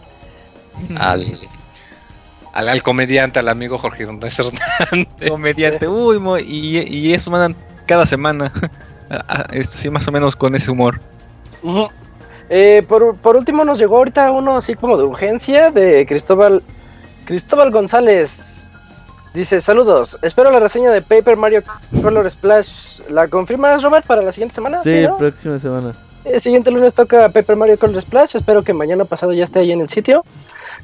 [0.97, 1.25] al,
[2.53, 5.29] al, al comediante, al amigo Jorge Hernández Hernández.
[5.29, 5.87] comediante.
[5.87, 7.55] Uy, Moy, y, y eso mandan
[7.85, 8.51] cada semana.
[9.11, 11.01] Ah, ah, Esto sí, más o menos con ese humor.
[12.49, 16.61] Eh, por, por último nos llegó ahorita uno así como de urgencia de Cristóbal
[17.33, 18.71] Cristóbal González.
[19.35, 21.61] Dice, saludos, espero la reseña de Paper Mario
[22.01, 23.01] Color Splash.
[23.09, 24.81] ¿La confirmas, Robert, para la siguiente semana?
[24.81, 25.15] Sí, ¿no?
[25.15, 25.93] próxima semana.
[26.25, 28.35] El siguiente lunes toca Paper Mario Color Splash.
[28.35, 30.25] Espero que mañana pasado ya esté ahí en el sitio.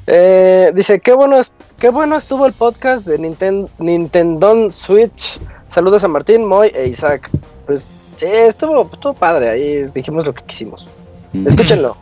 [0.06, 1.40] Eh, dice, qué bueno,
[1.80, 5.40] qué bueno estuvo el podcast de Ninten- Nintendo Switch.
[5.66, 7.28] Saludos a Martín, Moy e Isaac.
[7.66, 9.48] Pues sí, estuvo, estuvo padre.
[9.50, 10.92] Ahí dijimos lo que quisimos.
[11.44, 11.96] Escúchenlo.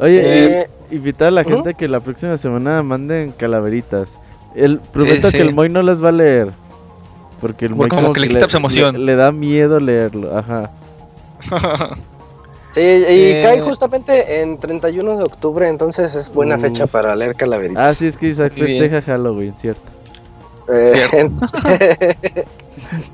[0.00, 4.08] Oye, Eh, y- invitar a la gente que la próxima semana manden calaveritas.
[4.54, 5.36] El, prometo sí.
[5.36, 6.48] que el Moy no las va a leer.
[7.40, 8.98] Porque el Como Moy que le quita su emoción.
[8.98, 10.70] Le, le da miedo leerlo, ajá.
[12.74, 16.60] Sí, y eh, cae justamente en 31 de octubre, entonces es buena uh.
[16.60, 17.82] fecha para leer Calaveritas.
[17.82, 19.82] Ah, sí, es que Isaac festeja Halloween, cierto.
[20.68, 21.30] Eh,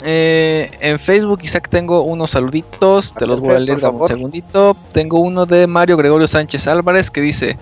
[0.04, 4.76] eh, en Facebook, Isaac, tengo unos saluditos, te los voy a leer un segundito.
[4.92, 7.56] Tengo uno de Mario Gregorio Sánchez Álvarez que dice: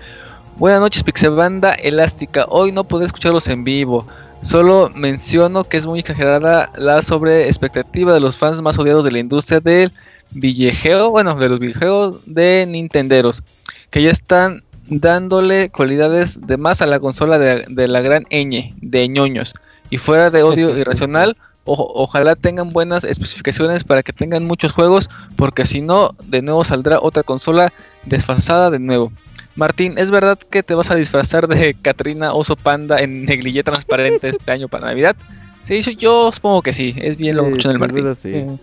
[0.57, 2.45] Buenas noches, Pixebanda Elástica.
[2.49, 4.05] Hoy no podré escucharlos en vivo.
[4.43, 9.11] Solo menciono que es muy exagerada la sobre expectativa de los fans más odiados de
[9.11, 9.93] la industria del
[10.31, 13.41] videojuego, bueno, de los videojuegos de Nintenderos,
[13.89, 19.07] que ya están dándole cualidades de más a la consola de, la gran ñ de
[19.07, 19.53] ñoños.
[19.89, 25.65] Y fuera de odio irracional, ojalá tengan buenas especificaciones para que tengan muchos juegos, porque
[25.65, 27.71] si no, de nuevo saldrá otra consola
[28.05, 29.11] desfasada de nuevo.
[29.55, 34.29] Martín, ¿es verdad que te vas a disfrazar de Katrina Oso Panda en negrilla transparente
[34.29, 35.15] este año para Navidad?
[35.63, 38.59] Sí, yo supongo que sí, es bien lo que en el Martín.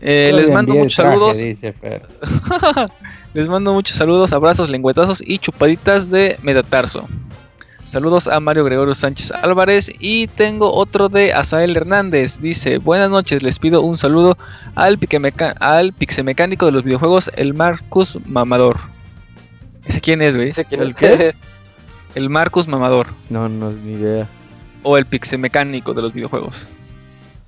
[0.00, 1.36] Eh, les mando muchos saludos.
[3.34, 7.06] les mando muchos saludos, abrazos, lengüetazos y chupaditas de metatarso.
[7.90, 12.38] Saludos a Mario Gregorio Sánchez Álvarez y tengo otro de Asael Hernández.
[12.40, 14.36] Dice, buenas noches, les pido un saludo
[14.76, 14.96] al,
[15.58, 18.76] al pixemecánico de los videojuegos, el Marcus Mamador.
[19.84, 20.52] ¿Ese quién es, güey?
[20.70, 21.34] ¿El qué?
[22.14, 23.08] El Marcus Mamador.
[23.28, 24.28] No, no es ni idea.
[24.84, 26.68] O el pixemecánico de los videojuegos.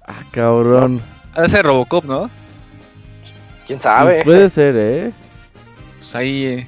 [0.04, 1.00] Ah, cabrón.
[1.34, 2.28] Ha de ser Robocop, ¿no?
[3.68, 4.14] ¿Quién sabe?
[4.14, 5.12] Pues puede ser, ¿eh?
[5.98, 6.44] Pues ahí...
[6.46, 6.66] Eh,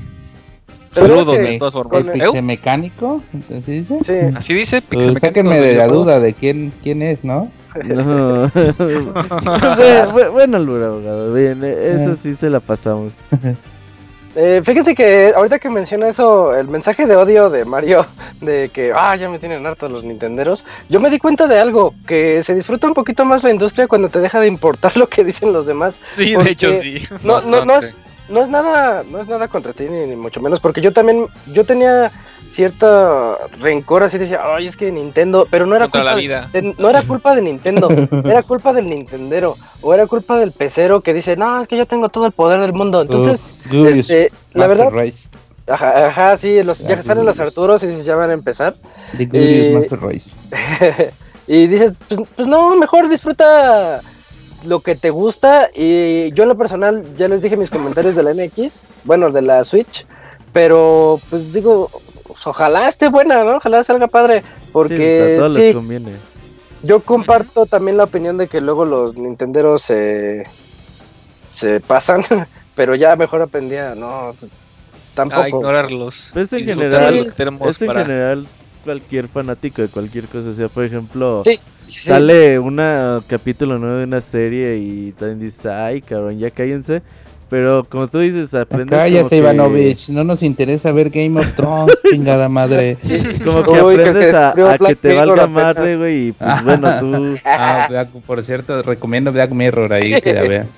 [0.95, 2.07] saludos de todas formas.
[2.07, 3.23] ¿Es pixemecánico?
[3.57, 3.99] ¿Así dice?
[4.05, 4.37] Sí.
[4.37, 7.51] Así dice, pues sáquenme de la duda de quién, quién es, ¿no?
[7.83, 8.51] No.
[10.33, 13.13] bueno, el abogado, bien, eh, eso sí se la pasamos.
[14.37, 18.05] Eh, fíjense que ahorita que menciona eso, el mensaje de odio de Mario,
[18.41, 21.95] de que, ah, ya me tienen harto los nintenderos, yo me di cuenta de algo,
[22.07, 25.23] que se disfruta un poquito más la industria cuando te deja de importar lo que
[25.23, 26.01] dicen los demás.
[26.17, 27.07] Sí, de hecho sí.
[27.23, 27.75] No, no, no,
[28.29, 31.65] no, es nada, no es nada contra ti, ni mucho menos, porque yo también, yo
[31.65, 32.11] tenía
[32.49, 37.03] cierta rencor así decía, ay, es que Nintendo, pero no era culpa De, no era
[37.03, 37.89] culpa de Nintendo,
[38.25, 41.87] era culpa del Nintendero o era culpa del pecero que dice, "No, es que yo
[41.87, 44.91] tengo todo el poder del mundo." Entonces, este, la verdad
[45.67, 48.75] Ajá, ajá, sí, los, ya salen los Arturos y dices, ya van a empezar.
[49.19, 50.31] y, Master Race.
[51.47, 54.03] y dices, pues, pues no, mejor disfruta
[54.65, 58.23] lo que te gusta y yo en lo personal ya les dije mis comentarios de
[58.23, 60.07] la NX, bueno, de la Switch,
[60.53, 61.91] pero pues digo,
[62.27, 63.57] pues, ojalá esté buena, ¿no?
[63.57, 64.43] Ojalá salga padre.
[64.73, 65.75] Porque sí,
[66.83, 70.45] yo comparto también la opinión de que luego los nintenderos se,
[71.53, 72.23] se pasan,
[72.75, 74.35] pero ya mejor aprendía, no,
[75.15, 75.43] tampoco.
[75.43, 76.31] A ignorarlos.
[76.33, 77.33] Pues en general,
[77.67, 78.47] es en general
[78.85, 81.43] cualquier fanático de cualquier cosa, o sea, por ejemplo,
[81.87, 82.81] sale un
[83.27, 87.03] capítulo nuevo de una serie y también dices, ay, cabrón, ya cállense.
[87.51, 88.99] Pero como tú dices, aprendes.
[88.99, 90.09] Cállate, Ivanovich.
[90.09, 92.97] No nos interesa ver Game of Thrones, chingada madre.
[93.45, 96.29] Como que aprendes a, que te valga madre, güey.
[96.29, 97.39] Y pues bueno, tú.
[97.45, 100.69] Ah, por cierto, recomiendo Black Mirror ahí que la vean.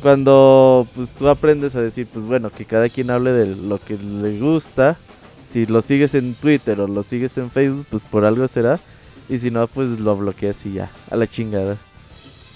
[0.00, 3.98] Cuando pues tú aprendes a decir, pues bueno, que cada quien hable de lo que
[3.98, 4.96] le gusta.
[5.52, 8.78] Si lo sigues en Twitter o lo sigues en Facebook, pues por algo será.
[9.28, 11.76] Y si no, pues lo bloqueas y ya, a la chingada.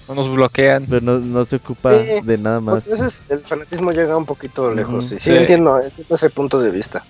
[0.09, 0.87] No nos bloquean.
[0.89, 2.85] Pero no, se ocupa de nada más.
[2.87, 5.13] Entonces el fanatismo llega un poquito lejos.
[5.19, 7.03] sí, entiendo, ese punto de vista.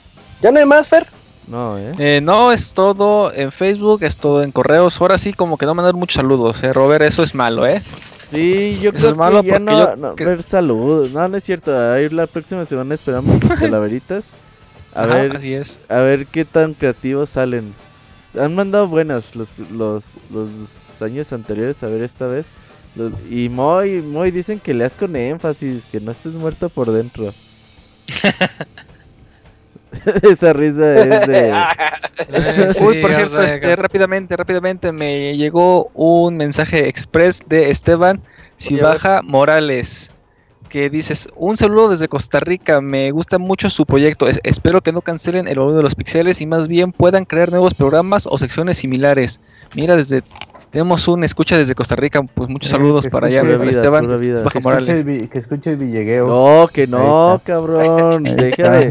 [0.43, 1.07] ¿Ya no hay más, Fer?
[1.47, 1.93] No, ¿eh?
[1.99, 2.21] ¿eh?
[2.23, 4.99] No, es todo en Facebook, es todo en correos.
[5.01, 6.73] Ahora sí, como que no mandar muchos saludos, ¿eh?
[6.73, 7.83] Robert, eso es malo, ¿eh?
[8.31, 11.13] Sí, yo creo malo que ya no, no ver saludos.
[11.13, 11.77] No, no es cierto.
[11.93, 14.25] Ahí la próxima semana esperamos calaveritas.
[14.95, 15.81] A ver, así es.
[15.89, 17.75] A ver qué tan creativos salen.
[18.39, 20.49] Han mandado buenas los, los, los
[21.01, 22.47] años anteriores, a ver esta vez.
[23.29, 27.33] Y muy, muy dicen que leas con énfasis, que no estés muerto por dentro.
[30.23, 31.55] Esa risa es de.
[32.29, 38.23] Eh, Uy, por cierto, este, rápidamente, rápidamente me llegó un mensaje express de Esteban
[38.57, 40.14] Sibaja Morales
[40.75, 45.03] que dices, un saludo desde Costa Rica, me gusta mucho su proyecto, espero que no
[45.03, 48.79] cancelen el orden de los pixeles y más bien puedan crear nuevos programas o secciones
[48.79, 49.39] similares.
[49.77, 50.25] Mira, desde
[50.73, 54.05] tenemos un escucha desde Costa Rica, pues muchos saludos para allá, para Esteban
[54.51, 54.99] que Morales.
[54.99, 56.27] Escuche, que escuche el Villegueo.
[56.27, 58.25] No, que no, cabrón.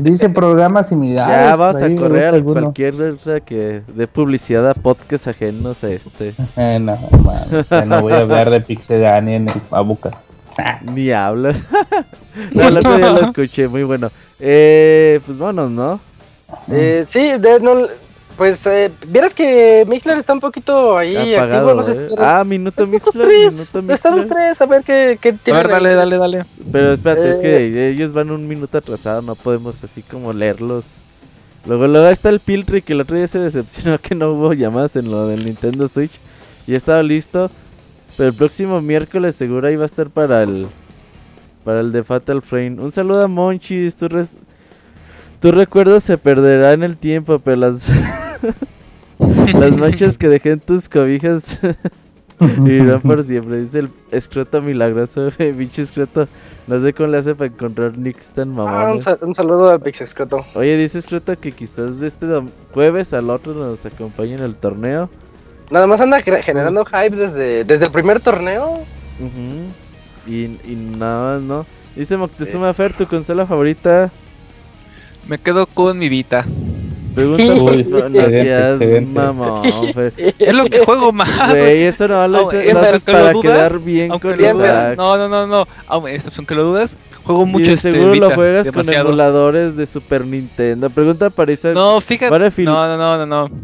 [0.03, 1.49] Dice programas similares.
[1.49, 6.31] Ya vas a correr a cualquier que de publicidad a podcast ajenos a este.
[6.55, 10.11] Eh, no, man, no voy a hablar de Pixedani en el Abuca.
[10.83, 11.61] Ni hablas.
[12.51, 14.09] no, el otro día lo escuché, muy bueno.
[14.39, 15.99] Eh, pues vámonos, ¿no?
[16.71, 17.87] Eh, sí, de, no,
[18.37, 22.85] Pues eh, vieras que Mixler está un poquito ahí activo, no sé si Ah, minuto
[22.85, 23.95] Mixler, minuto Mixler.
[23.95, 26.45] Están los tres, a ver qué, qué A ver, dale, dale, dale.
[26.71, 27.89] Pero espérate, es que eh.
[27.89, 30.85] ellos van un minuto atrasado, no podemos así como leerlos.
[31.65, 34.95] Luego, luego está el Piltry que el otro día se decepcionó que no hubo llamadas
[34.97, 36.11] en lo del Nintendo Switch.
[36.67, 37.49] Ya estaba listo.
[38.17, 40.67] Pero el próximo miércoles seguro ahí va a estar para el
[41.63, 42.81] para el de Fatal Frame.
[42.81, 44.07] Un saludo a Monchis, tu,
[45.39, 47.87] tu recuerdo se perderá en el tiempo, pero las
[49.53, 51.59] las manchas que dejé en tus cobijas
[52.39, 53.61] vivirán por siempre.
[53.61, 56.27] Dice el escroto milagroso, bicho escroto.
[56.67, 60.45] No sé cómo le hace para encontrar nicks tan Ah, un, saludo al Pix Escroto.
[60.55, 62.25] Oye, dice escroto que quizás de este
[62.73, 65.09] jueves al otro nos acompañe en el torneo.
[65.73, 68.85] Nada más anda generando hype desde, desde el primer torneo.
[70.27, 71.65] y, y nada más, ¿no?
[71.95, 74.11] Dice Moctezuma Fer, tu consola favorita.
[75.27, 76.45] Me quedo con mi Vita.
[77.15, 79.63] Pregunta Uy, no, no seas mamón,
[80.17, 81.49] Es lo que juego más.
[81.49, 84.55] Güey, eso no lo, haces para dudas, quedar bien con los
[84.95, 85.67] No, no, no, no.
[85.87, 90.91] Aunque lo dudas, juego mucho y este seguro lo juegas con emuladores de Super Nintendo.
[90.91, 91.73] Pregunta para Isaac.
[91.73, 92.63] No, fíjate.
[92.63, 93.55] No, no, no, no, no.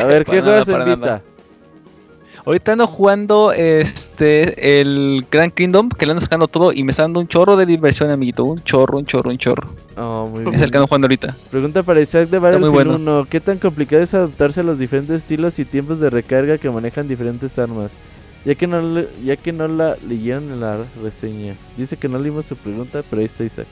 [0.00, 1.22] A ver, ¿qué juegas en Vita?
[2.44, 7.02] Ahorita ando jugando este el Grand Kingdom, que le ando sacando todo y me está
[7.02, 8.44] dando un chorro de diversión, amiguito.
[8.44, 9.68] Un chorro, un chorro, un chorro.
[9.96, 10.56] Oh, muy bien.
[10.56, 11.36] Es el que ando jugando ahorita.
[11.52, 12.94] Pregunta para Isaac de Battlefield bueno.
[12.96, 13.26] 1.
[13.30, 17.06] ¿Qué tan complicado es adaptarse a los diferentes estilos y tiempos de recarga que manejan
[17.06, 17.92] diferentes armas?
[18.44, 21.54] Ya que no, ya que no la leyeron en la reseña.
[21.76, 23.68] Dice que no leímos su pregunta, pero ahí está Isaac.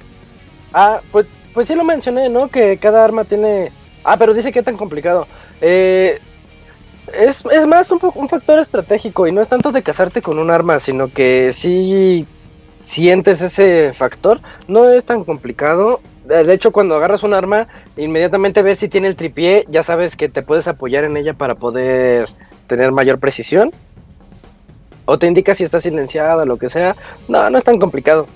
[0.73, 2.47] Ah, pues, pues sí lo mencioné, ¿no?
[2.47, 3.73] Que cada arma tiene...
[4.05, 5.27] Ah, pero dice que tan complicado.
[5.61, 6.21] Eh,
[7.15, 10.51] es, es más un, un, factor estratégico y no es tanto de casarte con un
[10.51, 12.27] arma, sino que si
[12.83, 16.01] sientes ese factor, no es tan complicado.
[16.25, 17.67] De hecho, cuando agarras un arma,
[17.97, 21.57] inmediatamente ves si tiene el tripié, ya sabes que te puedes apoyar en ella para
[21.57, 22.29] poder
[22.67, 23.73] tener mayor precisión.
[25.07, 26.95] O te indica si está silenciada, lo que sea.
[27.27, 28.29] No, no es tan complicado.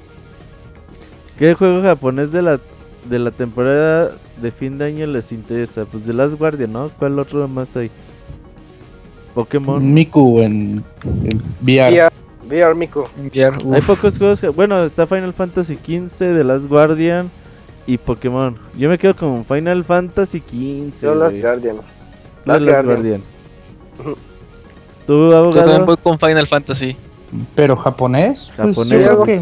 [1.38, 2.60] ¿Qué juego japonés de la,
[3.08, 5.84] de la temporada de fin de año les interesa?
[5.84, 6.90] Pues The Last Guardian, ¿no?
[6.98, 7.90] ¿Cuál otro más hay?
[9.34, 9.92] Pokémon.
[9.92, 10.84] Miku en,
[11.60, 12.10] VR.
[12.48, 12.74] VR.
[12.74, 13.04] Miku.
[13.72, 14.40] Hay pocos juegos.
[14.54, 17.30] bueno, está Final Fantasy XV, The Last Guardian
[17.86, 18.56] y Pokémon.
[18.76, 21.02] Yo me quedo con Final Fantasy XV.
[21.02, 21.76] Yo Last Guardian.
[22.44, 23.22] Last, Guardian.
[25.06, 25.50] ¿Tú, abogado?
[25.50, 26.96] Yo también voy con Final Fantasy.
[27.54, 28.50] ¿Pero japonés?
[28.56, 29.10] Pues ¿Japonés?
[29.16, 29.40] Pues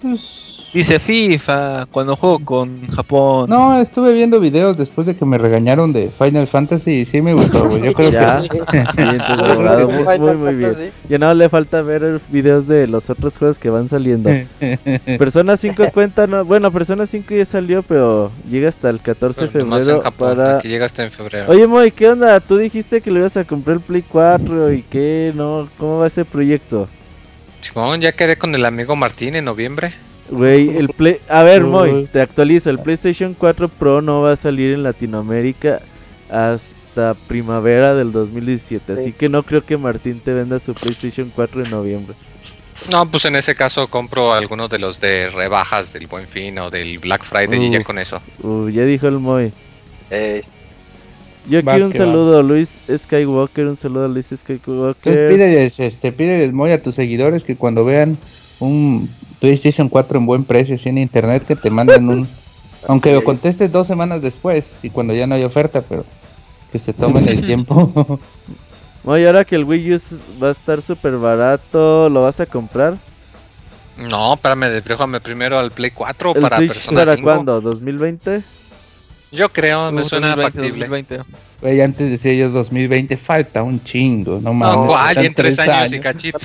[0.00, 3.50] Pues Dice FIFA cuando juego con Japón.
[3.50, 7.34] No, estuve viendo videos después de que me regañaron de Final Fantasy y sí me
[7.34, 7.82] gustó, güey.
[7.82, 8.42] Yo creo ya.
[8.48, 8.58] que.
[10.18, 10.92] muy, muy, muy bien.
[11.10, 14.30] Ya no le falta ver videos de los otros juegos que van saliendo.
[15.18, 16.42] Persona 5 cuenta, no.
[16.46, 20.02] Bueno, Persona 5 ya salió, pero llega hasta el 14 de febrero.
[20.16, 20.58] para...
[20.58, 21.50] Que llega hasta en febrero.
[21.50, 22.40] Oye, Moy, ¿qué onda?
[22.40, 25.68] Tú dijiste que le ibas a comprar el Play 4 y qué, ¿no?
[25.76, 26.88] ¿Cómo va ese proyecto?
[27.60, 29.92] Simón, ya quedé con el amigo Martín en noviembre.
[30.32, 31.18] Güey, el Play...
[31.28, 32.70] A ver, Moy, te actualizo.
[32.70, 35.82] El PlayStation 4 Pro no va a salir en Latinoamérica
[36.30, 38.94] hasta primavera del 2017.
[38.94, 42.14] Así que no creo que Martín te venda su PlayStation 4 en noviembre.
[42.90, 46.70] No, pues en ese caso compro algunos de los de rebajas del Buen Fin o
[46.70, 48.20] del Black Friday y ya con eso.
[48.42, 49.52] Uh, ya dijo el Moy.
[50.10, 50.42] Eh.
[51.46, 54.94] Yo quiero un saludo a Luis Skywalker, un saludo a Luis Skywalker.
[55.02, 58.16] Pues pídeles, este, pídeles Moy a tus seguidores que cuando vean
[58.60, 59.10] un
[59.42, 62.28] PlayStation 4 en buen precio, en internet, que te mandan un...
[62.86, 66.04] aunque lo contestes dos semanas después y cuando ya no hay oferta, pero
[66.70, 68.20] que se tomen el tiempo.
[69.04, 70.00] Oye, ahora que el Wii U
[70.40, 72.96] va a estar súper barato, ¿lo vas a comprar?
[73.96, 77.60] No, espérame, déjame primero al Play 4 para personas ¿Para cuándo?
[77.60, 78.44] ¿2020?
[79.32, 80.86] Yo creo, me suena factible.
[80.86, 81.20] 2020.
[81.60, 84.76] Güey, antes decía yo 2020, falta un chingo, no mames.
[84.76, 85.18] No, ¿cuál?
[85.18, 86.38] en tres años, y cachito.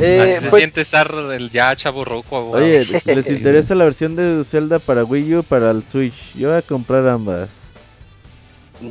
[0.00, 2.50] Eh, se pues- siente estar el ya chavo rojo.
[2.50, 6.34] Oye, ¿les interesa la versión de Zelda para Wii U para el Switch?
[6.34, 7.48] Yo voy a comprar ambas.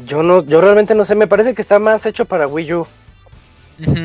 [0.05, 2.88] Yo no, yo realmente no sé, me parece que está más hecho para Wii U.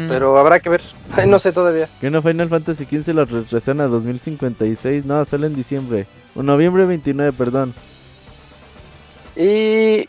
[0.09, 0.83] Pero habrá que ver,
[1.27, 1.89] no sé todavía.
[2.01, 6.07] Que no Final Fantasy XV lo retrasan a 2056, no, sale en diciembre.
[6.35, 7.75] O noviembre 29, perdón.
[9.37, 10.09] Y,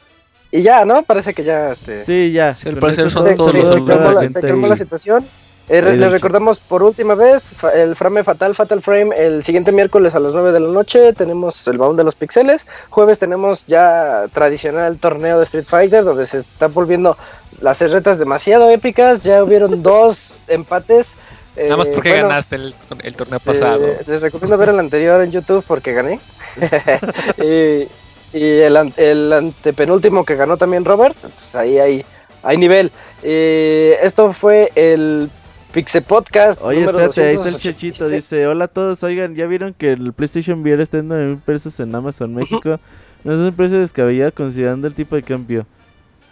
[0.51, 1.03] y ya, ¿no?
[1.03, 2.55] Parece que ya este Sí, ya.
[2.55, 5.25] Sí, se, se, la situación.
[5.69, 10.19] Eh, les recordamos por última vez el frame fatal, Fatal Frame, el siguiente miércoles a
[10.19, 12.65] las 9 de la noche tenemos el baúl de los pixeles.
[12.89, 17.17] Jueves tenemos ya tradicional torneo de Street Fighter donde se están volviendo
[17.61, 19.21] las retas demasiado épicas.
[19.21, 21.17] Ya hubieron dos empates.
[21.55, 22.73] Nada más porque ganaste el,
[23.15, 23.85] torneo pasado.
[24.07, 26.19] les recomiendo ver el anterior en YouTube porque gané.
[27.37, 27.87] y,
[28.35, 31.15] y el, el, antepenúltimo que ganó también Robert.
[31.21, 32.05] Entonces ahí hay,
[32.41, 32.91] hay nivel.
[33.21, 35.29] esto fue el
[35.71, 36.61] Pixe Podcast.
[36.63, 38.09] Oye, espérate, ahí está el Chechito.
[38.09, 39.03] Dice: Hola a todos.
[39.03, 42.79] Oigan, ¿ya vieron que el PlayStation VR está en 9 mil pesos en Amazon México?
[43.23, 45.65] No es un precio descabellado considerando el tipo de cambio.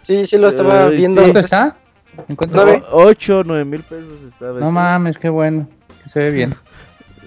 [0.02, 1.22] Sí, sí, lo estaba viendo.
[1.22, 1.76] ¿Cuánto está?
[2.90, 4.58] 8, 9 mil pesos estaba.
[4.58, 5.68] No mames, qué bueno.
[6.04, 6.54] Que se ve bien.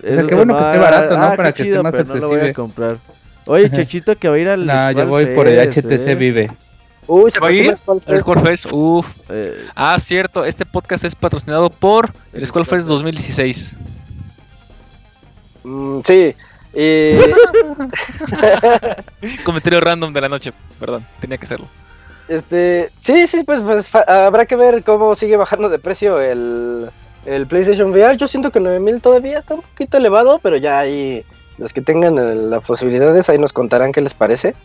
[0.03, 1.23] O sea, qué bueno que esté barato, ¿no?
[1.23, 2.21] Ah, Para que esté más accesible.
[2.21, 2.97] No lo voy a comprar.
[3.45, 4.65] Oye, Chechito, que va a ir al.
[4.65, 6.15] No, yo voy por el HTC eh.
[6.15, 6.49] Vive.
[7.13, 7.73] Uy, ¿se va a ir?
[8.07, 9.05] El Squallfest, uff.
[9.27, 9.65] Eh.
[9.75, 13.75] Ah, cierto, este podcast es patrocinado por el Squallfest 2016.
[15.65, 16.33] Mm, sí.
[16.73, 17.11] Y...
[19.43, 21.67] Comentario random de la noche, perdón, tenía que hacerlo.
[22.29, 26.89] Este, sí, sí, pues, pues habrá que ver cómo sigue bajando de precio el,
[27.25, 28.15] el PlayStation VR.
[28.15, 31.25] Yo siento que 9000 todavía está un poquito elevado, pero ya hay
[31.57, 34.55] los que tengan las posibilidades ahí nos contarán qué les parece.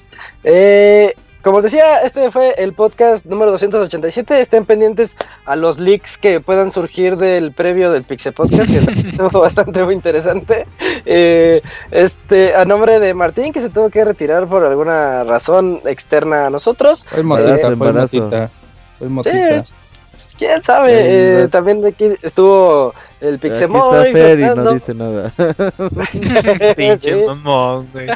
[0.44, 1.12] Eh,
[1.46, 4.40] como decía, este fue el podcast número 287.
[4.40, 9.42] Estén pendientes a los leaks que puedan surgir del previo del Pixel Podcast, que estuvo
[9.42, 10.66] bastante muy interesante.
[11.04, 16.48] Eh, este, a nombre de Martín, que se tuvo que retirar por alguna razón externa
[16.48, 17.04] a nosotros.
[17.08, 18.50] Fue motita, eh, fue motita.
[18.98, 19.60] Fue motita.
[19.60, 19.74] Sí,
[20.36, 20.92] quién sabe.
[21.42, 24.12] Eh, también aquí estuvo el Pixemoy.
[24.12, 25.32] Fer y no dice nada.
[26.76, 28.08] Pinche mamón, güey.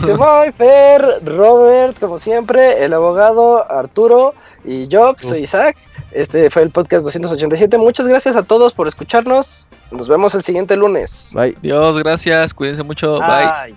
[0.00, 5.76] Pixemoy, Fer, Robert, como siempre, el abogado Arturo y yo, que soy Isaac.
[6.12, 7.78] Este fue el podcast 287.
[7.78, 9.68] Muchas gracias a todos por escucharnos.
[9.90, 11.30] Nos vemos el siguiente lunes.
[11.32, 11.56] Bye.
[11.62, 12.52] Dios, gracias.
[12.54, 13.18] Cuídense mucho.
[13.20, 13.76] Bye.